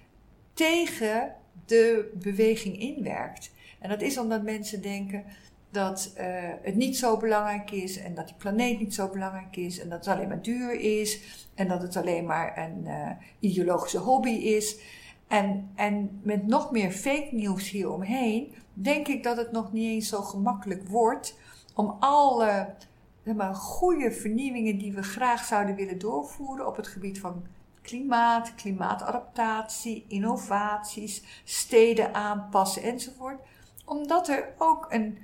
tegen 0.54 1.36
de 1.66 2.12
beweging 2.14 2.80
inwerkt. 2.80 3.52
En 3.80 3.90
dat 3.90 4.02
is 4.02 4.18
omdat 4.18 4.44
mensen 4.44 4.82
denken 4.82 5.24
dat 5.72 6.14
uh, 6.18 6.26
het 6.62 6.76
niet 6.76 6.98
zo 6.98 7.18
belangrijk 7.18 7.72
is 7.72 7.98
en 7.98 8.16
dat 8.16 8.28
die 8.28 8.36
planeet 8.36 8.80
niet 8.80 8.94
zo 8.94 9.10
belangrijk 9.10 9.56
is 9.56 9.80
en 9.80 9.90
dat 9.90 10.06
het 10.06 10.16
alleen 10.16 10.28
maar 10.28 10.42
duur 10.42 10.80
is 10.80 11.22
en 11.56 11.68
dat 11.68 11.82
het 11.82 11.96
alleen 11.96 12.26
maar 12.26 12.58
een 12.58 12.84
uh, 12.84 13.10
ideologische 13.40 13.98
hobby 13.98 14.30
is. 14.30 14.80
En, 15.28 15.70
en 15.76 16.20
met 16.24 16.48
nog 16.48 16.72
meer 16.72 16.92
fake 16.92 17.30
nieuws 17.32 17.70
hieromheen, 17.70 18.56
denk 18.74 19.08
ik 19.08 19.24
dat 19.24 19.38
het 19.38 19.52
nog 19.52 19.74
niet 19.74 19.90
eens 19.90 20.10
zo 20.10 20.22
gemakkelijk 20.22 20.88
wordt 20.88 21.40
om 21.76 21.96
alle 22.00 22.76
maar, 23.24 23.56
goede 23.56 24.12
vernieuwingen 24.12 24.78
die 24.78 24.94
we 24.94 25.04
graag 25.04 25.46
zouden 25.46 25.76
willen 25.76 26.00
doorvoeren 26.00 26.68
op 26.68 26.76
het 26.76 26.88
gebied 26.88 27.20
van 27.20 27.44
klimaat, 27.82 28.56
klimaatadaptatie, 28.56 30.06
innovaties, 30.08 31.24
steden 31.44 32.14
aanpassen 32.14 32.84
enzovoort. 32.84 33.42
Omdat 33.86 34.28
er 34.28 34.54
ook 34.58 34.86
een, 34.90 35.18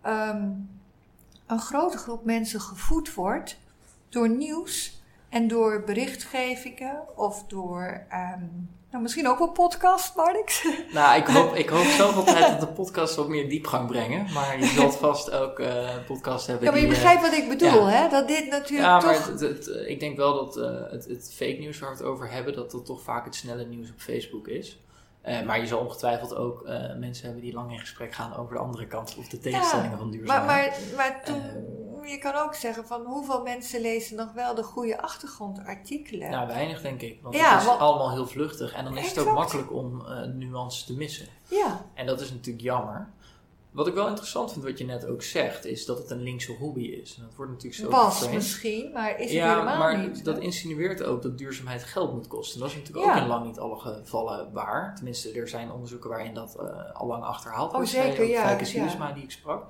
ehm, 0.00 0.50
een 1.46 1.60
grote 1.60 1.98
groep 1.98 2.24
mensen 2.24 2.60
gevoed 2.60 3.14
wordt 3.14 3.58
door 4.08 4.28
nieuws 4.28 5.02
en 5.28 5.48
door 5.48 5.84
berichtgevingen 5.84 7.18
of 7.18 7.44
door 7.46 8.06
ehm, 8.08 8.44
nou, 8.90 9.02
misschien 9.02 9.28
ook 9.28 9.38
wel 9.38 9.50
podcast, 9.50 10.16
Marnix. 10.16 10.64
Nou, 10.92 11.16
ik 11.20 11.26
hoop, 11.26 11.54
ik 11.54 11.68
hoop 11.68 11.84
zelf 11.84 12.16
altijd 12.16 12.48
dat 12.48 12.60
de 12.60 12.66
podcasts 12.74 13.16
wat 13.16 13.28
meer 13.28 13.48
diepgang 13.48 13.88
brengen. 13.88 14.26
Maar 14.32 14.58
je 14.60 14.66
zult 14.66 14.96
vast 15.06 15.30
ook 15.30 15.58
uh, 15.58 15.88
podcasts 16.06 16.46
hebben 16.46 16.64
Ja, 16.64 16.70
maar 16.70 16.80
je 16.80 16.86
die, 16.86 16.94
begrijpt 16.96 17.22
wat 17.22 17.32
ik 17.32 17.48
bedoel, 17.48 17.84
hè? 17.86 18.08
Dat 18.08 18.28
dit 18.28 18.50
natuurlijk 18.50 18.88
Ja, 18.88 19.00
maar 19.00 19.14
toch... 19.14 19.26
het, 19.26 19.40
het- 19.40 19.66
het- 19.66 19.88
ik 19.88 20.00
denk 20.00 20.16
wel 20.16 20.34
dat 20.34 20.56
eh, 20.56 20.70
het, 20.90 21.04
het 21.08 21.32
fake 21.34 21.56
nieuws 21.58 21.78
waar 21.78 21.90
we 21.90 21.96
het 21.96 22.04
over 22.06 22.30
hebben, 22.30 22.54
dat 22.54 22.70
dat 22.70 22.86
toch 22.86 23.02
vaak 23.02 23.24
het 23.24 23.34
snelle 23.34 23.64
nieuws 23.64 23.88
op 23.90 24.00
Facebook 24.00 24.48
is. 24.48 24.78
Eh, 25.22 25.42
maar 25.42 25.60
je 25.60 25.66
zal 25.66 25.78
ongetwijfeld 25.80 26.34
ook 26.34 26.62
eh, 26.62 26.94
mensen 26.96 27.24
hebben 27.24 27.42
die 27.42 27.52
lang 27.52 27.72
in 27.72 27.78
gesprek 27.78 28.12
gaan 28.14 28.36
over 28.36 28.54
de 28.54 28.60
andere 28.60 28.86
kant 28.86 29.16
of 29.18 29.28
de 29.28 29.38
tegenstellingen 29.38 29.98
van 29.98 30.06
maar, 30.08 30.16
duurzaamheid. 30.16 30.92
maar, 30.96 31.06
maar 31.12 31.24
toen, 31.24 31.42
je 32.08 32.18
kan 32.18 32.34
ook 32.34 32.54
zeggen 32.54 32.86
van 32.86 33.04
hoeveel 33.04 33.42
mensen 33.42 33.80
lezen 33.80 34.16
nog 34.16 34.32
wel 34.32 34.54
de 34.54 34.62
goede 34.62 35.00
achtergrondartikelen. 35.02 36.30
Nou, 36.30 36.46
weinig 36.46 36.82
denk 36.82 37.00
ik. 37.00 37.22
Want 37.22 37.34
Ja, 37.34 37.50
het 37.52 37.60
is 37.60 37.66
want- 37.66 37.80
allemaal 37.80 38.12
heel 38.12 38.26
vluchtig. 38.26 38.72
En 38.72 38.84
dan 38.84 38.96
is 38.98 39.08
het 39.08 39.18
ook 39.18 39.34
makkelijk 39.34 39.72
om 39.72 40.06
eh 40.06 40.22
nuances 40.22 40.84
te 40.84 40.96
missen. 40.96 41.26
ja. 41.48 41.84
En 41.94 42.06
dat 42.06 42.20
is 42.20 42.30
natuurlijk 42.30 42.64
jammer. 42.64 43.08
Wat 43.70 43.86
ik 43.86 43.94
wel 43.94 44.08
interessant 44.08 44.52
vind, 44.52 44.64
wat 44.64 44.78
je 44.78 44.84
net 44.84 45.06
ook 45.06 45.22
zegt, 45.22 45.64
is 45.64 45.84
dat 45.86 45.98
het 45.98 46.10
een 46.10 46.22
linkse 46.22 46.52
hobby 46.52 46.82
is. 46.82 47.16
En 47.16 47.22
dat 47.22 47.34
wordt 47.34 47.50
natuurlijk 47.52 47.80
zo 47.80 47.90
was 47.90 48.12
geframed. 48.12 48.34
misschien, 48.34 48.92
maar 48.92 49.10
is 49.18 49.24
het 49.24 49.30
ja, 49.32 49.48
helemaal 49.54 49.78
maar 49.78 49.98
niet. 49.98 50.24
dat 50.24 50.38
insinueert 50.38 51.02
ook 51.02 51.22
dat 51.22 51.38
duurzaamheid 51.38 51.82
geld 51.84 52.12
moet 52.12 52.26
kosten. 52.26 52.60
Dat 52.60 52.68
is 52.68 52.74
natuurlijk 52.76 53.06
Ja. 53.06 53.14
ook 53.16 53.20
in 53.22 53.26
lang 53.28 53.46
niet 53.46 53.58
alle 53.58 53.78
gevallen 53.78 54.52
waar. 54.52 54.94
Tenminste, 54.94 55.32
er 55.32 55.48
zijn 55.48 55.70
onderzoeken 55.72 56.10
waarin 56.10 56.34
dat 56.34 56.56
eh, 56.60 56.94
al 56.94 57.06
lang 57.06 57.24
achterhaald 57.24 57.68
Oh, 57.70 57.74
wordt. 57.74 57.90
zeker, 57.90 58.12
Zei 58.14 58.22
ook 58.28 58.34
ja, 58.34 58.40
Fijke 58.42 58.64
ja. 58.98 59.12
Die 59.12 59.22
ik 59.22 59.30
sprak. 59.30 59.64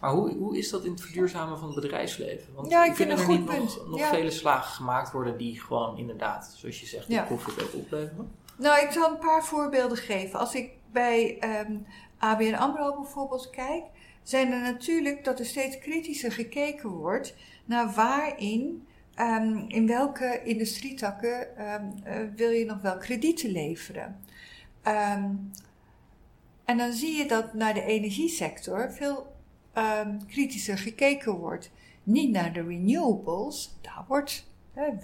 Maar 0.00 0.10
hoe, 0.10 0.34
hoe 0.36 0.58
is 0.58 0.70
dat 0.70 0.84
in 0.84 0.90
het 0.90 1.00
verduurzamen 1.00 1.58
van 1.58 1.66
het 1.72 1.80
bedrijfsleven? 1.80 2.54
Want 2.54 2.70
Ja, 2.70 2.84
ik 2.84 2.94
vind 2.94 3.10
een 3.10 3.18
er 3.18 3.24
goed 3.24 3.36
niet 3.38 3.44
punt. 3.46 3.76
nog, 3.76 3.88
nog 3.88 3.98
Ja. 3.98 4.08
vele 4.08 4.30
slagen 4.30 4.74
gemaakt 4.74 5.12
worden 5.12 5.36
die 5.36 5.60
gewoon 5.60 5.98
inderdaad, 5.98 6.54
zoals 6.56 6.80
je 6.80 6.86
zegt, 6.86 7.06
Ja. 7.08 7.22
profit 7.22 7.62
ook 7.62 7.74
opleveren? 7.74 8.30
Nou, 8.58 8.84
ik 8.84 8.90
zal 8.90 9.10
een 9.10 9.18
paar 9.18 9.44
voorbeelden 9.44 9.96
geven. 9.96 10.38
Als 10.38 10.54
ik 10.54 10.70
bij 10.92 11.38
ehm, 11.38 11.72
ABN 12.18 12.54
AMRO 12.54 12.94
bijvoorbeeld 12.94 13.50
kijk, 13.50 13.84
zijn 14.22 14.52
er 14.52 14.60
natuurlijk 14.60 15.24
dat 15.24 15.38
er 15.38 15.46
steeds 15.46 15.78
kritischer 15.78 16.32
gekeken 16.32 16.88
wordt 16.88 17.34
naar 17.64 17.92
waarin, 17.92 18.86
ehm, 19.14 19.64
in 19.68 19.86
welke 19.86 20.42
industrietakken 20.44 21.56
ehm, 21.56 21.84
eh, 22.04 22.18
wil 22.36 22.50
je 22.50 22.64
nog 22.64 22.80
wel 22.80 22.96
kredieten 22.96 23.50
leveren. 23.50 24.20
Ehm, 24.82 25.30
en 26.64 26.76
dan 26.76 26.92
zie 26.92 27.16
je 27.16 27.26
dat 27.26 27.54
naar 27.54 27.74
de 27.74 27.82
energiesector 27.82 28.92
veel 28.92 29.34
kritischer 30.26 30.78
gekeken 30.78 31.32
wordt. 31.32 31.70
Niet 32.02 32.30
naar 32.30 32.52
de 32.52 32.62
renewables, 32.62 33.78
daar 33.80 34.04
wordt 34.08 34.46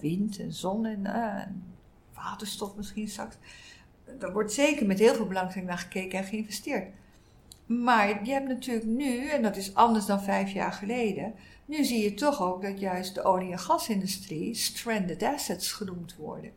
wind 0.00 0.38
en 0.38 0.52
zon 0.52 0.86
en 0.86 1.06
eh, 1.06 1.46
waterstof 2.14 2.76
misschien 2.76 3.08
straks. 3.08 3.36
Daar 4.18 4.32
wordt 4.32 4.52
zeker 4.52 4.86
met 4.86 4.98
heel 4.98 5.14
veel 5.14 5.26
belangstelling 5.26 5.70
naar 5.70 5.78
gekeken 5.78 6.18
en 6.18 6.24
geïnvesteerd. 6.24 6.88
Maar 7.80 8.24
je 8.24 8.32
hebt 8.32 8.48
natuurlijk 8.48 8.86
nu, 8.86 9.28
en 9.28 9.42
dat 9.42 9.56
is 9.56 9.74
anders 9.74 10.06
dan 10.06 10.22
vijf 10.22 10.52
jaar 10.52 10.72
geleden, 10.72 11.34
nu 11.64 11.84
zie 11.84 12.02
je 12.02 12.14
toch 12.14 12.42
ook 12.42 12.62
dat 12.62 12.80
juist 12.80 13.14
de 13.14 13.22
olie- 13.22 13.52
en 13.52 13.58
gasindustrie 13.58 14.54
stranded 14.54 15.22
assets 15.22 15.72
genoemd 15.72 16.16
worden. 16.16 16.52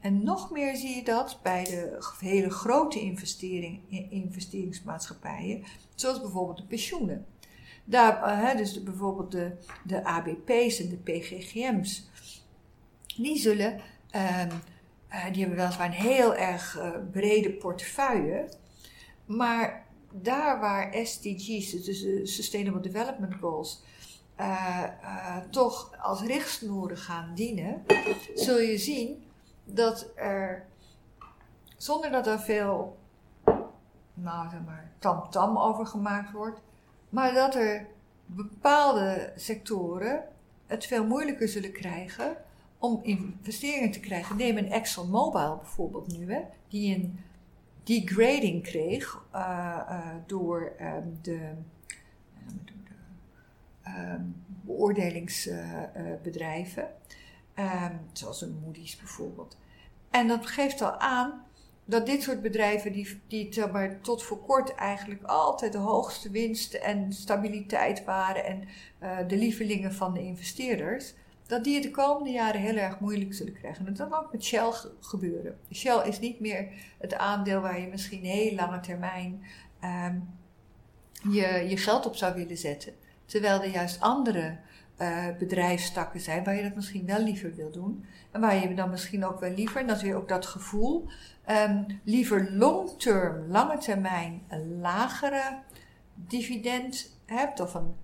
En 0.00 0.24
nog 0.24 0.50
meer 0.50 0.76
zie 0.76 0.96
je 0.96 1.04
dat 1.04 1.38
bij 1.42 1.64
de 1.64 1.96
hele 2.18 2.50
grote 2.50 3.00
investering, 3.00 3.80
investeringsmaatschappijen, 4.10 5.64
zoals 5.94 6.20
bijvoorbeeld 6.20 6.58
de 6.58 6.66
pensioenen. 6.66 7.26
Daar, 7.84 8.22
eh, 8.22 8.56
dus 8.56 8.82
bijvoorbeeld 8.82 9.32
de, 9.32 9.50
de 9.84 10.04
ABP's 10.04 10.80
en 10.80 10.88
de 10.88 10.96
PGGM's, 10.96 12.10
die 13.16 13.38
zullen, 13.38 13.80
ehm, 14.10 14.50
eh, 15.08 15.24
die 15.32 15.40
hebben 15.40 15.58
weliswaar 15.58 15.86
een 15.86 15.92
heel 15.92 16.34
erg 16.34 16.78
eh, 16.78 16.90
brede 17.12 17.50
portefeuille, 17.50 18.48
maar 19.24 19.83
daar 20.22 20.60
waar 20.60 20.94
SDG's, 21.06 21.70
dus 21.70 22.02
de 22.02 22.26
Sustainable 22.26 22.80
Development 22.80 23.34
Goals, 23.34 23.82
eh, 24.34 24.84
eh, 24.84 25.36
toch 25.50 25.90
als 26.00 26.22
richtsnoeren 26.22 26.96
gaan 26.96 27.34
dienen, 27.34 27.84
zul 28.34 28.58
je 28.58 28.78
zien 28.78 29.24
dat 29.64 30.10
er, 30.14 30.66
zonder 31.76 32.10
dat 32.10 32.26
er 32.26 32.40
veel, 32.40 32.98
nou 34.14 34.48
maar, 34.66 34.92
tamtam 34.98 35.58
over 35.58 35.86
gemaakt 35.86 36.32
wordt, 36.32 36.60
maar 37.08 37.34
dat 37.34 37.54
er 37.54 37.86
bepaalde 38.26 39.32
sectoren 39.36 40.24
het 40.66 40.86
veel 40.86 41.06
moeilijker 41.06 41.48
zullen 41.48 41.72
krijgen 41.72 42.36
om 42.78 43.00
investeringen 43.02 43.90
te 43.90 44.00
krijgen. 44.00 44.36
Neem 44.36 44.56
een 44.56 44.70
ExxonMobil 44.70 45.56
bijvoorbeeld 45.56 46.18
nu, 46.18 46.32
hè, 46.32 46.40
die 46.68 46.94
een 46.94 47.18
degrading 47.84 48.62
kreeg 48.62 49.22
eh, 49.30 49.80
eh, 49.88 49.98
door 50.26 50.72
ehm, 50.78 51.08
de, 51.22 51.50
eh, 53.82 53.82
ehm, 53.82 54.22
beoordelingsbedrijven, 54.44 56.88
ehm, 57.54 57.94
zoals 58.12 58.42
een 58.42 58.60
Moody's 58.64 58.96
bijvoorbeeld. 58.96 59.56
En 60.10 60.28
dat 60.28 60.46
geeft 60.46 60.82
al 60.82 60.98
aan 60.98 61.42
dat 61.84 62.06
dit 62.06 62.22
soort 62.22 62.42
bedrijven, 62.42 62.92
die, 62.92 63.20
die 63.26 63.66
maar, 63.66 64.00
tot 64.00 64.22
voor 64.22 64.38
kort 64.38 64.74
eigenlijk 64.74 65.22
altijd 65.22 65.72
de 65.72 65.78
hoogste 65.78 66.30
winst 66.30 66.74
en 66.74 67.12
stabiliteit 67.12 68.04
waren 68.04 68.44
en 68.44 68.68
de 69.28 69.36
lievelingen 69.36 69.94
van 69.94 70.14
de 70.14 70.22
investeerders, 70.22 71.14
dat 71.46 71.64
die 71.64 71.74
het 71.74 71.82
de 71.82 71.90
komende 71.90 72.30
jaren 72.30 72.60
heel 72.60 72.76
erg 72.76 73.00
moeilijk 73.00 73.34
zullen 73.34 73.52
krijgen. 73.52 73.86
En 73.86 73.94
dat 73.94 74.08
kan 74.08 74.18
ook 74.18 74.32
met 74.32 74.44
Shell 74.44 74.70
ge- 74.72 74.92
gebeuren. 75.00 75.58
Shell 75.72 76.08
is 76.08 76.18
niet 76.20 76.40
meer 76.40 76.68
het 76.98 77.14
aandeel 77.14 77.60
waar 77.60 77.80
je 77.80 77.86
misschien 77.86 78.24
heel 78.24 78.54
lange 78.54 78.80
termijn 78.80 79.42
ehm, 79.80 80.16
je, 81.30 81.66
je 81.68 81.76
geld 81.76 82.06
op 82.06 82.16
zou 82.16 82.34
willen 82.34 82.56
zetten. 82.56 82.92
Terwijl 83.26 83.62
er 83.62 83.70
juist 83.70 84.00
andere 84.00 84.56
eh, 84.96 85.26
bedrijfstakken 85.38 86.20
zijn 86.20 86.44
waar 86.44 86.54
je 86.54 86.62
dat 86.62 86.74
misschien 86.74 87.06
wel 87.06 87.22
liever 87.22 87.54
wil 87.54 87.70
doen. 87.70 88.04
En 88.30 88.40
waar 88.40 88.68
je 88.68 88.74
dan 88.74 88.90
misschien 88.90 89.24
ook 89.24 89.40
wel 89.40 89.50
liever, 89.50 89.80
en 89.80 89.86
dat 89.86 90.00
weer 90.00 90.16
ook 90.16 90.28
dat 90.28 90.46
gevoel, 90.46 91.06
ehm, 91.44 91.82
liever 92.04 92.52
long-term, 92.52 93.46
lange 93.50 93.78
termijn, 93.78 94.42
een 94.48 94.80
lagere 94.80 95.58
dividend 96.14 97.18
hebt 97.26 97.60
of 97.60 97.74
een 97.74 97.94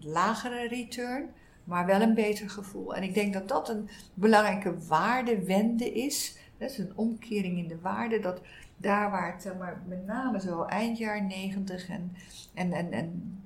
lagere 0.00 0.68
return, 0.68 1.30
maar 1.68 1.86
wel 1.86 2.00
een 2.00 2.14
beter 2.14 2.50
gevoel. 2.50 2.94
En 2.94 3.02
ik 3.02 3.14
denk 3.14 3.32
dat 3.32 3.48
dat 3.48 3.68
een 3.68 3.88
belangrijke 4.14 4.78
waardewende 4.86 5.92
is. 5.92 6.38
Dat 6.58 6.70
is 6.70 6.78
een 6.78 6.92
omkering 6.94 7.58
in 7.58 7.68
de 7.68 7.80
waarde. 7.80 8.18
Dat 8.18 8.40
daar 8.76 9.10
waar 9.10 9.32
het 9.32 9.58
maar, 9.58 9.82
met 9.86 10.06
name 10.06 10.40
zo 10.40 10.62
eind 10.62 10.98
jaar 10.98 11.22
negentig 11.22 11.88
en, 11.88 12.16
en, 12.54 12.72
en, 12.72 12.92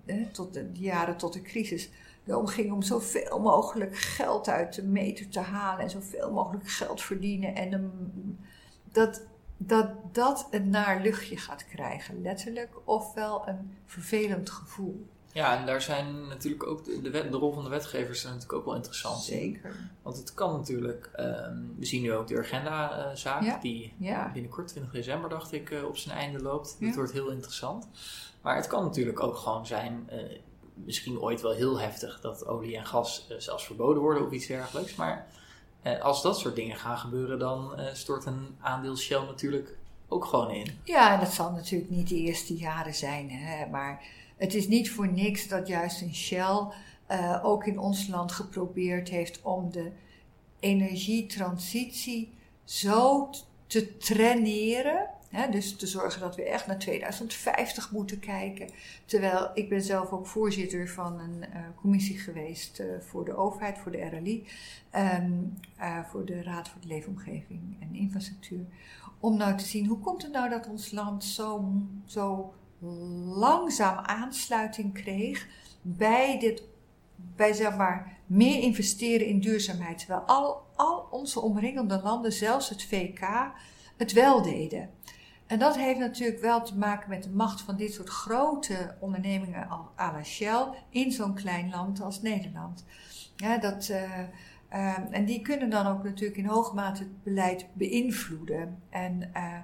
en 0.07 0.33
tot 0.33 0.55
de, 0.55 0.71
jaren 0.73 1.17
tot 1.17 1.33
de 1.33 1.43
crisis 1.43 1.91
erom 2.27 2.47
ging 2.47 2.73
om 2.73 2.83
zoveel 2.83 3.41
mogelijk 3.41 3.97
geld 3.97 4.49
uit 4.49 4.75
de 4.75 4.83
meter 4.83 5.29
te 5.29 5.41
halen 5.41 5.85
en 5.85 5.91
zoveel 5.91 6.33
mogelijk 6.33 6.69
geld 6.69 7.03
verdienen. 7.03 7.55
En 7.55 7.93
dat, 8.93 9.23
dat 9.57 9.89
dat 10.13 10.49
een 10.51 10.71
naar 10.71 11.01
luchtje 11.01 11.37
gaat 11.37 11.67
krijgen, 11.67 12.23
letterlijk, 12.23 12.71
ofwel 12.85 13.49
een 13.49 13.77
vervelend 13.87 14.51
gevoel. 14.51 15.07
Ja, 15.33 15.59
en 15.59 15.67
daar 15.67 15.83
zijn 15.83 16.27
natuurlijk 16.29 16.67
ook 16.67 16.85
de, 16.85 17.01
de, 17.03 17.11
wet- 17.11 17.33
de 17.33 17.37
rol 17.39 17.53
van 17.53 17.63
de 17.65 17.69
wetgevers 17.71 18.21
zijn 18.21 18.33
natuurlijk 18.33 18.59
ook 18.61 18.65
wel 18.67 18.75
interessant. 18.75 19.29
in. 19.29 19.39
Zeker. 19.39 19.77
Want 20.03 20.17
het 20.17 20.35
kan 20.35 20.53
natuurlijk, 20.53 21.11
ehm, 21.15 21.57
we 21.79 21.85
zien 21.85 22.03
nu 22.03 22.13
ook 22.15 22.27
de 22.29 22.35
Urgenda-zaak, 22.35 23.43
Ja. 23.43 23.59
die 23.63 23.95
Ja. 23.99 24.31
binnenkort 24.33 24.69
20 24.69 24.93
december 24.93 25.31
dacht 25.31 25.53
ik 25.53 25.71
eh, 25.71 25.85
op 25.85 25.97
zijn 25.97 26.17
einde 26.19 26.43
loopt. 26.43 26.77
Dat 26.81 26.89
Ja. 26.89 26.95
wordt 26.95 27.13
heel 27.13 27.31
interessant. 27.31 27.89
Maar 28.43 28.57
het 28.57 28.67
kan 28.67 28.83
natuurlijk 28.85 29.23
ook 29.23 29.37
gewoon 29.37 29.67
zijn, 29.67 30.05
eh, 30.09 30.19
misschien 30.75 31.21
ooit 31.21 31.41
wel 31.41 31.53
heel 31.53 31.81
heftig, 31.81 32.21
dat 32.21 32.47
olie 32.47 32.77
en 32.77 32.87
gas 32.87 33.27
eh, 33.31 33.37
zelfs 33.39 33.65
verboden 33.67 34.03
worden 34.03 34.27
of 34.27 34.33
iets 34.33 34.47
dergelijks. 34.47 34.95
Maar 34.95 35.27
als 36.01 36.23
dat 36.23 36.39
soort 36.39 36.55
dingen 36.57 36.77
gaan 36.77 36.99
gebeuren, 36.99 37.39
dan 37.39 37.73
stort 37.93 38.25
een 38.27 38.57
aandeel 38.61 38.97
Shell 38.97 39.21
natuurlijk 39.27 39.77
ook 40.09 40.25
gewoon 40.25 40.51
in. 40.51 40.79
Ja, 40.85 41.15
en 41.15 41.21
dat 41.21 41.33
zal 41.33 41.51
natuurlijk 41.51 41.91
niet 41.91 42.09
de 42.09 42.15
eerste 42.17 42.55
jaren 42.57 42.95
zijn, 42.95 43.31
hè, 43.31 43.67
maar 43.67 44.03
het 44.43 44.55
is 44.55 44.69
niet 44.69 44.91
voor 44.91 45.13
niks 45.13 45.49
dat 45.49 45.69
juist 45.69 46.01
een 46.01 46.15
Shell 46.15 46.67
eh, 47.07 47.41
ook 47.43 47.67
in 47.67 47.79
ons 47.79 48.09
land 48.09 48.33
geprobeerd 48.33 49.09
heeft 49.09 49.43
om 49.43 49.71
de 49.71 49.91
energietransitie 50.61 52.33
zo 52.65 53.31
te 53.67 53.97
traineren 53.97 55.09
dus 55.51 55.77
te 55.77 55.87
zorgen 55.87 56.21
dat 56.21 56.37
we 56.37 56.43
echt 56.43 56.67
naar 56.67 56.79
2050 56.79 57.91
moeten 57.91 58.19
kijken. 58.19 58.69
Terwijl 59.05 59.51
ik 59.55 59.69
ben 59.69 59.83
zelf 59.83 60.11
ook 60.11 60.27
voorzitter 60.27 60.89
van 60.89 61.21
een 61.21 61.45
uh, 61.55 61.61
commissie 61.77 62.19
geweest 62.19 62.81
uh, 62.81 62.87
voor 63.01 63.25
de 63.25 63.37
overheid, 63.37 63.79
voor 63.79 63.93
de 63.93 64.05
RLI, 64.05 64.47
uh, 64.95 66.05
voor 66.11 66.25
de 66.25 66.43
Raad 66.43 66.69
voor 66.69 66.81
de 66.81 66.87
Leefomgeving 66.87 67.77
en 67.81 67.95
Infrastructuur. 67.95 68.65
Om 69.21 69.37
nou 69.37 69.57
te 69.57 69.65
zien 69.65 69.87
hoe 69.87 69.99
komt 69.99 70.23
het 70.23 70.33
nou 70.33 70.51
dat 70.51 70.69
ons 70.69 70.91
land 70.91 71.25
zo, 71.25 71.73
zo 72.05 72.53
langzaam 73.35 73.97
aansluiting 73.97 74.95
kreeg 74.95 75.47
bij 75.83 76.39
dit 76.39 76.63
bij 77.37 77.53
zeg 77.53 77.77
maar 77.77 78.19
meer 78.27 78.63
investeren 78.63 79.27
in 79.27 79.41
duurzaamheid. 79.41 79.99
Terwijl 79.99 80.21
al, 80.21 80.67
al 80.77 81.09
onze 81.11 81.41
omringende 81.41 82.01
landen, 82.03 82.33
zelfs 82.33 82.69
het 82.69 82.85
VK, 82.85 83.21
het 83.97 84.13
wel 84.13 84.43
deden. 84.43 84.91
En 85.47 85.59
dat 85.59 85.77
heeft 85.77 85.99
natuurlijk 85.99 86.41
wel 86.41 86.63
te 86.63 86.79
maken 86.79 87.09
met 87.09 87.23
de 87.23 87.31
macht 87.31 87.61
van 87.61 87.77
dit 87.77 87.93
soort 87.93 88.09
grote 88.09 88.95
ondernemingen 89.01 89.69
à 89.99 90.13
la 90.13 90.23
Shell 90.23 90.67
in 90.89 91.13
zo'n 91.13 91.35
klein 91.35 91.71
land 91.71 92.01
als 92.01 92.23
Nederland. 92.23 92.85
Ja, 93.37 93.59
dat, 93.59 93.89
uh, 93.89 94.19
uh, 94.73 94.99
en 95.11 95.25
die 95.25 95.43
kunnen 95.43 95.71
dan 95.71 95.87
ook 95.87 96.03
natuurlijk 96.03 96.39
in 96.39 96.47
hoge 96.47 96.75
mate 96.75 97.03
het 97.03 97.23
beleid 97.23 97.67
beïnvloeden. 97.73 98.83
En 98.91 99.31
uh, 99.37 99.59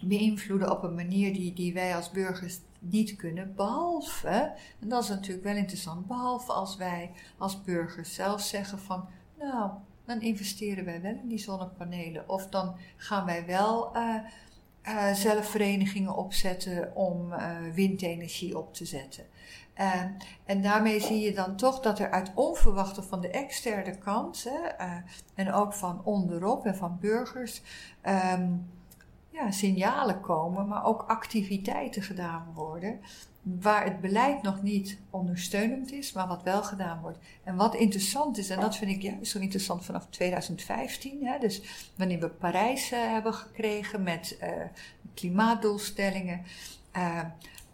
beïnvloeden 0.00 0.70
op 0.70 0.82
een 0.82 0.94
manier 0.94 1.32
die, 1.32 1.52
die 1.52 1.74
wij 1.74 1.96
als 1.96 2.10
burgers 2.10 2.58
niet 2.78 3.16
kunnen. 3.16 3.54
Behalve, 3.54 4.52
en 4.80 4.88
dat 4.88 5.02
is 5.02 5.08
natuurlijk 5.08 5.44
wel 5.44 5.56
interessant, 5.56 6.06
behalve 6.06 6.52
als 6.52 6.76
wij 6.76 7.10
als 7.38 7.62
burgers 7.62 8.14
zelf 8.14 8.40
zeggen 8.40 8.78
van, 8.78 9.08
nou, 9.38 9.70
dan 10.04 10.20
investeren 10.20 10.84
wij 10.84 11.00
wel 11.00 11.14
in 11.14 11.28
die 11.28 11.38
zonnepanelen. 11.38 12.28
Of 12.28 12.46
dan 12.46 12.76
gaan 12.96 13.24
wij 13.24 13.46
wel 13.46 13.96
uh, 13.96 14.14
uh, 14.88 15.12
zelf 15.12 15.46
verenigingen 15.46 16.14
opzetten 16.14 16.96
om 16.96 17.32
uh, 17.32 17.56
windenergie 17.74 18.58
op 18.58 18.74
te 18.74 18.84
zetten. 18.84 19.24
en 20.44 20.62
daarmee 20.62 21.00
zie 21.00 21.20
je 21.20 21.34
dan 21.34 21.56
toch 21.56 21.80
dat 21.80 21.98
er 21.98 22.10
uit 22.10 22.32
onverwachte 22.34 23.02
van 23.02 23.20
de 23.20 23.30
externe 23.30 23.98
kant 23.98 24.44
hè, 24.48 24.88
en 25.34 25.52
ook 25.52 25.72
van 25.72 26.04
onderop 26.04 26.66
en 26.66 26.76
van 26.76 26.98
burgers 27.00 27.62
um, 28.34 28.68
ja, 29.30 29.50
signalen 29.50 30.20
komen, 30.20 30.68
maar 30.68 30.84
ook 30.84 31.04
activiteiten 31.08 32.02
gedaan 32.02 32.52
worden. 32.54 33.00
Waar 33.42 33.84
het 33.84 34.00
beleid 34.00 34.42
nog 34.42 34.62
niet 34.62 34.98
ondersteunend 35.10 35.92
is, 35.92 36.12
maar 36.12 36.26
wat 36.26 36.42
wel 36.42 36.62
gedaan 36.62 37.00
wordt. 37.00 37.18
En 37.44 37.56
wat 37.56 37.74
interessant 37.74 38.38
is, 38.38 38.50
en 38.50 38.60
dat 38.60 38.76
vind 38.76 38.90
ik 38.90 39.02
juist 39.02 39.30
zo 39.30 39.38
interessant 39.38 39.84
vanaf 39.84 40.06
2015, 40.10 41.26
hè, 41.26 41.38
dus 41.38 41.62
wanneer 41.96 42.20
we 42.20 42.28
Parijs 42.28 42.92
uh, 42.92 42.98
hebben 42.98 43.34
gekregen 43.34 44.02
met 44.02 44.38
uh, 44.42 44.48
klimaatdoelstellingen, 45.14 46.42
uh, 46.96 47.20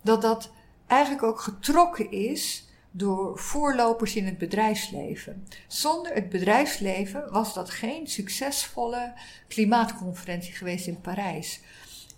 dat 0.02 0.22
dat 0.22 0.50
eigenlijk 0.86 1.22
ook 1.22 1.40
getrokken 1.40 2.10
is 2.10 2.65
door 2.96 3.38
voorlopers 3.38 4.16
in 4.16 4.24
het 4.24 4.38
bedrijfsleven. 4.38 5.46
Zonder 5.66 6.14
het 6.14 6.28
bedrijfsleven 6.28 7.32
was 7.32 7.54
dat 7.54 7.70
geen 7.70 8.06
succesvolle 8.06 9.12
klimaatconferentie 9.48 10.52
geweest 10.52 10.86
in 10.86 11.00
Parijs. 11.00 11.60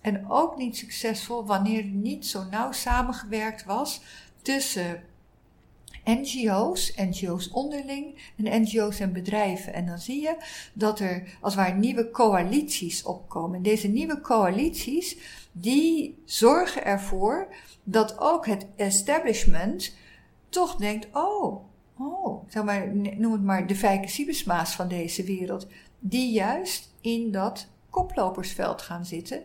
En 0.01 0.29
ook 0.29 0.57
niet 0.57 0.77
succesvol 0.77 1.45
wanneer 1.45 1.79
er 1.79 1.89
niet 1.89 2.25
zo 2.25 2.43
nauw 2.43 2.71
samengewerkt 2.71 3.65
was 3.65 4.01
tussen 4.41 5.03
NGO's, 6.03 6.93
NGO's 6.95 7.49
onderling 7.51 8.31
en 8.37 8.61
NGO's 8.61 8.99
en 8.99 9.13
bedrijven. 9.13 9.73
En 9.73 9.85
dan 9.85 9.99
zie 9.99 10.21
je 10.21 10.35
dat 10.73 10.99
er 10.99 11.37
als 11.41 11.55
ware 11.55 11.75
nieuwe 11.75 12.11
coalities 12.11 13.03
opkomen. 13.03 13.55
En 13.55 13.63
deze 13.63 13.87
nieuwe 13.87 14.21
coalities, 14.21 15.17
die 15.51 16.21
zorgen 16.25 16.85
ervoor 16.85 17.53
dat 17.83 18.19
ook 18.19 18.45
het 18.45 18.65
establishment 18.75 19.93
toch 20.49 20.75
denkt, 20.75 21.07
oh, 21.13 21.65
oh, 21.97 22.49
zeg 22.49 22.63
maar, 22.63 22.95
noem 22.95 23.31
het 23.31 23.43
maar 23.43 23.67
de 23.67 23.75
Fijke 23.75 24.07
Siebesma's 24.07 24.75
van 24.75 24.87
deze 24.87 25.23
wereld, 25.23 25.67
die 25.99 26.31
juist 26.31 26.93
in 27.01 27.31
dat 27.31 27.69
koplopersveld 27.89 28.81
gaan 28.81 29.05
zitten 29.05 29.43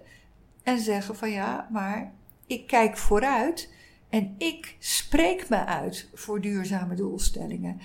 en 0.63 0.79
zeggen 0.79 1.17
van 1.17 1.31
ja, 1.31 1.69
maar 1.71 2.13
ik 2.47 2.67
kijk 2.67 2.97
vooruit 2.97 3.73
en 4.09 4.35
ik 4.39 4.77
spreek 4.79 5.49
me 5.49 5.65
uit 5.65 6.09
voor 6.15 6.41
duurzame 6.41 6.95
doelstellingen. 6.95 7.81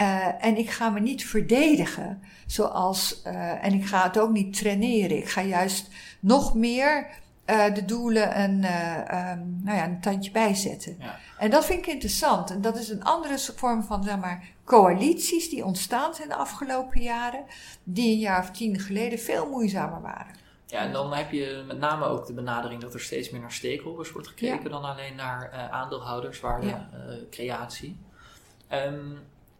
Uh, 0.00 0.44
en 0.44 0.56
ik 0.56 0.70
ga 0.70 0.90
me 0.90 1.00
niet 1.00 1.26
verdedigen, 1.26 2.20
zoals, 2.46 3.22
uh, 3.26 3.64
en 3.64 3.72
ik 3.72 3.86
ga 3.86 4.02
het 4.02 4.18
ook 4.18 4.32
niet 4.32 4.56
traineren. 4.56 5.16
Ik 5.16 5.28
ga 5.28 5.42
juist 5.42 5.90
nog 6.20 6.54
meer 6.54 7.08
uh, 7.46 7.74
de 7.74 7.84
doelen 7.84 8.40
een, 8.40 8.54
um, 8.54 9.60
nou 9.62 9.76
ja, 9.76 9.84
een 9.84 10.00
tandje 10.00 10.30
bijzetten. 10.30 10.96
Ja. 10.98 11.18
En 11.38 11.50
dat 11.50 11.64
vind 11.64 11.78
ik 11.78 11.86
interessant. 11.86 12.50
En 12.50 12.60
dat 12.60 12.76
is 12.78 12.88
een 12.88 13.04
andere 13.04 13.38
vorm 13.38 13.82
van 13.82 14.04
zeg 14.04 14.18
maar, 14.18 14.44
coalities 14.64 15.50
die 15.50 15.64
ontstaan 15.64 16.14
zijn 16.14 16.28
de 16.28 16.34
afgelopen 16.34 17.02
jaren, 17.02 17.44
die 17.84 18.12
een 18.12 18.18
jaar 18.18 18.40
of 18.42 18.50
tien 18.50 18.78
geleden 18.78 19.18
veel 19.18 19.48
moeizamer 19.48 20.02
waren. 20.02 20.34
Ja, 20.66 20.78
en 20.78 20.92
dan 20.92 21.12
heb 21.12 21.32
je 21.32 21.64
met 21.66 21.78
name 21.78 22.04
ook 22.04 22.26
de 22.26 22.32
benadering 22.32 22.80
dat 22.80 22.94
er 22.94 23.00
steeds 23.00 23.30
meer 23.30 23.40
naar 23.40 23.52
stakeholders 23.52 24.12
wordt 24.12 24.28
gekeken 24.28 24.70
dan 24.70 24.84
alleen 24.84 25.14
naar 25.14 25.50
uh, 25.52 25.70
aandeelhouders, 25.70 26.40
waarde, 26.40 26.66
ja. 26.66 26.88
uh, 26.92 27.14
creatie. 27.30 27.96
Um, 28.72 29.18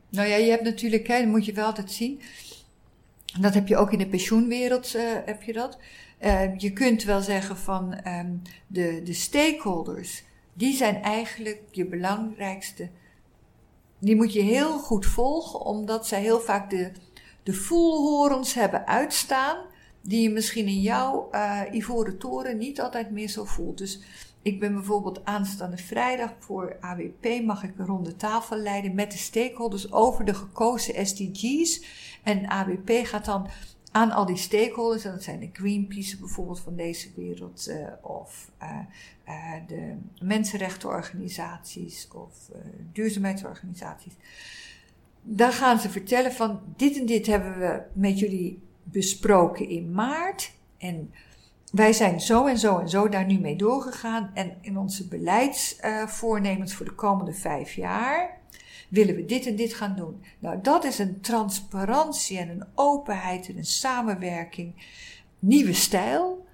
nou 0.09 0.29
ja, 0.29 0.37
je 0.37 0.51
hebt 0.51 0.63
natuurlijk, 0.63 1.07
hè, 1.07 1.19
dat 1.19 1.29
moet 1.29 1.45
je 1.45 1.53
wel 1.53 1.67
altijd 1.67 1.93
zien. 1.93 2.21
Dat 3.41 3.55
heb 3.55 3.69
je 3.69 3.77
ook 3.77 3.93
in 3.93 3.99
de 3.99 4.07
pensioenwereld, 4.07 4.93
heb 5.25 5.43
je 5.43 5.53
dat. 5.53 5.79
Je 6.57 6.71
kunt 6.75 7.03
wel 7.03 7.21
zeggen 7.21 7.57
van 7.57 8.01
um, 8.07 8.43
de, 8.67 9.01
de 9.05 9.13
stakeholders, 9.13 10.25
die 10.53 10.75
zijn 10.75 11.03
eigenlijk 11.03 11.63
je 11.71 11.87
belangrijkste. 11.87 12.91
Die 13.99 14.17
moet 14.17 14.33
je 14.33 14.43
heel 14.43 14.79
goed 14.79 15.07
volgen, 15.07 15.61
omdat 15.61 16.07
zij 16.07 16.21
heel 16.21 16.41
vaak 16.41 16.71
de, 16.71 16.91
de 17.43 17.53
voelhorens 17.53 18.55
hebben 18.55 18.87
uitstaan 18.87 19.57
die 20.01 20.23
je 20.23 20.31
misschien 20.31 20.67
in 20.67 20.81
jouw 20.81 21.29
uh, 21.33 21.61
Ivoren 21.73 22.19
Toren 22.19 22.59
niet 22.59 22.81
altijd 22.81 23.11
meer 23.11 23.29
zo 23.29 23.45
voelt. 23.45 23.79
Dus 23.79 24.01
ik 24.43 24.61
ben 24.61 24.75
bijvoorbeeld 24.75 25.25
aanstaande 25.25 25.77
vrijdag 25.77 26.33
voor 26.39 26.77
AWP 26.81 27.43
mag 27.45 27.63
ik 27.63 27.79
een 27.79 27.87
ronde 27.87 28.17
tafel 28.17 28.57
leiden 28.57 28.95
met 28.95 29.13
de 29.13 29.19
stakeholders 29.19 29.93
over 29.93 30.25
de 30.25 30.35
gekozen 30.35 31.07
SDG's. 31.07 31.85
En 32.23 32.49
AWP 32.49 32.91
gaat 33.07 33.25
dan 33.25 33.49
aan 33.91 34.11
al 34.11 34.27
die 34.27 34.37
stakeholders, 34.37 35.05
en 35.05 35.11
dat 35.11 35.23
zijn 35.23 35.41
de 35.41 35.51
Greenpeace 35.53 36.19
bijvoorbeeld 36.19 36.61
van 36.61 36.77
deze 36.77 37.09
wereld, 37.17 37.69
uh, 37.69 37.89
of 38.01 38.51
uh, 38.63 38.79
uh, 39.29 39.53
de 39.67 39.97
mensenrechtenorganisaties 40.21 42.09
of 42.13 42.51
duurzaamheidsorganisaties. 42.93 44.13
Dan 45.23 45.53
gaan 45.53 45.79
ze 45.79 45.91
vertellen 45.91 46.33
van 46.33 46.61
dit 46.77 46.99
en 46.99 47.07
dit 47.07 47.27
hebben 47.27 47.59
we 47.59 47.83
met 47.93 48.19
jullie 48.19 48.63
besproken 48.83 49.69
in 49.69 49.93
maart. 49.93 50.53
En 50.79 51.13
wij 51.73 51.93
zijn 51.93 52.21
zo 52.21 52.47
en 52.47 52.59
zo 52.59 52.79
en 52.79 52.89
zo 52.89 53.09
daar 53.09 53.27
nu 53.27 53.39
mee 53.39 53.57
doorgegaan. 53.57 54.31
En 54.35 54.57
in 54.61 54.79
onze 54.79 55.09
beleidsvoornemens 55.09 56.75
voor 56.75 56.87
de 56.87 56.95
komende 56.95 57.33
vijf 57.33 57.73
jaar 57.73 58.41
willen 58.89 59.15
we 59.15 59.25
dit 59.25 59.47
en 59.47 59.57
dit 59.57 59.75
gaan 59.75 59.97
doen. 59.97 60.23
Nou, 60.39 60.59
dat 60.63 60.85
is 60.85 60.99
een 60.99 61.21
transparantie 61.21 62.39
en 62.39 62.49
een 62.49 62.65
openheid 62.75 63.49
en 63.49 63.57
een 63.57 63.65
samenwerking. 63.65 64.75
Nieuwe 65.39 65.73
stijl. 65.73 66.47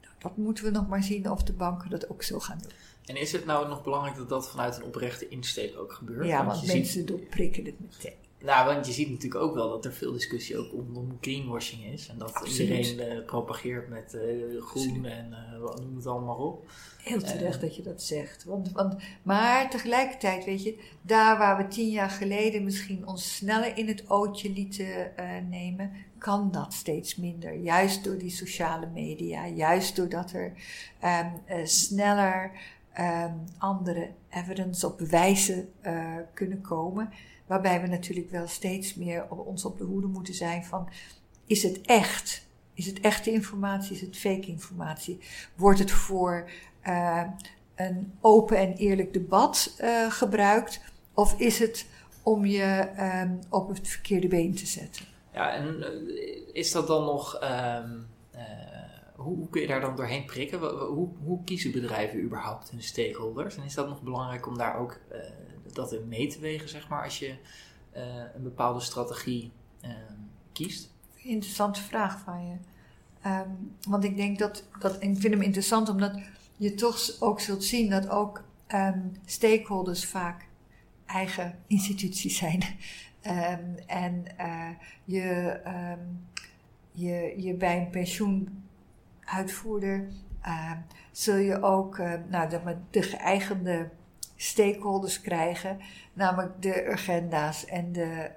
Nou, 0.00 0.14
dat 0.18 0.36
moeten 0.36 0.64
we 0.64 0.70
nog 0.70 0.88
maar 0.88 1.02
zien 1.02 1.30
of 1.30 1.42
de 1.42 1.52
banken 1.52 1.90
dat 1.90 2.10
ook 2.10 2.22
zo 2.22 2.38
gaan 2.38 2.58
doen. 2.62 2.72
En 3.04 3.16
is 3.16 3.32
het 3.32 3.44
nou 3.44 3.68
nog 3.68 3.82
belangrijk 3.82 4.16
dat 4.16 4.28
dat 4.28 4.50
vanuit 4.50 4.76
een 4.76 4.84
oprechte 4.84 5.28
insteek 5.28 5.78
ook 5.78 5.92
gebeurt? 5.92 6.26
Ja, 6.26 6.44
want, 6.44 6.56
want 6.56 6.72
mensen 6.72 6.92
ziet... 6.92 7.08
doorprikken 7.08 7.64
het 7.64 7.80
meteen. 7.80 8.28
Nou, 8.42 8.74
want 8.74 8.86
je 8.86 8.92
ziet 8.92 9.10
natuurlijk 9.10 9.42
ook 9.42 9.54
wel 9.54 9.68
dat 9.68 9.84
er 9.84 9.92
veel 9.92 10.12
discussie 10.12 10.58
ook 10.58 10.72
om, 10.72 11.18
greenwashing 11.20 11.84
is. 11.84 12.08
En 12.08 12.18
dat 12.18 12.46
iedereen 12.46 12.98
uh, 12.98 13.24
propageert 13.24 13.88
met 13.88 14.14
uh, 14.14 14.62
groen 14.62 15.04
en 15.04 15.30
uh, 15.30 15.74
noem 15.84 15.96
het 15.96 16.06
allemaal 16.06 16.36
op. 16.36 16.70
Heel 17.02 17.20
terecht 17.20 17.60
dat 17.60 17.76
je 17.76 17.82
dat 17.82 18.02
zegt. 18.02 18.44
Want, 18.44 18.72
want, 18.72 18.96
maar 19.22 19.70
tegelijkertijd, 19.70 20.44
weet 20.44 20.62
je, 20.62 20.78
daar 21.02 21.38
waar 21.38 21.56
we 21.56 21.68
tien 21.68 21.90
jaar 21.90 22.10
geleden 22.10 22.64
misschien 22.64 23.06
ons 23.06 23.36
sneller 23.36 23.76
in 23.76 23.88
het 23.88 24.10
ootje 24.10 24.52
lieten 24.52 25.12
nemen, 25.48 25.92
kan 26.18 26.50
dat 26.50 26.72
steeds 26.72 27.16
minder. 27.16 27.54
Juist 27.54 28.04
door 28.04 28.18
die 28.18 28.30
sociale 28.30 28.86
media, 28.94 29.46
juist 29.46 29.96
doordat 29.96 30.32
er 30.32 30.52
um, 31.04 31.66
sneller 31.66 32.52
um, 32.98 33.44
andere 33.58 34.10
evidence 34.30 34.86
op 34.86 34.98
bewijzen 34.98 35.68
kunnen 36.34 36.60
komen. 36.60 37.10
Waarbij 37.50 37.80
we 37.80 37.86
natuurlijk 37.86 38.30
wel 38.30 38.46
steeds 38.46 38.94
meer 38.94 39.28
ons 39.28 39.64
op 39.64 39.78
de 39.78 39.84
hoede 39.84 40.06
moeten 40.06 40.34
zijn 40.34 40.64
van, 40.64 40.88
is 41.46 41.62
het 41.62 41.80
echt? 41.80 42.46
Is 42.74 42.86
het 42.86 43.00
echte 43.00 43.30
informatie? 43.30 43.94
Is 43.94 44.00
het 44.00 44.16
fake 44.16 44.46
informatie? 44.46 45.18
Wordt 45.54 45.78
het 45.78 45.90
voor 45.90 46.50
uh, 46.86 47.22
een 47.74 48.12
open 48.20 48.56
en 48.56 48.72
eerlijk 48.72 49.12
debat 49.12 49.76
uh, 49.80 50.10
gebruikt? 50.10 50.80
Of 51.14 51.40
is 51.40 51.58
het 51.58 51.86
om 52.22 52.46
je 52.46 52.88
um, 53.22 53.38
op 53.48 53.68
het 53.68 53.88
verkeerde 53.88 54.28
been 54.28 54.54
te 54.54 54.66
zetten? 54.66 55.04
Ja, 55.32 55.54
en 55.54 55.84
is 56.52 56.72
dat 56.72 56.86
dan 56.86 57.04
nog, 57.04 57.42
um, 57.42 58.06
hoe, 59.16 59.36
hoe, 59.36 59.48
kun 59.48 59.60
je 59.60 59.66
daar 59.66 59.80
dan 59.80 59.96
doorheen 59.96 60.24
prikken? 60.24 60.58
Hoe, 60.68 61.08
hoe, 61.24 61.44
kiezen 61.44 61.72
bedrijven 61.72 62.22
überhaupt 62.22 62.70
hun 62.70 62.82
stakeholders? 62.82 63.56
En 63.56 63.64
is 63.64 63.74
dat 63.74 63.88
nog 63.88 64.02
belangrijk 64.02 64.46
om 64.46 64.58
daar 64.58 64.78
ook 64.78 64.98
dat 65.74 65.92
in 65.92 66.08
mee 66.08 66.26
te 66.26 66.38
wegen, 66.38 66.68
zeg 66.68 66.88
maar, 66.88 67.04
als 67.04 67.18
je 67.18 67.34
een 68.34 68.42
bepaalde 68.42 68.80
strategie 68.80 69.52
kiest? 70.52 70.90
Interessante 71.14 71.82
vraag 71.82 72.18
van 72.18 72.46
je. 72.46 72.56
Ehm, 73.22 73.50
want 73.88 74.04
ik 74.04 74.16
denk 74.16 74.38
dat, 74.38 74.64
dat, 74.78 74.94
ik 74.94 75.18
vind 75.18 75.34
hem 75.34 75.42
interessant 75.42 75.88
omdat 75.88 76.20
je 76.56 76.74
toch 76.74 77.20
ook 77.20 77.40
zult 77.40 77.64
zien 77.64 77.90
dat 77.90 78.08
ook 78.08 78.44
ehm, 78.66 79.00
stakeholders 79.24 80.06
vaak 80.06 80.46
eigen 81.06 81.58
instituties 81.66 82.36
zijn. 82.36 82.62
Ehm, 83.20 83.74
en 83.86 84.24
uh, 84.38 84.68
je, 85.04 85.60
je, 86.92 87.34
je 87.36 87.54
bij 87.54 87.78
een 87.78 87.90
pensioenuitvoerder 87.90 90.08
zul 91.12 91.36
je 91.36 91.62
ook 91.62 91.98
uh, 91.98 92.12
nou, 92.28 92.50
de 92.90 93.02
geëigende 93.02 93.90
stakeholders 94.42 95.20
krijgen, 95.20 95.78
namelijk 96.12 96.62
de 96.62 96.90
agenda's 96.92 97.64
en 97.64 97.92
de 97.92 98.30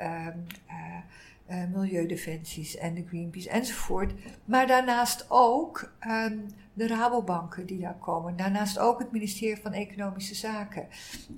uh, 1.49 1.63
milieudefensies 1.73 2.77
en 2.77 2.93
de 2.93 3.05
Greenpeace 3.07 3.49
enzovoort. 3.49 4.13
Maar 4.45 4.67
daarnaast 4.67 5.25
ook 5.29 5.93
ehm, 5.99 6.37
de 6.73 6.87
Rabobanken 6.87 7.65
die 7.65 7.79
daar 7.79 7.97
komen. 7.97 8.35
Daarnaast 8.35 8.79
ook 8.79 8.99
het 8.99 9.11
ministerie 9.11 9.61
van 9.61 9.73
Economische 9.73 10.35
Zaken. 10.35 10.87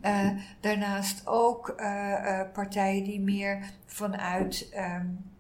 Uh, 0.02 0.30
daarnaast 0.60 1.28
ook 1.28 1.76
partijen 2.54 3.04
die 3.04 3.20
meer 3.20 3.72
vanuit 3.86 4.74
um, 4.76 5.32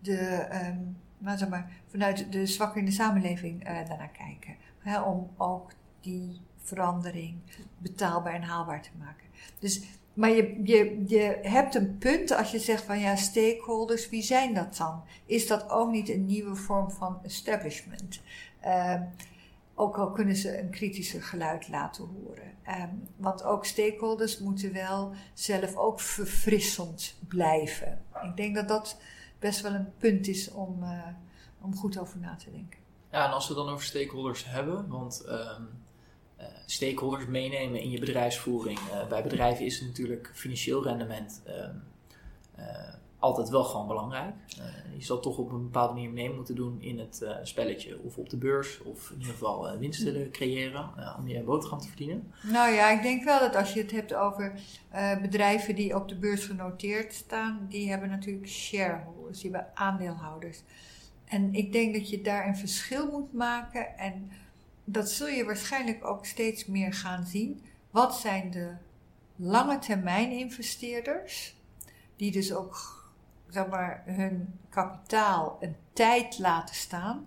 de, 0.00 0.48
um, 0.68 0.96
maar, 1.48 1.70
vanuit 1.86 2.32
de 2.32 2.46
zwakker 2.46 2.78
in 2.78 2.84
de 2.84 2.90
samenleving 2.90 3.64
daarnaar 3.64 4.12
kijken. 4.12 4.56
om 5.04 5.30
ook 5.36 5.72
die 6.00 6.40
verandering 6.66 7.38
betaalbaar 7.78 8.34
en 8.34 8.42
haalbaar 8.42 8.82
te 8.82 8.90
maken. 8.98 9.26
Dus 9.58 9.82
maar 10.16 10.30
je, 10.30 10.60
je, 10.64 11.02
je 11.06 11.38
hebt 11.42 11.74
een 11.74 11.98
punt 11.98 12.30
als 12.30 12.50
je 12.50 12.58
zegt 12.58 12.82
van 12.82 12.98
ja, 12.98 13.16
stakeholders, 13.16 14.08
wie 14.08 14.22
zijn 14.22 14.54
dat 14.54 14.76
dan? 14.76 15.02
Is 15.26 15.46
dat 15.46 15.70
ook 15.70 15.90
niet 15.90 16.08
een 16.08 16.26
nieuwe 16.26 16.54
vorm 16.54 16.90
van 16.90 17.18
establishment? 17.22 18.20
Uh, 18.64 19.00
ook 19.74 19.98
al 19.98 20.10
kunnen 20.10 20.36
ze 20.36 20.60
een 20.60 20.70
kritischer 20.70 21.22
geluid 21.22 21.68
laten 21.68 22.04
horen. 22.04 22.54
Um, 22.68 23.08
want 23.16 23.42
ook 23.42 23.64
stakeholders 23.64 24.38
moeten 24.38 24.72
wel 24.72 25.12
zelf 25.34 25.76
ook 25.76 26.00
verfrissend 26.00 27.14
blijven. 27.28 28.02
Ik 28.22 28.36
denk 28.36 28.54
dat 28.54 28.68
dat 28.68 28.96
best 29.38 29.60
wel 29.60 29.72
een 29.72 29.92
punt 29.98 30.28
is 30.28 30.50
om, 30.50 30.82
uh, 30.82 31.06
om 31.60 31.76
goed 31.76 31.98
over 31.98 32.18
na 32.18 32.36
te 32.36 32.50
denken. 32.50 32.78
Ja, 33.10 33.26
en 33.26 33.32
als 33.32 33.48
we 33.48 33.54
dan 33.54 33.68
over 33.68 33.84
stakeholders 33.84 34.44
hebben, 34.44 34.88
want 34.88 35.24
um, 35.28 35.68
uh, 36.40 36.46
stakeholders 36.66 37.26
meenemen 37.26 37.80
in 37.80 37.90
je 37.90 37.98
bedrijfsvoering. 37.98 38.78
Uh, 38.78 39.08
bij 39.08 39.22
bedrijven 39.22 39.64
is 39.64 39.80
natuurlijk 39.80 40.30
financieel 40.34 40.82
rendement 40.82 41.42
uh, 41.48 42.64
altijd 43.18 43.48
wel 43.48 43.64
gewoon 43.64 43.86
belangrijk. 43.86 44.34
je 44.96 45.04
zal 45.04 45.20
toch 45.20 45.38
op 45.38 45.52
een 45.52 45.62
bepaalde 45.62 45.92
manier 45.92 46.10
mee 46.10 46.30
moeten 46.30 46.54
doen 46.54 46.80
in 46.80 46.98
het 46.98 47.26
spelletje. 47.42 47.98
Of 48.02 48.16
op 48.18 48.30
de 48.30 48.36
beurs, 48.36 48.82
of 48.82 49.10
in 49.10 49.18
ieder 49.18 49.32
geval 49.32 49.78
winst 49.78 50.02
willen 50.02 50.30
creëren 50.30 50.90
om 51.18 51.28
je 51.28 51.40
boterham 51.40 51.78
te 51.78 51.88
verdienen. 51.88 52.32
Nou 52.42 52.72
ja, 52.72 52.90
ik 52.90 53.02
denk 53.02 53.24
wel 53.24 53.38
dat 53.38 53.56
als 53.56 53.72
je 53.72 53.80
het 53.80 53.90
hebt 53.90 54.14
over 54.14 54.60
bedrijven 55.22 55.74
die 55.74 55.94
op 55.94 56.08
de 56.08 56.16
beurs 56.16 56.44
genoteerd 56.44 57.14
staan, 57.14 57.66
die 57.68 57.90
hebben 57.90 58.08
natuurlijk 58.08 58.48
shareholders, 58.48 59.40
die 59.40 59.50
hebben 59.50 59.70
aandeelhouders. 59.74 60.62
En 61.24 61.54
ik 61.54 61.72
denk 61.72 61.94
dat 61.94 62.10
je 62.10 62.20
daar 62.20 62.46
een 62.46 62.56
verschil 62.56 63.10
moet 63.10 63.32
maken 63.32 63.98
en 63.98 64.30
dat 64.88 65.10
zul 65.10 65.26
je 65.26 65.44
waarschijnlijk 65.44 66.04
ook 66.04 66.26
steeds 66.26 66.66
meer 66.66 66.92
gaan 66.92 67.26
zien. 67.26 67.64
Wat 67.90 68.16
zijn 68.16 68.50
de 68.50 68.74
lange 69.36 69.78
termijn 69.78 70.30
investeerders, 70.30 71.56
die 72.16 72.32
dus 72.32 72.54
ook 72.54 73.04
zeg 73.48 73.66
maar, 73.66 74.02
hun 74.06 74.58
kapitaal 74.68 75.56
een 75.60 75.76
tijd 75.92 76.38
laten 76.38 76.74
staan, 76.74 77.26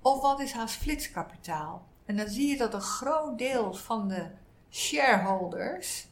of 0.00 0.20
wat 0.20 0.40
is 0.40 0.52
haast 0.52 0.76
flitskapitaal? 0.76 1.86
En 2.04 2.16
dan 2.16 2.28
zie 2.28 2.48
je 2.48 2.56
dat 2.56 2.74
een 2.74 2.80
groot 2.80 3.38
deel 3.38 3.74
van 3.74 4.08
de 4.08 4.26
shareholders 4.70 6.06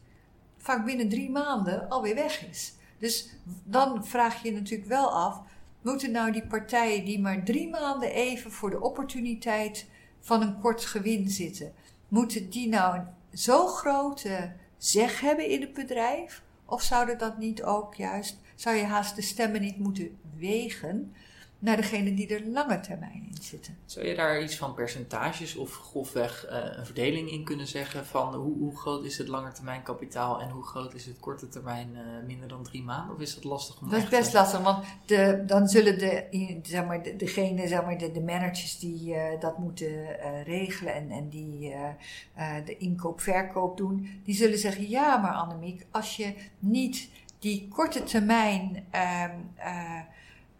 vaak 0.59 0.85
binnen 0.85 1.09
drie 1.09 1.31
maanden 1.31 1.89
alweer 1.89 2.15
weg 2.15 2.49
is. 2.49 2.75
Dus 2.99 3.35
dan 3.65 4.07
vraag 4.07 4.43
je 4.43 4.49
je 4.49 4.55
natuurlijk 4.55 4.89
wel 4.89 5.13
af, 5.13 5.41
moeten 5.83 6.11
nou 6.11 6.33
die 6.33 6.47
partijen 6.47 7.05
die 7.05 7.21
maar 7.21 7.45
drie 7.45 7.71
maanden 7.71 8.11
even 8.11 8.53
voor 8.53 8.71
de 8.71 8.81
opportuniteit 8.81 9.87
van 10.23 10.43
een 10.43 10.61
kort 10.61 10.85
gewin 10.85 11.29
zitten. 11.29 11.73
Moeten 12.09 12.51
die 12.51 12.69
nou 12.69 12.97
een 12.97 13.07
zo 13.39 13.67
grote 13.67 14.53
zeg 14.79 15.21
hebben 15.21 15.49
in 15.49 15.61
het 15.61 15.73
bedrijf? 15.73 16.43
Of 16.65 16.83
zouden 16.83 17.19
dat 17.19 17.39
niet 17.39 17.63
ook 17.63 17.95
juist, 17.95 18.37
zou 18.55 18.77
je 18.77 18.85
haast 18.85 19.17
de 19.17 19.23
stemmen 19.23 19.61
niet 19.61 19.79
moeten 19.79 20.19
wegen 20.37 21.15
naar 21.63 21.77
degene 21.77 22.15
die 22.15 22.29
er 22.29 22.47
lange 22.47 22.81
termijn 22.81 23.29
in 23.31 23.43
zitten. 23.43 23.77
Zou 23.87 24.07
je 24.07 24.15
daar 24.15 24.43
iets 24.43 24.57
van 24.57 24.75
percentages 24.75 25.57
of 25.57 25.77
grofweg 25.77 26.47
uh, 26.51 26.59
een 26.77 26.87
verdeling 26.87 27.31
in 27.31 27.45
kunnen 27.45 27.67
zeggen 27.67 28.07
van 28.07 28.35
hoe, 28.35 28.59
hoe, 28.59 28.77
groot 28.77 29.05
is 29.05 29.19
het 29.19 29.29
langetermijn 29.29 29.83
kapitaal 29.83 30.41
en 30.41 30.49
hoe 30.49 30.63
groot 30.63 30.95
is 30.95 31.07
het 31.07 31.21
korte 31.21 31.49
termijn 31.49 31.89
uh, 31.93 32.27
minder 32.27 32.49
dan 32.49 32.63
drie 32.63 32.83
maanden? 32.83 33.15
Of 33.15 33.21
is 33.21 33.35
dat 33.35 33.45
lastig 33.45 33.81
om 33.81 33.91
Dat 33.91 34.03
is 34.03 34.09
best 34.09 34.33
lastig, 34.33 34.61
want 34.61 34.85
de, 35.07 35.43
dan 35.47 35.69
zullen 35.69 35.99
de, 35.99 36.59
zeg 36.63 36.87
maar, 36.87 37.03
de, 37.03 37.17
degene, 37.17 37.69
zeg 37.69 37.85
maar, 37.85 37.99
de, 37.99 38.13
de 38.13 38.23
managers 38.23 38.79
die 38.79 39.15
uh, 39.15 39.41
dat 39.41 39.59
moeten 39.59 40.07
regelen 40.45 40.95
en, 40.95 41.11
en 41.11 41.29
die 41.29 41.75
de 42.65 42.77
inkoop-verkoop 42.77 43.77
doen, 43.77 44.21
die 44.25 44.35
zullen 44.35 44.59
zeggen 44.59 44.89
ja 44.89 45.17
maar 45.17 45.33
Annemiek, 45.33 45.87
als 45.91 46.17
je 46.17 46.35
niet 46.59 47.09
die 47.39 47.69
korte 47.69 48.03
termijn 48.03 48.87
ehm, 48.91 49.31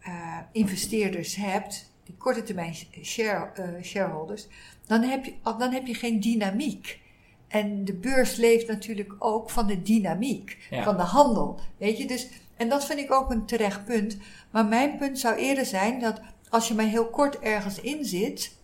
uh, 0.07 0.37
investeerders 0.51 1.35
hebt, 1.35 1.91
die 2.03 2.15
korte 2.17 2.43
termijn 2.43 2.75
share, 3.03 3.51
uh, 3.59 3.83
shareholders, 3.83 4.47
dan 4.87 5.01
heb, 5.01 5.25
je, 5.25 5.33
dan 5.43 5.71
heb 5.71 5.87
je 5.87 5.93
geen 5.93 6.19
dynamiek. 6.19 7.01
En 7.47 7.85
de 7.85 7.93
beurs 7.93 8.35
leeft 8.35 8.67
natuurlijk 8.67 9.15
ook 9.19 9.49
van 9.49 9.67
de 9.67 9.81
dynamiek, 9.81 10.67
van 10.83 10.97
de 10.97 11.03
handel. 11.03 11.59
Weet 11.77 11.97
je, 11.97 12.07
dus, 12.07 12.27
en 12.55 12.69
dat 12.69 12.85
vind 12.85 12.99
ik 12.99 13.11
ook 13.11 13.31
een 13.31 13.45
terecht 13.45 13.85
punt. 13.85 14.17
Maar 14.51 14.65
mijn 14.65 14.97
punt 14.97 15.19
zou 15.19 15.35
eerder 15.35 15.65
zijn 15.65 15.99
dat 15.99 16.21
als 16.49 16.67
je 16.67 16.73
maar 16.73 16.85
heel 16.85 17.09
kort 17.09 17.39
ergens 17.39 17.81
in 17.81 18.05
zit, 18.05 18.57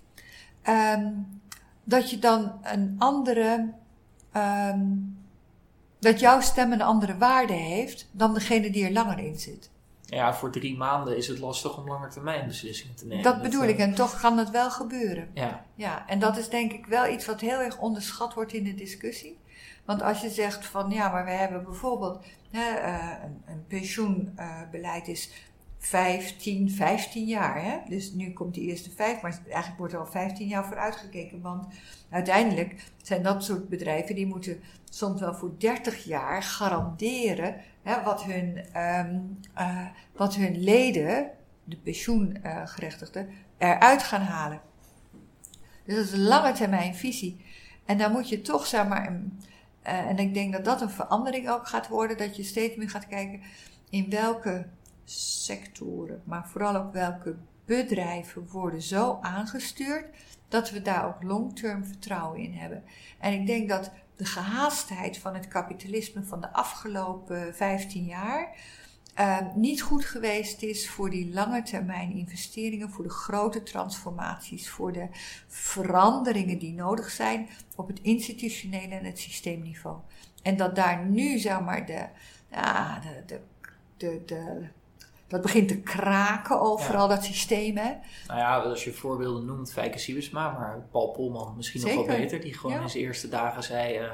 um, 0.69 1.27
dat 1.83 2.09
je 2.09 2.19
dan 2.19 2.59
een 2.63 2.95
andere, 2.97 3.73
um, 4.37 5.17
dat 5.99 6.19
jouw 6.19 6.41
stem 6.41 6.71
een 6.71 6.81
andere 6.81 7.17
waarde 7.17 7.53
heeft 7.53 8.09
dan 8.11 8.33
degene 8.33 8.69
die 8.69 8.85
er 8.85 8.91
langer 8.91 9.19
in 9.19 9.39
zit 9.39 9.69
ja, 10.09 10.33
voor 10.33 10.51
drie 10.51 10.77
maanden 10.77 11.17
is 11.17 11.27
het 11.27 11.39
lastig 11.39 11.77
om 11.77 11.87
langer 11.87 12.09
termijn 12.09 12.47
beslissingen 12.47 12.95
te 12.95 13.05
nemen. 13.05 13.23
Dat 13.23 13.41
bedoel 13.41 13.63
ik, 13.63 13.77
eh, 13.77 13.83
en 13.83 13.93
toch 13.93 14.19
kan 14.19 14.37
het 14.37 14.49
wel 14.49 14.71
gebeuren. 14.71 15.29
Ja. 15.33 15.65
ja. 15.75 16.07
En 16.07 16.19
dat 16.19 16.37
is 16.37 16.49
denk 16.49 16.71
ik 16.71 16.85
wel 16.85 17.07
iets 17.07 17.25
wat 17.25 17.39
heel 17.39 17.59
erg 17.59 17.77
onderschat 17.77 18.33
wordt 18.33 18.53
in 18.53 18.63
de 18.63 18.75
discussie. 18.75 19.37
Want 19.85 20.01
als 20.01 20.21
je 20.21 20.29
zegt 20.29 20.65
van 20.65 20.89
ja, 20.89 21.09
maar 21.09 21.25
we 21.25 21.31
hebben 21.31 21.63
bijvoorbeeld 21.63 22.25
hè, 22.51 22.81
uh, 22.81 23.13
een, 23.23 23.41
een, 23.45 23.65
pensioenbeleid 23.67 25.07
is 25.07 25.31
15, 25.77 26.71
15 26.71 27.25
jaar. 27.25 27.63
Hè? 27.63 27.77
Dus 27.87 28.11
nu 28.11 28.33
komt 28.33 28.53
die 28.53 28.69
eerste 28.69 28.89
vijf, 28.91 29.21
maar 29.21 29.39
eigenlijk 29.45 29.77
wordt 29.77 29.93
er 29.93 29.99
al 29.99 30.05
15 30.05 30.47
jaar 30.47 30.65
vooruit 30.65 30.95
gekeken. 30.95 31.41
Want 31.41 31.67
uiteindelijk 32.09 32.83
zijn 33.01 33.23
dat 33.23 33.43
soort 33.43 33.69
bedrijven 33.69 34.15
die 34.15 34.27
moeten 34.27 34.61
soms 34.89 35.19
wel 35.19 35.33
voor 35.33 35.51
30 35.57 36.03
jaar 36.03 36.43
garanderen 36.43 37.55
hè, 37.83 38.03
wat, 38.03 38.23
hun, 38.23 38.77
um, 38.81 39.39
uh, 39.57 39.85
wat 40.15 40.35
hun 40.35 40.63
leden, 40.63 41.29
de 41.63 41.77
pensioengerechtigden, 41.77 43.29
eruit 43.57 44.03
gaan 44.03 44.21
halen. 44.21 44.61
Dus 45.85 45.95
dat 45.95 46.05
is 46.05 46.11
een 46.11 46.27
lange 46.27 46.51
termijn 46.51 46.95
visie. 46.95 47.45
En 47.85 47.97
dan 47.97 48.11
moet 48.11 48.29
je 48.29 48.41
toch, 48.41 48.65
zeg 48.65 48.87
maar, 48.87 49.11
uh, 49.11 49.19
en 49.83 50.17
ik 50.17 50.33
denk 50.33 50.53
dat 50.53 50.65
dat 50.65 50.81
een 50.81 50.89
verandering 50.89 51.49
ook 51.49 51.67
gaat 51.67 51.87
worden, 51.87 52.17
dat 52.17 52.35
je 52.35 52.43
steeds 52.43 52.75
meer 52.75 52.89
gaat 52.89 53.07
kijken 53.07 53.41
in 53.89 54.09
welke 54.09 54.65
sectoren, 55.03 56.21
maar 56.23 56.47
vooral 56.47 56.75
ook 56.75 56.93
welke 56.93 57.35
bedrijven 57.65 58.47
worden 58.47 58.81
zo 58.81 59.19
aangestuurd 59.21 60.05
dat 60.47 60.71
we 60.71 60.81
daar 60.81 61.07
ook 61.07 61.23
long-term 61.23 61.85
vertrouwen 61.85 62.39
in 62.39 62.53
hebben. 62.53 62.83
En 63.19 63.33
ik 63.33 63.47
denk 63.47 63.69
dat 63.69 63.91
de 64.19 64.25
gehaastheid 64.25 65.17
van 65.17 65.33
het 65.33 65.47
kapitalisme 65.47 66.23
van 66.23 66.41
de 66.41 66.53
afgelopen 66.53 67.55
15 67.55 68.05
jaar 68.05 68.55
uh, 69.19 69.37
niet 69.55 69.81
goed 69.81 70.05
geweest 70.05 70.61
is 70.61 70.89
voor 70.89 71.09
die 71.09 71.33
lange 71.33 71.61
termijn 71.63 72.11
investeringen, 72.11 72.89
voor 72.89 73.03
de 73.03 73.09
grote 73.09 73.63
transformaties, 73.63 74.69
voor 74.69 74.93
de 74.93 75.07
veranderingen 75.47 76.59
die 76.59 76.73
nodig 76.73 77.09
zijn 77.09 77.49
op 77.75 77.87
het 77.87 77.99
institutionele 78.01 78.95
en 78.95 79.05
het 79.05 79.19
systeemniveau. 79.19 79.97
En 80.41 80.57
dat 80.57 80.75
daar 80.75 81.05
nu, 81.05 81.37
zeg 81.37 81.61
maar, 81.61 81.85
de, 81.85 82.07
ja, 82.51 82.99
de, 82.99 83.23
de, 83.25 83.41
de, 83.97 84.21
de 84.25 84.67
dat 85.29 85.41
begint 85.41 85.67
te 85.67 85.79
kraken 85.79 86.61
overal, 86.61 87.07
dat 87.07 87.23
systeem. 87.23 87.77
Hè? 87.77 87.91
Nou 88.27 88.39
ja, 88.39 88.57
als 88.57 88.83
je 88.83 88.93
voorbeelden 88.93 89.45
noemt, 89.45 89.71
Fijke 89.71 89.97
Siebesma, 89.99 90.51
maar 90.51 90.85
Paul 90.91 91.07
Polman 91.11 91.53
misschien 91.55 91.81
nog 91.81 91.93
wel 91.95 92.05
beter. 92.17 92.41
Die 92.41 92.53
gewoon 92.53 92.75
Ja. 92.75 92.81
in 92.81 92.89
zijn 92.89 93.03
eerste 93.03 93.29
dagen 93.29 93.63
zei, 93.63 93.95
eh 93.95 94.11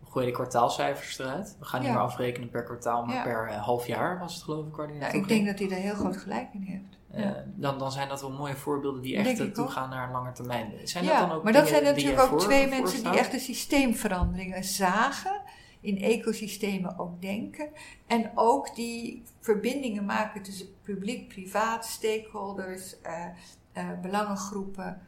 we 0.00 0.12
gooien 0.12 0.28
de 0.28 0.34
kwartaalcijfers 0.34 1.18
eruit. 1.18 1.56
We 1.58 1.64
gaan 1.64 1.80
niet 1.80 1.88
Ja. 1.88 1.94
meer 1.94 2.04
afrekenen 2.04 2.50
per 2.50 2.62
kwartaal, 2.62 3.04
maar 3.04 3.14
Ja. 3.14 3.22
per 3.22 3.48
eh, 3.48 3.64
half 3.64 3.86
jaar 3.86 4.18
was 4.18 4.34
het 4.34 4.42
geloof 4.42 4.66
ik 4.66 4.76
waar 4.76 4.86
die 4.86 4.96
naartoe 4.96 5.20
ik 5.20 5.28
denk 5.28 5.46
dat 5.46 5.58
hij 5.58 5.68
daar 5.68 5.78
heel 5.78 5.94
groot 5.94 6.16
gelijk 6.16 6.48
in 6.52 6.62
heeft. 6.62 7.24
Eh, 7.26 7.30
dan, 7.54 7.78
dan 7.78 7.92
zijn 7.92 8.08
dat 8.08 8.20
wel 8.20 8.30
mooie 8.30 8.54
voorbeelden 8.56 9.02
die 9.02 9.16
echt 9.16 9.38
eh, 9.40 9.46
ook. 9.46 9.54
toegaan 9.54 9.88
naar 9.90 10.06
een 10.06 10.12
lange 10.12 10.32
termijn. 10.32 10.72
Zijn 10.84 11.04
ja, 11.04 11.18
dat 11.20 11.28
dan 11.28 11.36
ook 11.36 11.42
maar 11.44 11.52
dat 11.52 11.68
zijn 11.68 11.84
natuurlijk 11.84 12.20
ook 12.32 12.40
twee 12.40 12.66
mensen 12.68 13.02
die 13.02 13.18
echt 13.18 13.30
de 13.30 13.38
systeemveranderingen 13.38 14.64
zagen, 14.64 15.40
in 15.86 16.00
ecosystemen 16.00 16.98
ook 16.98 17.20
denken 17.20 17.68
en 18.06 18.30
ook 18.34 18.74
die 18.74 19.22
verbindingen 19.40 20.04
maken 20.04 20.42
tussen 20.42 20.66
publiek, 20.82 21.28
privaat, 21.28 21.84
stakeholders, 21.84 23.00
eh, 23.00 23.24
eh, 23.72 24.00
belangengroepen 24.02 25.00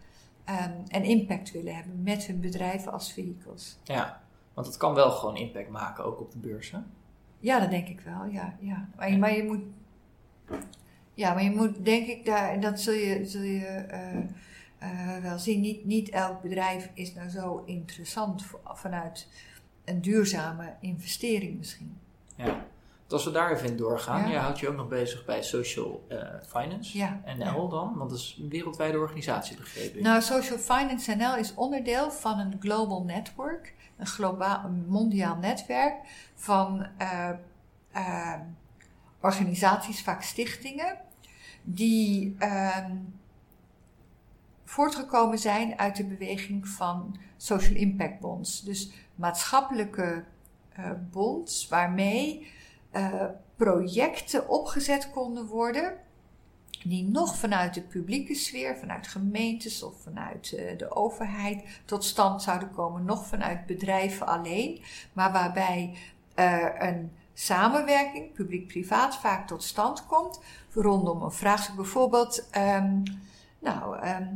ehm, 0.45 0.73
en 0.89 1.03
impact 1.03 1.51
willen 1.51 1.75
hebben 1.75 2.03
met 2.03 2.27
hun 2.27 2.41
bedrijven 2.41 2.93
als 2.93 3.13
vehicles. 3.13 3.79
Ja, 3.83 4.23
want 4.55 4.67
het 4.67 4.77
kan 4.77 4.95
wel 4.95 5.11
gewoon 5.11 5.37
impact 5.37 5.69
maken, 5.69 6.05
ook 6.05 6.21
op 6.21 6.33
de 6.33 6.39
beurs. 6.39 6.71
Hè? 6.71 6.79
Ja, 7.39 7.61
dat 7.61 7.71
denk 7.71 7.89
ik 7.89 8.01
wel, 8.01 8.25
ja. 8.25 8.57
ja. 8.61 8.89
Maar, 8.97 9.11
je, 9.11 9.19
maar 9.19 9.37
je 9.37 9.45
moet. 9.45 9.63
Ja, 11.15 11.35
maar 11.35 11.43
je 11.43 11.51
moet 11.51 11.85
denk 11.85 12.07
ik 12.07 12.25
daar, 12.25 12.51
en 12.51 12.61
dat 12.61 12.81
zul 12.81 12.95
je, 12.95 13.27
zul 13.27 13.43
je 13.43 13.87
eh, 14.79 15.17
wel 15.23 15.39
zien, 15.39 15.61
niet, 15.61 15.85
niet 15.85 16.09
elk 16.09 16.43
bedrijf 16.43 16.91
is 16.95 17.15
nou 17.15 17.29
zo 17.29 17.63
interessant 17.67 18.45
voor- 18.45 18.61
vanuit 18.65 19.29
een 19.89 20.01
duurzame 20.01 20.75
investering 20.81 21.59
misschien. 21.59 21.99
Ja. 22.37 22.67
Als 23.09 23.25
we 23.25 23.31
daar 23.31 23.53
even 23.53 23.67
in 23.69 23.77
doorgaan, 23.77 24.21
Ja. 24.23 24.29
jij 24.29 24.41
houdt 24.41 24.59
je 24.59 24.69
ook 24.69 24.77
nog 24.77 24.89
bezig 24.89 25.25
bij 25.25 25.43
Social 25.43 26.05
eh, 26.09 26.19
Finance, 26.47 26.99
Ja. 26.99 27.21
NL 27.39 27.69
dan, 27.69 27.95
want 27.97 28.11
dat 28.11 28.19
is 28.19 28.37
een 28.43 28.49
wereldwijde 28.49 28.99
organisatie 28.99 29.57
begrepen. 29.57 30.03
Nou, 30.03 30.21
Social 30.23 30.59
Finance 30.59 31.15
NL 31.15 31.37
is 31.37 31.55
onderdeel 31.55 32.11
van 32.11 32.39
een 32.39 32.57
global 32.61 33.03
network, 33.05 33.75
een 33.97 34.07
globaal, 34.07 34.65
een 34.65 34.85
mondiaal 34.89 35.37
netwerk 35.37 35.95
van 36.35 36.87
eh, 36.99 37.31
eh, 37.93 38.35
organisaties, 39.21 40.03
vaak 40.03 40.23
stichtingen, 40.23 40.97
die 41.63 42.35
ehm, 42.39 42.93
voortgekomen 44.69 45.39
zijn 45.39 45.79
uit 45.79 45.97
de 45.97 46.05
beweging 46.05 46.69
van 46.69 47.17
social 47.37 47.75
impact 47.77 48.21
bonds. 48.21 48.63
Dus 48.63 48.91
maatschappelijke 49.15 50.25
eh, 50.73 50.91
bonds 51.11 51.69
waarmee 51.69 52.53
eh, 52.91 53.25
projecten 53.57 54.49
opgezet 54.49 55.11
konden 55.11 55.47
worden 55.47 55.97
die 56.85 57.05
nog 57.05 57.37
vanuit 57.37 57.75
de 57.75 57.81
publieke 57.81 58.35
sfeer, 58.35 58.77
vanuit 58.77 59.07
gemeentes 59.07 59.83
of 59.83 60.03
vanuit 60.03 60.53
eh, 60.53 60.79
de 60.79 60.97
overheid 60.97 61.81
tot 61.85 62.05
stand 62.05 62.43
zouden 62.43 62.71
komen, 62.71 63.05
nog 63.05 63.27
vanuit 63.27 63.67
bedrijven 63.67 64.27
alleen, 64.27 64.83
maar 65.13 65.33
waarbij 65.33 65.97
een 66.79 67.13
samenwerking, 67.35 68.33
publiek-privaat, 68.33 69.17
vaak 69.17 69.47
tot 69.47 69.63
stand 69.63 70.07
komt 70.07 70.41
rondom 70.73 71.23
een 71.23 71.33
vraagstuk. 71.33 71.75
Bijvoorbeeld, 71.75 72.49
ehm, 72.51 73.03
nou, 73.59 73.99
ehm, 73.99 74.27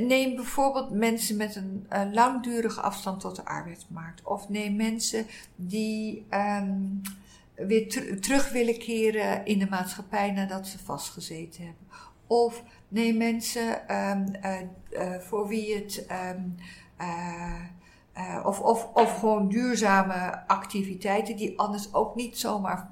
neem 0.00 0.34
bijvoorbeeld 0.36 0.90
mensen 0.90 1.36
met 1.36 1.56
een, 1.56 1.86
eh, 1.88 2.02
langdurige 2.12 2.80
afstand 2.80 3.20
tot 3.20 3.36
de 3.36 3.44
arbeidsmarkt, 3.44 4.22
of 4.22 4.48
neem 4.48 4.76
mensen 4.76 5.26
die 5.56 6.26
ehm, 6.28 6.74
weer 7.54 7.88
ter- 7.88 8.20
terug 8.20 8.50
willen 8.52 8.78
keren 8.78 9.46
in 9.46 9.58
de 9.58 9.66
maatschappij 9.68 10.30
nadat 10.30 10.66
ze 10.66 10.78
vastgezeten 10.78 11.62
hebben. 11.64 11.86
Of 12.26 12.62
neem 12.88 13.16
mensen 13.16 13.88
eh, 13.88 15.14
voor 15.20 15.48
wie 15.48 15.74
het. 15.74 16.06
eh, 16.96 18.40
of, 18.44 18.60
of, 18.60 18.88
of 18.94 19.18
gewoon 19.18 19.48
duurzame 19.48 20.46
activiteiten 20.46 21.36
die 21.36 21.58
anders 21.58 21.94
ook 21.94 22.14
niet 22.14 22.38
zomaar 22.38 22.90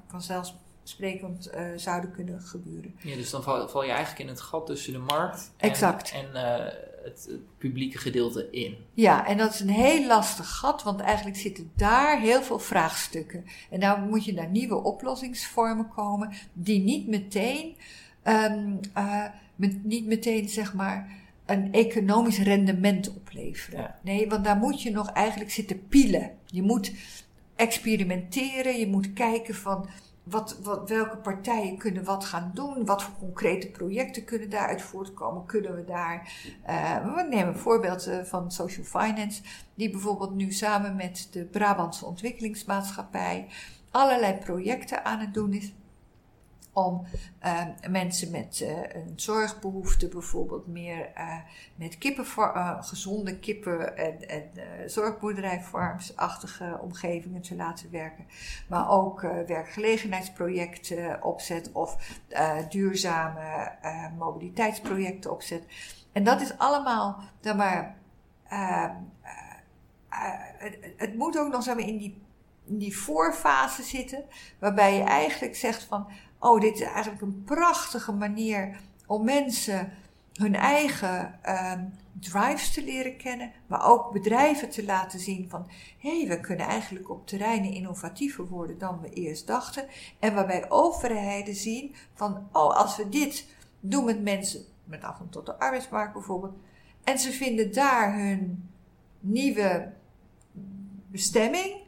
vanzelfsprekend 0.83 1.47
eh, 1.47 1.65
zouden 1.75 2.11
kunnen 2.11 2.41
gebeuren. 2.41 2.95
Ja, 3.01 3.15
dus 3.15 3.29
dan 3.29 3.43
val, 3.43 3.69
val 3.69 3.83
je 3.83 3.91
eigenlijk 3.91 4.19
in 4.19 4.27
het 4.27 4.41
gat 4.41 4.65
tussen 4.65 4.93
de 4.93 4.99
markt 4.99 5.51
en, 5.57 5.69
Exact. 5.69 6.11
en 6.11 6.35
eh, 6.35 6.73
het, 7.03 7.27
het 7.29 7.57
publieke 7.57 7.97
gedeelte 7.97 8.47
in. 8.51 8.77
Ja, 8.93 9.27
en 9.27 9.37
dat 9.37 9.53
is 9.53 9.59
een 9.59 9.69
heel 9.69 10.07
lastig 10.07 10.49
gat, 10.49 10.83
want 10.83 10.99
eigenlijk 10.99 11.37
zitten 11.37 11.71
daar 11.75 12.19
heel 12.19 12.41
veel 12.41 12.59
vraagstukken. 12.59 13.45
En 13.69 13.79
daar 13.79 13.99
moet 13.99 14.25
je 14.25 14.33
naar 14.33 14.49
nieuwe 14.49 14.83
oplossingsvormen 14.83 15.87
komen, 15.87 16.31
die 16.53 16.79
niet 16.79 17.07
meteen, 17.07 17.75
ehm, 18.23 18.75
eh, 18.93 19.25
met, 19.55 19.83
niet 19.83 20.05
meteen 20.05 20.49
zeg 20.49 20.73
maar, 20.73 21.21
een 21.45 21.73
economisch 21.73 22.39
rendement 22.39 23.15
opleveren. 23.15 23.79
Ja. 23.79 23.99
Nee, 24.03 24.29
want 24.29 24.43
daar 24.43 24.57
moet 24.57 24.81
je 24.81 24.91
nog 24.91 25.11
eigenlijk 25.11 25.51
zitten 25.51 25.87
pielen. 25.87 26.31
Je 26.45 26.61
moet 26.61 26.91
experimenteren, 27.55 28.79
je 28.79 28.87
moet 28.87 29.13
kijken 29.13 29.55
van 29.55 29.89
wat, 30.23 30.59
wat, 30.63 30.89
welke 30.89 31.17
partijen 31.17 31.77
kunnen 31.77 32.03
wat 32.03 32.25
gaan 32.25 32.51
doen, 32.53 32.85
wat 32.85 33.03
voor 33.03 33.13
concrete 33.19 33.67
projecten 33.67 34.23
kunnen 34.23 34.49
daaruit 34.49 34.81
voortkomen, 34.81 35.45
kunnen 35.45 35.75
we 35.75 35.83
daar 35.83 36.33
eh, 36.63 37.15
we 37.15 37.27
nemen 37.29 37.47
een 37.47 37.59
voorbeeld 37.59 38.07
eh, 38.07 38.23
van 38.23 38.51
Social 38.51 38.85
Finance, 38.85 39.41
die 39.75 39.89
bijvoorbeeld 39.89 40.35
nu 40.35 40.51
samen 40.51 40.95
met 40.95 41.27
de 41.31 41.43
Brabantse 41.45 42.05
Ontwikkelingsmaatschappij 42.05 43.47
allerlei 43.91 44.37
projecten 44.37 45.05
aan 45.05 45.19
het 45.19 45.33
doen 45.33 45.53
is. 45.53 45.73
Om 46.73 47.05
eh, 47.39 47.61
mensen 47.89 48.31
met 48.31 48.61
eh, 48.61 49.01
een 49.01 49.13
zorgbehoefte, 49.15 50.07
bijvoorbeeld 50.07 50.67
meer 50.67 51.11
eh, 51.13 51.37
met 51.75 51.97
kippen, 51.97 52.25
eh, 52.35 52.83
gezonde 52.83 53.39
kippen 53.39 53.97
en, 53.97 54.29
en 54.29 54.49
zorgboerderijfarmsachtige 54.89 56.79
omgevingen 56.81 57.41
te 57.41 57.55
laten 57.55 57.91
werken. 57.91 58.25
Maar 58.67 58.89
ook 58.89 59.21
werkgelegenheidsprojecten 59.47 61.23
opzet 61.23 61.71
of 61.71 62.21
duurzame 62.69 63.71
mobiliteitsprojecten 64.17 65.31
opzet. 65.31 65.63
En 66.11 66.23
dat 66.23 66.41
is 66.41 66.57
allemaal, 66.57 67.23
zeg 67.41 67.55
maar, 67.55 67.95
eh, 68.53 68.83
eh, 68.83 68.91
eh, 70.09 70.31
het, 70.57 70.77
het 70.97 71.15
moet 71.15 71.37
ook 71.37 71.51
nog 71.51 71.65
maar, 71.65 71.79
in, 71.79 71.97
die, 71.97 72.21
in 72.65 72.77
die 72.77 72.97
voorfase 72.97 73.83
zitten, 73.83 74.23
waarbij 74.59 74.95
je 74.95 75.03
eigenlijk 75.03 75.55
zegt 75.55 75.83
van, 75.83 76.07
oh, 76.43 76.61
dit 76.61 76.75
is 76.75 76.81
eigenlijk 76.81 77.21
een 77.21 77.43
prachtige 77.43 78.11
manier 78.11 78.79
om 79.07 79.23
mensen 79.23 79.91
hun 80.33 80.55
eigen 80.55 81.43
ehm, 81.43 81.85
drives 82.19 82.73
te 82.73 82.83
leren 82.83 83.17
kennen, 83.17 83.51
maar 83.67 83.85
ook 83.85 84.11
bedrijven 84.11 84.69
te 84.69 84.85
laten 84.85 85.19
zien 85.19 85.49
van, 85.49 85.69
hé, 85.97 86.19
hey, 86.19 86.27
we 86.27 86.39
kunnen 86.39 86.67
eigenlijk 86.67 87.09
op 87.09 87.27
terreinen 87.27 87.71
innovatiever 87.71 88.47
worden 88.47 88.77
dan 88.77 89.01
we 89.01 89.09
eerst 89.09 89.47
dachten. 89.47 89.85
En 90.19 90.33
waarbij 90.33 90.69
overheden 90.69 91.55
zien 91.55 91.95
van, 92.13 92.47
oh, 92.51 92.77
als 92.77 92.97
we 92.97 93.09
dit 93.09 93.47
doen 93.79 94.05
met 94.05 94.21
mensen 94.21 94.61
met 94.83 95.03
afstand 95.03 95.31
tot 95.31 95.45
de 95.45 95.59
arbeidsmarkt 95.59 96.13
bijvoorbeeld, 96.13 96.55
en 97.03 97.19
ze 97.19 97.31
vinden 97.31 97.73
daar 97.73 98.17
hun 98.17 98.69
nieuwe 99.19 99.93
bestemming, 101.07 101.81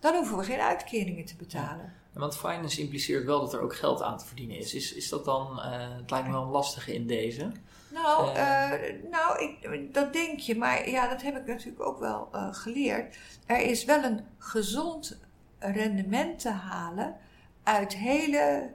dan 0.00 0.14
hoeven 0.14 0.36
we 0.36 0.44
geen 0.44 0.60
uitkeringen 0.60 1.24
te 1.24 1.36
betalen. 1.36 1.92
Want 2.16 2.36
finance 2.36 2.80
impliceert 2.80 3.24
wel 3.24 3.40
dat 3.40 3.52
er 3.54 3.60
ook 3.60 3.76
geld 3.76 4.02
aan 4.02 4.18
te 4.18 4.26
verdienen 4.26 4.58
is. 4.58 4.74
Is, 4.74 4.92
is 4.92 5.08
dat 5.08 5.24
dan, 5.24 5.60
eh, 5.60 5.96
het 5.96 6.10
lijkt 6.10 6.26
me 6.26 6.32
wel 6.32 6.42
een 6.42 6.48
lastige 6.50 6.94
in 6.94 7.06
deze. 7.06 7.50
Nou, 7.92 8.34
Eh. 8.34 8.72
eh, 8.72 8.94
nou 9.10 9.42
ik, 9.42 9.94
dat 9.94 10.12
denk 10.12 10.38
je, 10.40 10.56
maar 10.56 10.88
ja, 10.90 11.08
dat 11.08 11.22
heb 11.22 11.36
ik 11.36 11.46
natuurlijk 11.46 11.82
ook 11.82 11.98
wel 11.98 12.28
geleerd. 12.52 13.16
Er 13.46 13.60
is 13.60 13.84
wel 13.84 14.02
een 14.04 14.20
gezond 14.38 15.18
rendement 15.58 16.38
te 16.38 16.50
halen 16.50 17.16
uit 17.62 17.94
hele 17.96 18.70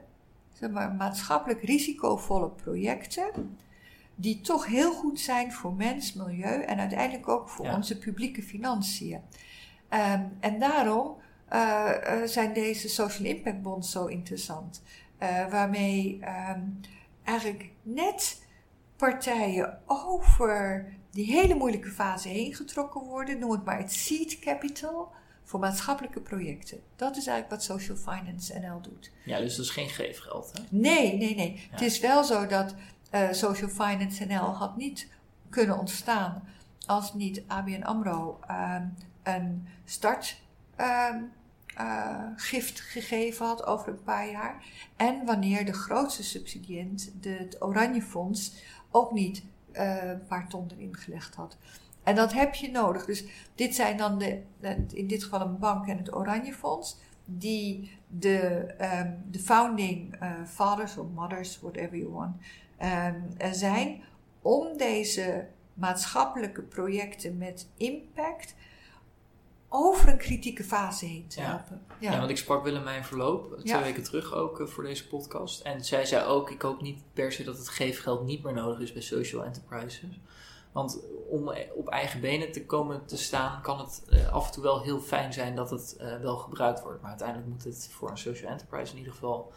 zeg 0.52 0.70
maar, 0.70 0.92
maatschappelijk 0.92 1.62
risicovolle 1.62 2.48
projecten. 2.50 3.58
Die 4.14 4.40
toch 4.40 4.66
heel 4.66 4.92
goed 4.92 5.20
zijn 5.20 5.52
voor 5.52 5.72
mens, 5.74 6.12
milieu 6.12 6.62
en 6.62 6.78
uiteindelijk 6.78 7.28
ook 7.28 7.48
voor 7.48 7.64
Ja. 7.64 7.74
onze 7.76 7.98
publieke 7.98 8.42
financiën. 8.42 9.20
Ehm, 9.88 10.22
en 10.40 10.58
daarom 10.58 11.16
eh, 11.52 12.22
eh, 12.22 12.28
zijn 12.28 12.52
deze 12.52 12.88
social 12.88 13.28
impact 13.28 13.62
bonds 13.62 13.90
zo 13.90 14.06
interessant. 14.06 14.82
Eh, 15.18 15.50
waarmee 15.50 16.18
ehm, 16.20 16.60
eigenlijk 17.24 17.70
net 17.82 18.46
partijen 18.96 19.78
over 19.86 20.86
die 21.10 21.32
hele 21.32 21.54
moeilijke 21.54 21.90
fase 21.90 22.28
heen 22.28 22.54
getrokken 22.54 23.00
worden. 23.00 23.38
Noem 23.38 23.50
het 23.50 23.64
maar 23.64 23.78
het 23.78 23.92
seed 23.92 24.38
capital 24.38 25.12
voor 25.44 25.60
maatschappelijke 25.60 26.20
projecten. 26.20 26.80
Dat 26.96 27.16
is 27.16 27.26
eigenlijk 27.26 27.50
wat 27.50 27.78
Social 27.78 27.96
Finance 27.96 28.58
NL 28.58 28.80
doet. 28.80 29.10
Ja, 29.24 29.38
dus 29.38 29.56
dat 29.56 29.64
is 29.64 29.70
geen 29.70 29.88
geefgeld. 29.88 30.52
Hè? 30.52 30.62
Nee, 30.68 31.16
nee, 31.16 31.34
nee. 31.34 31.52
Ja. 31.52 31.60
Het 31.70 31.80
is 31.80 32.00
wel 32.00 32.24
zo 32.24 32.46
dat 32.46 32.74
Social 33.30 33.70
Finance 33.70 34.24
NL 34.24 34.54
had 34.54 34.76
niet 34.76 35.08
kunnen 35.48 35.78
ontstaan 35.78 36.48
als 36.86 37.14
niet 37.14 37.42
ABN 37.46 37.82
AMRO 37.82 38.40
ehm, 38.46 38.86
een 39.22 39.68
start 39.84 40.40
ehm, 40.76 41.22
uh, 41.78 42.18
gift 42.36 42.80
gegeven 42.80 43.46
had 43.46 43.66
over 43.66 43.88
een 43.88 44.02
paar 44.02 44.30
jaar. 44.30 44.64
En 44.96 45.24
wanneer 45.24 45.64
de 45.64 45.72
grootste 45.72 46.22
subsidiënt, 46.22 47.12
de, 47.20 47.30
het 47.30 47.62
Oranje 47.62 48.02
Fonds, 48.02 48.54
ook 48.90 49.12
niet 49.12 49.44
uh, 49.72 50.04
een 50.04 50.26
paar 50.26 50.48
ton 50.48 50.70
erin 50.70 50.96
gelegd 50.96 51.34
had. 51.34 51.56
En 52.02 52.14
dat 52.14 52.32
heb 52.32 52.54
je 52.54 52.70
nodig. 52.70 53.04
Dus 53.04 53.24
dit 53.54 53.74
zijn 53.74 53.96
dan 53.96 54.18
de, 54.18 54.42
in 54.92 55.06
dit 55.06 55.24
geval 55.24 55.40
een 55.40 55.58
bank 55.58 55.86
en 55.86 55.98
het 55.98 56.14
Oranje 56.14 56.52
Fonds, 56.54 56.96
die 57.24 57.98
de, 58.08 58.66
um, 58.80 59.24
de 59.30 59.38
founding 59.38 60.22
uh, 60.22 60.30
fathers 60.46 60.96
of 60.96 61.06
mothers, 61.14 61.60
whatever 61.60 61.96
you 61.96 62.10
want, 62.10 62.36
um, 62.82 63.52
zijn 63.54 64.02
om 64.42 64.76
deze 64.76 65.46
maatschappelijke 65.74 66.62
projecten 66.62 67.38
met 67.38 67.68
impact 67.76 68.54
over 69.72 70.08
een 70.08 70.18
kritieke 70.18 70.64
fase 70.64 71.06
heen 71.06 71.28
te 71.28 71.40
helpen. 71.40 71.82
Ja. 71.98 72.12
ja. 72.12 72.18
want 72.18 72.30
ik 72.30 72.36
sprak 72.36 72.64
Willemijn 72.64 73.04
Verloop 73.04 73.58
twee 73.64 73.82
weken 73.82 74.02
terug 74.02 74.34
ook 74.34 74.60
uh, 74.60 74.66
voor 74.66 74.84
deze 74.84 75.08
podcast. 75.08 75.60
En 75.60 75.84
zij 75.84 76.04
zei 76.04 76.26
ook, 76.26 76.50
ik 76.50 76.62
hoop 76.62 76.82
niet 76.82 77.02
per 77.12 77.32
se 77.32 77.44
dat 77.44 77.58
het 77.58 77.68
geefgeld 77.68 78.24
niet 78.24 78.42
meer 78.42 78.52
nodig 78.52 78.80
is 78.80 78.92
bij 78.92 79.02
social 79.02 79.44
enterprises. 79.44 80.20
Want 80.72 81.00
om 81.28 81.52
op 81.74 81.88
eigen 81.88 82.20
benen 82.20 82.52
te 82.52 82.66
komen 82.66 83.06
te 83.06 83.16
staan, 83.16 83.62
kan 83.62 83.78
het 83.78 84.02
uh, 84.08 84.32
af 84.32 84.46
en 84.46 84.52
toe 84.52 84.62
wel 84.62 84.82
heel 84.82 85.00
fijn 85.00 85.32
zijn 85.32 85.54
dat 85.54 85.70
het 85.70 85.96
uh, 86.00 86.16
wel 86.20 86.36
gebruikt 86.36 86.82
wordt. 86.82 87.00
Maar 87.00 87.10
uiteindelijk 87.10 87.48
moet 87.48 87.64
het 87.64 87.88
voor 87.92 88.10
een 88.10 88.18
social 88.18 88.50
enterprise 88.50 88.92
in 88.92 88.98
ieder 88.98 89.12
geval 89.12 89.52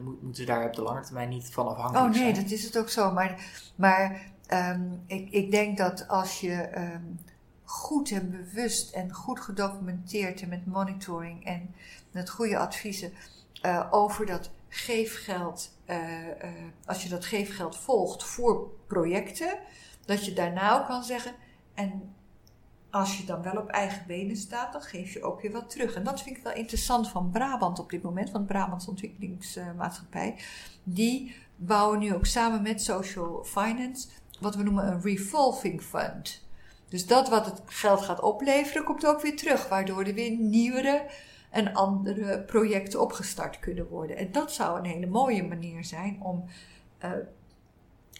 moet, 0.00 0.22
moeten 0.22 0.42
ze 0.42 0.44
daar 0.44 0.66
op 0.66 0.74
de 0.74 0.82
lange 0.82 1.00
termijn 1.00 1.28
niet 1.28 1.52
van 1.52 1.66
afhankelijk 1.66 2.14
zijn. 2.14 2.28
Oh 2.28 2.34
nee, 2.34 2.42
dat 2.42 2.52
is 2.52 2.64
het 2.64 2.78
ook 2.78 2.88
zo. 2.88 3.12
Maar, 3.12 3.44
maar 3.74 4.32
um, 4.52 5.02
ik, 5.06 5.30
ik 5.30 5.50
denk 5.50 5.76
dat 5.76 6.08
als 6.08 6.40
je 6.40 6.78
um, 6.78 7.18
goed 7.64 8.10
en 8.10 8.30
bewust 8.30 8.92
en 8.92 9.12
goed 9.12 9.40
gedocumenteerd 9.40 10.40
en 10.40 10.48
met 10.48 10.66
monitoring 10.66 11.44
en 11.44 11.74
met 12.10 12.30
goede 12.30 12.58
adviezen 12.58 13.12
uh, 13.62 13.86
over 13.90 14.26
dat 14.26 14.50
geefgeld, 14.68 15.70
uh, 15.86 15.96
uh, 16.26 16.48
als 16.84 17.02
je 17.02 17.08
dat 17.08 17.24
geefgeld 17.24 17.76
volgt 17.76 18.24
voor 18.24 18.70
projecten, 18.86 19.58
dat 20.04 20.24
je 20.24 20.32
daarna 20.32 20.80
ook 20.80 20.86
kan 20.86 21.04
zeggen, 21.04 21.34
en 21.74 22.14
als 22.90 23.18
je 23.18 23.24
dan 23.24 23.42
wel 23.42 23.56
op 23.56 23.68
eigen 23.68 24.06
benen 24.06 24.36
staat, 24.36 24.72
dan 24.72 24.82
geef 24.82 25.12
je 25.12 25.22
ook 25.22 25.40
weer 25.40 25.52
wat 25.52 25.70
terug. 25.70 25.94
En 25.94 26.04
dat 26.04 26.22
vind 26.22 26.36
ik 26.36 26.42
wel 26.42 26.52
interessant 26.52 27.08
van 27.08 27.30
Brabant 27.30 27.78
op 27.78 27.90
dit 27.90 28.02
moment, 28.02 28.30
van 28.30 28.44
Brabants 28.44 28.88
Ontwikkelingsmaatschappij. 28.88 30.36
Die 30.82 31.34
bouwen 31.56 31.98
nu 31.98 32.14
ook 32.14 32.26
samen 32.26 32.62
met 32.62 32.82
Social 32.82 33.44
Finance 33.44 34.08
wat 34.40 34.54
we 34.54 34.62
noemen 34.62 34.86
een 34.86 35.00
revolving 35.00 35.82
fund. 35.82 36.43
Dus 36.94 37.06
dat 37.06 37.28
wat 37.28 37.46
het 37.46 37.62
geld 37.66 38.02
gaat 38.02 38.20
opleveren, 38.20 38.84
komt 38.84 39.06
ook 39.06 39.20
weer 39.20 39.36
terug, 39.36 39.68
waardoor 39.68 40.04
er 40.04 40.14
weer 40.14 40.30
nieuwere 40.30 41.06
en 41.50 41.72
andere 41.72 42.40
projecten 42.40 43.00
opgestart 43.00 43.58
kunnen 43.58 43.88
worden. 43.88 44.16
En 44.16 44.32
dat 44.32 44.52
zou 44.52 44.78
een 44.78 44.84
hele 44.84 45.06
mooie 45.06 45.42
manier 45.42 45.84
zijn 45.84 46.18
om 46.22 46.44
uh, 47.04 47.10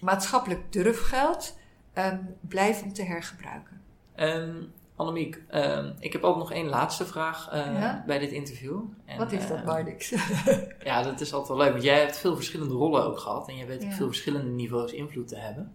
maatschappelijk 0.01 0.73
durfgeld 0.73 1.57
um, 1.95 2.37
blijvend 2.41 2.95
te 2.95 3.03
hergebruiken. 3.03 3.81
Um, 4.17 4.73
Annemiek, 4.97 5.43
uh, 5.51 5.87
ik 5.99 6.13
heb 6.13 6.23
ook 6.23 6.37
nog 6.37 6.53
één 6.53 6.69
laatste 6.69 7.07
vraag 7.07 7.53
uh, 7.53 7.81
ja? 7.81 8.03
bij 8.07 8.19
dit 8.19 8.31
interview. 8.31 8.81
En, 9.05 9.19
Wat 9.19 9.33
is 9.33 9.49
dat, 9.49 9.59
uh, 9.59 9.65
Mardix? 9.65 10.09
ja, 10.85 11.03
dat 11.03 11.21
is 11.21 11.33
altijd 11.33 11.49
wel 11.49 11.59
leuk, 11.59 11.73
want 11.73 11.85
jij 11.85 11.99
hebt 11.99 12.19
veel 12.19 12.35
verschillende 12.35 12.75
rollen 12.75 13.05
ook 13.05 13.19
gehad 13.19 13.49
en 13.49 13.57
je 13.57 13.67
weet 13.67 13.83
ja. 13.83 13.89
op 13.89 13.95
veel 13.95 14.07
verschillende 14.07 14.51
niveaus 14.51 14.93
invloed 14.93 15.29
te 15.29 15.37
hebben. 15.37 15.73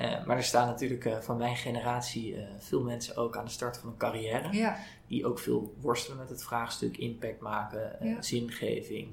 Uh, 0.00 0.24
maar 0.24 0.36
er 0.36 0.44
staan 0.44 0.66
natuurlijk 0.66 1.04
uh, 1.04 1.18
van 1.18 1.36
mijn 1.36 1.56
generatie 1.56 2.34
uh, 2.34 2.42
veel 2.58 2.82
mensen 2.82 3.16
ook 3.16 3.36
aan 3.36 3.44
de 3.44 3.50
start 3.50 3.78
van 3.78 3.88
een 3.88 3.96
carrière. 3.96 4.56
Ja. 4.56 4.76
Die 5.06 5.26
ook 5.26 5.38
veel 5.38 5.74
worstelen 5.80 6.18
met 6.18 6.28
het 6.28 6.44
vraagstuk 6.44 6.96
impact 6.96 7.40
maken, 7.40 7.96
ja. 8.00 8.22
zingeving, 8.22 9.08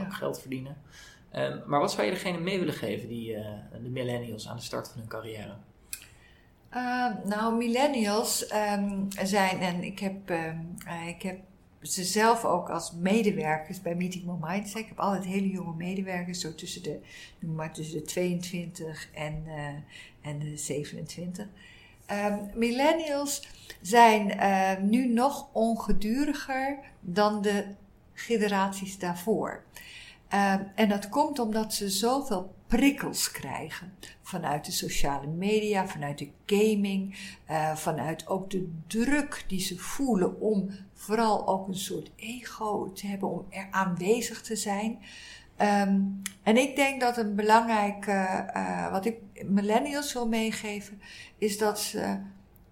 ook 0.00 0.14
geld 0.14 0.40
verdienen. 0.40 0.76
Um, 1.34 1.62
maar 1.66 1.80
wat 1.80 1.92
zou 1.92 2.06
je 2.06 2.12
degene 2.12 2.38
mee 2.38 2.58
willen 2.58 2.74
geven, 2.74 3.08
die, 3.08 3.36
de 3.82 3.88
millennials 3.88 4.48
aan 4.48 4.56
de 4.56 4.62
start 4.62 4.88
van 4.88 4.98
hun 4.98 5.08
carrière? 5.08 5.54
nou, 7.24 7.56
millennials 7.56 8.52
um, 8.52 9.08
zijn, 9.22 9.60
en 9.60 9.82
ik 9.82 9.98
heb, 9.98 10.30
ik 11.06 11.22
heb 11.22 11.38
ze 11.82 12.04
zelf 12.04 12.44
ook 12.44 12.70
als 12.70 12.92
medewerkers 12.92 13.82
bij 13.82 13.94
Meeting 13.94 14.24
More 14.24 14.46
Minds. 14.50 14.74
Ik 14.74 14.86
heb 14.86 14.98
altijd 14.98 15.24
hele 15.24 15.50
jonge 15.50 15.74
medewerkers, 15.74 16.40
zo 16.40 16.54
tussen 16.54 16.82
de, 16.82 17.00
noem 17.38 17.54
maar 17.54 17.72
tussen 17.72 17.98
de 17.98 18.04
22 18.04 19.08
en, 19.14 19.42
uh, 19.46 20.30
en 20.30 20.38
de 20.38 20.56
27. 20.56 21.46
Um, 22.10 22.50
millennials 22.54 23.48
zijn 23.80 24.36
uh, 24.36 24.88
nu 24.88 25.08
nog 25.08 25.48
ongeduriger 25.52 26.78
dan 27.00 27.42
de 27.42 27.64
generaties 28.12 28.98
daarvoor. 28.98 29.64
Uh, 30.34 30.54
en 30.74 30.88
dat 30.88 31.08
komt 31.08 31.38
omdat 31.38 31.74
ze 31.74 31.90
zoveel 31.90 32.54
prikkels 32.66 33.30
krijgen. 33.30 33.92
Vanuit 34.22 34.64
de 34.64 34.72
sociale 34.72 35.26
media, 35.26 35.86
vanuit 35.86 36.18
de 36.18 36.30
gaming, 36.46 37.16
uh, 37.50 37.76
vanuit 37.76 38.26
ook 38.26 38.50
de 38.50 38.72
druk 38.86 39.44
die 39.48 39.60
ze 39.60 39.78
voelen 39.78 40.40
om 40.40 40.70
vooral 40.94 41.48
ook 41.48 41.68
een 41.68 41.74
soort 41.74 42.10
ego 42.16 42.92
te 42.92 43.06
hebben, 43.06 43.30
om 43.30 43.46
er 43.50 43.68
aanwezig 43.70 44.42
te 44.42 44.56
zijn. 44.56 44.98
Um, 45.60 46.22
en 46.42 46.56
ik 46.56 46.76
denk 46.76 47.00
dat 47.00 47.16
een 47.16 47.34
belangrijke, 47.34 48.50
uh, 48.56 48.90
wat 48.90 49.04
ik 49.04 49.16
millennials 49.44 50.12
wil 50.12 50.28
meegeven, 50.28 51.00
is 51.38 51.58
dat 51.58 51.80
ze 51.80 52.18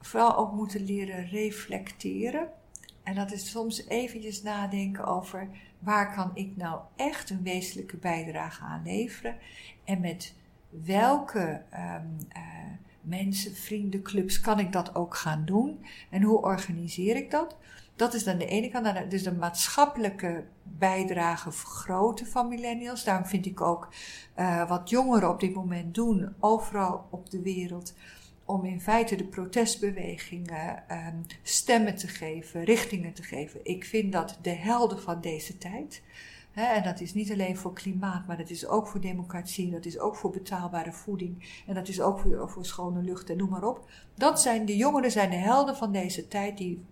vooral 0.01 0.37
ook 0.37 0.53
moeten 0.53 0.85
leren 0.85 1.29
reflecteren. 1.29 2.49
En 3.03 3.15
dat 3.15 3.33
is 3.33 3.51
soms 3.51 3.87
eventjes 3.89 4.43
nadenken 4.43 5.05
over 5.05 5.49
waar 5.79 6.15
kan 6.15 6.31
ik 6.35 6.57
nou 6.57 6.81
echt 6.97 7.31
een 7.31 7.43
wezenlijke 7.43 7.97
bijdrage 7.97 8.63
aan 8.63 8.83
leveren 8.85 9.37
en 9.85 10.01
met 10.01 10.35
welke 10.69 11.63
um, 11.73 12.19
mensen, 13.01 13.55
vrienden, 13.55 14.03
clubs 14.03 14.41
kan 14.41 14.59
ik 14.59 14.73
dat 14.73 14.95
ook 14.95 15.17
gaan 15.17 15.45
doen 15.45 15.85
en 16.11 16.23
hoe 16.23 16.43
organiseer 16.43 17.17
ik 17.17 17.31
dat? 17.31 17.57
Dat 17.97 18.15
is 18.15 18.25
dan 18.25 18.39
de 18.39 18.47
ene 18.47 18.69
kant. 18.69 19.11
Dus 19.11 19.23
de 19.23 19.33
maatschappelijke 19.33 20.45
bijdrage 20.63 21.53
vergroten 21.53 22.27
van 22.27 22.49
millennials. 22.49 23.05
Daarom 23.05 23.27
vind 23.27 23.47
ik 23.47 23.61
ook 23.61 23.89
uh, 24.39 24.69
wat 24.69 24.91
jongeren 24.91 25.29
op 25.29 25.41
dit 25.41 25.55
moment 25.55 25.95
doen, 25.95 26.35
overal 26.41 27.07
op 27.11 27.31
de 27.31 27.43
wereld, 27.43 27.95
om 28.45 28.65
in 28.65 28.81
feite 28.81 29.17
de 29.17 29.25
protestbewegingen 29.25 30.83
um, 30.91 31.21
stemmen 31.43 31.97
te 31.97 32.09
geven, 32.09 32.65
richtingen 32.65 33.13
te 33.13 33.23
geven. 33.23 33.61
Ik 33.63 33.85
vind 33.85 34.13
dat 34.13 34.39
de 34.43 34.55
helden 34.55 35.03
van 35.03 35.21
deze 35.21 35.59
tijd. 35.59 36.03
En 36.55 36.83
dat 36.83 37.01
is 37.01 37.15
niet 37.15 37.33
alleen 37.33 37.57
voor 37.57 37.73
klimaat, 37.73 38.27
maar 38.27 38.37
dat 38.37 38.51
is 38.51 38.67
ook 38.67 38.87
voor 38.87 39.01
democratie, 39.01 39.71
dat 39.71 39.85
is 39.85 39.99
ook 39.99 40.17
voor 40.17 40.31
betaalbare 40.31 40.93
voeding 40.93 41.63
en 41.67 41.75
dat 41.75 41.89
is 41.89 42.01
ook 42.01 42.19
voor, 42.19 42.51
voor 42.51 42.67
schone 42.67 43.03
lucht 43.03 43.31
en 43.31 43.37
noem 43.37 43.51
maar 43.51 43.65
op. 43.65 43.91
Dat 44.15 44.41
zijn 44.41 44.65
de 44.65 44.77
jongeren, 44.77 45.11
zijn 45.11 45.31
de 45.31 45.37
helden 45.37 45.77
van 45.77 45.93
deze 45.93 46.29
tijd 46.29 46.59
die 46.59 46.85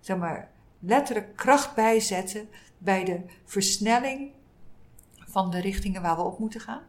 zeg 0.00 0.16
maar, 0.16 0.50
letterlijk 0.78 1.36
kracht 1.36 1.74
bijzetten 1.74 2.48
bij 2.78 3.04
de 3.04 3.20
versnelling 3.44 4.30
van 5.14 5.50
de 5.50 5.60
richtingen 5.60 6.02
waar 6.02 6.16
we 6.16 6.22
op 6.22 6.38
moeten 6.38 6.60
gaan. 6.60 6.82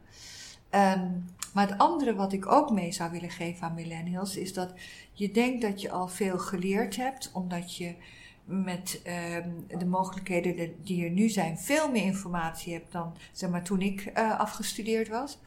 Um, 0.71 1.25
maar 1.53 1.67
het 1.67 1.77
andere 1.77 2.15
wat 2.15 2.33
ik 2.33 2.51
ook 2.51 2.71
mee 2.71 2.91
zou 2.91 3.11
willen 3.11 3.29
geven 3.29 3.67
aan 3.67 3.73
millennials 3.73 4.37
is 4.37 4.53
dat 4.53 4.73
je 5.13 5.31
denkt 5.31 5.61
dat 5.61 5.81
je 5.81 5.91
al 5.91 6.07
veel 6.07 6.37
geleerd 6.39 6.95
hebt, 6.95 7.31
omdat 7.33 7.75
je 7.75 7.95
met 8.51 9.01
um, 9.35 9.79
de 9.79 9.85
mogelijkheden 9.85 10.83
die 10.83 11.05
er 11.05 11.11
nu 11.11 11.29
zijn 11.29 11.57
veel 11.57 11.91
meer 11.91 12.03
informatie 12.03 12.73
hebt 12.73 12.91
dan 12.91 13.15
zeg 13.31 13.49
maar 13.49 13.63
toen 13.63 13.81
ik 13.81 14.11
uh, 14.17 14.39
afgestudeerd 14.39 15.07
was. 15.07 15.39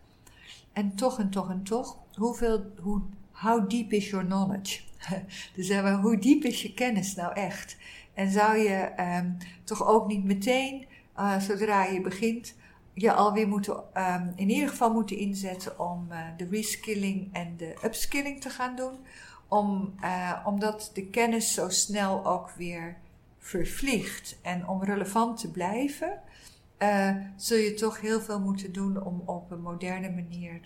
En 0.73 0.95
toch 0.95 1.19
en 1.19 1.31
toch 1.31 1.51
en 1.51 1.63
toch, 1.63 1.99
hoeveel, 2.15 2.73
hoe, 2.81 3.03
how 3.31 3.71
deep 3.71 3.93
is 3.93 4.11
your 4.11 4.25
knowledge? 4.25 4.81
dus 5.55 5.67
zeg 5.67 5.83
maar, 5.83 6.01
hoe 6.01 6.19
diep 6.19 6.45
is 6.45 6.63
je 6.63 6.75
kennis 6.75 7.15
nou 7.15 7.35
echt? 7.35 7.77
En 8.15 8.31
zou 8.31 8.57
je 8.57 8.93
um, 9.19 9.37
toch 9.65 9.87
ook 9.87 10.07
niet 10.07 10.25
meteen, 10.25 10.87
uh, 11.19 11.39
zodra 11.39 11.85
je 11.85 12.01
begint, 12.01 12.55
je 12.95 13.13
alweer 13.13 13.49
moeten, 13.49 13.77
um, 13.95 14.33
in 14.37 14.51
ieder 14.51 14.69
geval 14.69 14.93
moeten 14.93 15.19
inzetten 15.19 15.79
om 15.79 16.07
uh, 16.11 16.19
de 16.37 16.49
reskilling 16.51 17.29
en 17.33 17.57
de 17.57 17.75
upskilling 17.85 18.41
te 18.41 18.51
gaan 18.51 18.77
doen. 18.77 18.95
Om, 19.55 19.95
uh, 20.03 20.41
omdat 20.45 20.91
de 20.95 21.07
kennis 21.07 21.55
zo 21.55 21.69
snel 21.69 22.27
ook 22.27 22.51
weer 22.51 22.97
vervliegt. 23.39 24.39
En 24.43 24.69
om 24.69 24.85
relevant 24.85 25.41
te 25.41 25.51
blijven, 25.51 26.21
uh, 26.79 27.17
zul 27.37 27.59
je 27.59 27.75
toch 27.75 28.01
heel 28.01 28.21
veel 28.21 28.41
moeten 28.41 28.73
doen 28.73 29.03
om 29.03 29.23
op 29.25 29.51
een 29.51 29.61
moderne 29.61 30.11
manier 30.11 30.61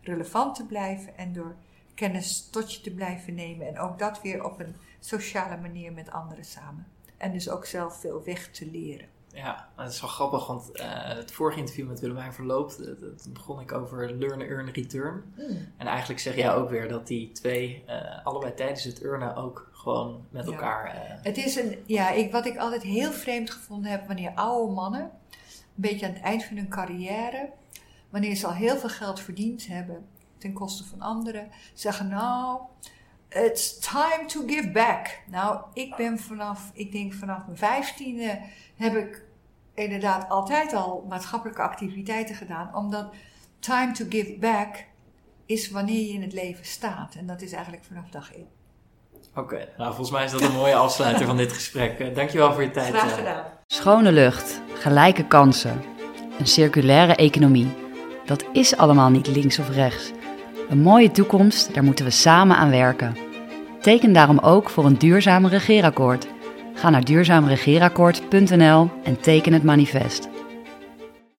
relevant 0.00 0.54
te 0.54 0.66
blijven 0.66 1.16
en 1.16 1.32
door 1.32 1.54
kennis 1.94 2.48
tot 2.50 2.74
je 2.74 2.80
te 2.80 2.94
blijven 2.94 3.34
nemen. 3.34 3.66
En 3.66 3.78
ook 3.78 3.98
dat 3.98 4.22
weer 4.22 4.44
op 4.44 4.60
een 4.60 4.74
sociale 5.00 5.56
manier 5.56 5.92
met 5.92 6.10
anderen 6.10 6.44
samen. 6.44 6.86
En 7.16 7.32
dus 7.32 7.48
ook 7.48 7.66
zelf 7.66 8.00
veel 8.00 8.22
weg 8.24 8.50
te 8.50 8.70
leren. 8.70 9.13
Ja, 9.34 9.68
dat 9.76 9.92
is 9.92 10.00
wel 10.00 10.10
grappig, 10.10 10.46
want 10.46 10.70
uh, 10.74 10.82
het 11.04 11.32
vorige 11.32 11.58
interview 11.58 11.88
met 11.88 12.00
Willemijn 12.00 12.32
verloopt, 12.32 12.84
dat, 12.84 13.00
dat 13.00 13.28
begon 13.32 13.60
ik 13.60 13.72
over 13.72 14.12
learn, 14.14 14.40
earn, 14.42 14.70
return. 14.70 15.24
Mm. 15.36 15.68
En 15.76 15.86
eigenlijk 15.86 16.20
zeg 16.20 16.36
jij 16.36 16.54
ook 16.54 16.70
weer 16.70 16.88
dat 16.88 17.06
die 17.06 17.32
twee 17.32 17.84
uh, 17.88 18.24
allebei 18.26 18.54
tijdens 18.54 18.84
het 18.84 19.02
earnen 19.02 19.36
ook 19.36 19.68
Gewoon 19.72 20.24
met 20.30 20.44
Ja. 20.46 20.50
elkaar. 20.52 20.84
eh, 20.86 21.00
Het 21.22 21.36
is 21.36 21.56
een, 21.56 21.82
ja, 21.86 22.10
ik, 22.10 22.32
wat 22.32 22.46
ik 22.46 22.56
altijd 22.56 22.82
heel 22.82 23.12
vreemd 23.12 23.50
gevonden 23.50 23.90
heb 23.90 24.06
wanneer 24.06 24.32
oude 24.34 24.72
mannen, 24.72 25.00
een 25.00 25.10
beetje 25.74 26.06
aan 26.06 26.12
het 26.12 26.22
eind 26.22 26.44
van 26.44 26.56
hun 26.56 26.68
carrière, 26.68 27.50
wanneer 28.10 28.34
ze 28.34 28.46
al 28.46 28.52
heel 28.52 28.76
veel 28.76 28.88
geld 28.88 29.20
verdiend 29.20 29.66
hebben 29.66 30.06
ten 30.38 30.52
koste 30.52 30.84
van 30.84 31.00
anderen, 31.00 31.48
zeggen 31.74 32.08
nou, 32.08 32.60
it's 33.34 33.78
time 33.78 34.26
to 34.26 34.42
give 34.46 34.70
back. 34.70 35.20
Nou, 35.30 35.60
ik 35.72 35.96
ben 35.96 36.18
vanaf, 36.18 36.70
ik 36.74 36.92
denk 36.92 37.12
vanaf 37.12 37.46
mijn 37.46 37.58
vijftiende 37.58 38.40
heb 38.76 38.96
ik 38.96 39.22
inderdaad 39.74 40.28
altijd 40.28 40.72
al 40.72 41.06
maatschappelijke 41.08 41.62
activiteiten 41.62 42.34
gedaan, 42.34 42.74
omdat 42.74 43.14
time 43.58 43.92
to 43.92 44.04
give 44.08 44.36
back 44.40 44.84
is 45.46 45.70
wanneer 45.70 46.06
je 46.06 46.12
in 46.12 46.22
het 46.22 46.32
leven 46.32 46.64
staat. 46.64 47.14
En 47.14 47.26
dat 47.26 47.42
is 47.42 47.52
eigenlijk 47.52 47.84
vanaf 47.84 48.08
dag 48.08 48.34
één. 48.34 48.48
Oké, 49.34 49.68
nou 49.76 49.88
volgens 49.88 50.10
mij 50.10 50.24
is 50.24 50.30
dat 50.30 50.42
een 50.42 50.52
mooie 50.52 50.74
afsluiter 50.74 51.26
van 51.26 51.36
dit 51.36 51.52
gesprek. 51.52 51.98
Eh, 51.98 52.14
dankjewel 52.14 52.52
voor 52.52 52.62
je 52.62 52.70
tijd. 52.70 52.94
Graag 52.94 53.10
eh. 53.10 53.16
gedaan. 53.16 53.44
Schone 53.66 54.12
lucht, 54.12 54.60
gelijke 54.74 55.26
kansen, 55.26 55.82
een 56.38 56.46
circulaire 56.46 57.14
economie. 57.14 57.72
Dat 58.24 58.44
is 58.52 58.76
allemaal 58.76 59.10
niet 59.10 59.26
links 59.26 59.58
of 59.58 59.70
rechts. 59.70 60.12
Een 60.68 60.80
mooie 60.80 61.10
toekomst, 61.10 61.74
daar 61.74 61.84
moeten 61.84 62.04
we 62.04 62.10
samen 62.10 62.56
aan 62.56 62.70
werken. 62.70 63.16
Teken 63.80 64.12
daarom 64.12 64.38
ook 64.38 64.70
voor 64.70 64.84
een 64.84 64.98
duurzaam 64.98 65.46
regeerakkoord. 65.46 66.26
Ga 66.74 66.90
naar 66.90 67.04
duurzaamregeerakkoord.nl 67.04 68.90
en 69.04 69.20
teken 69.20 69.52
het 69.52 69.62
manifest. 69.62 70.28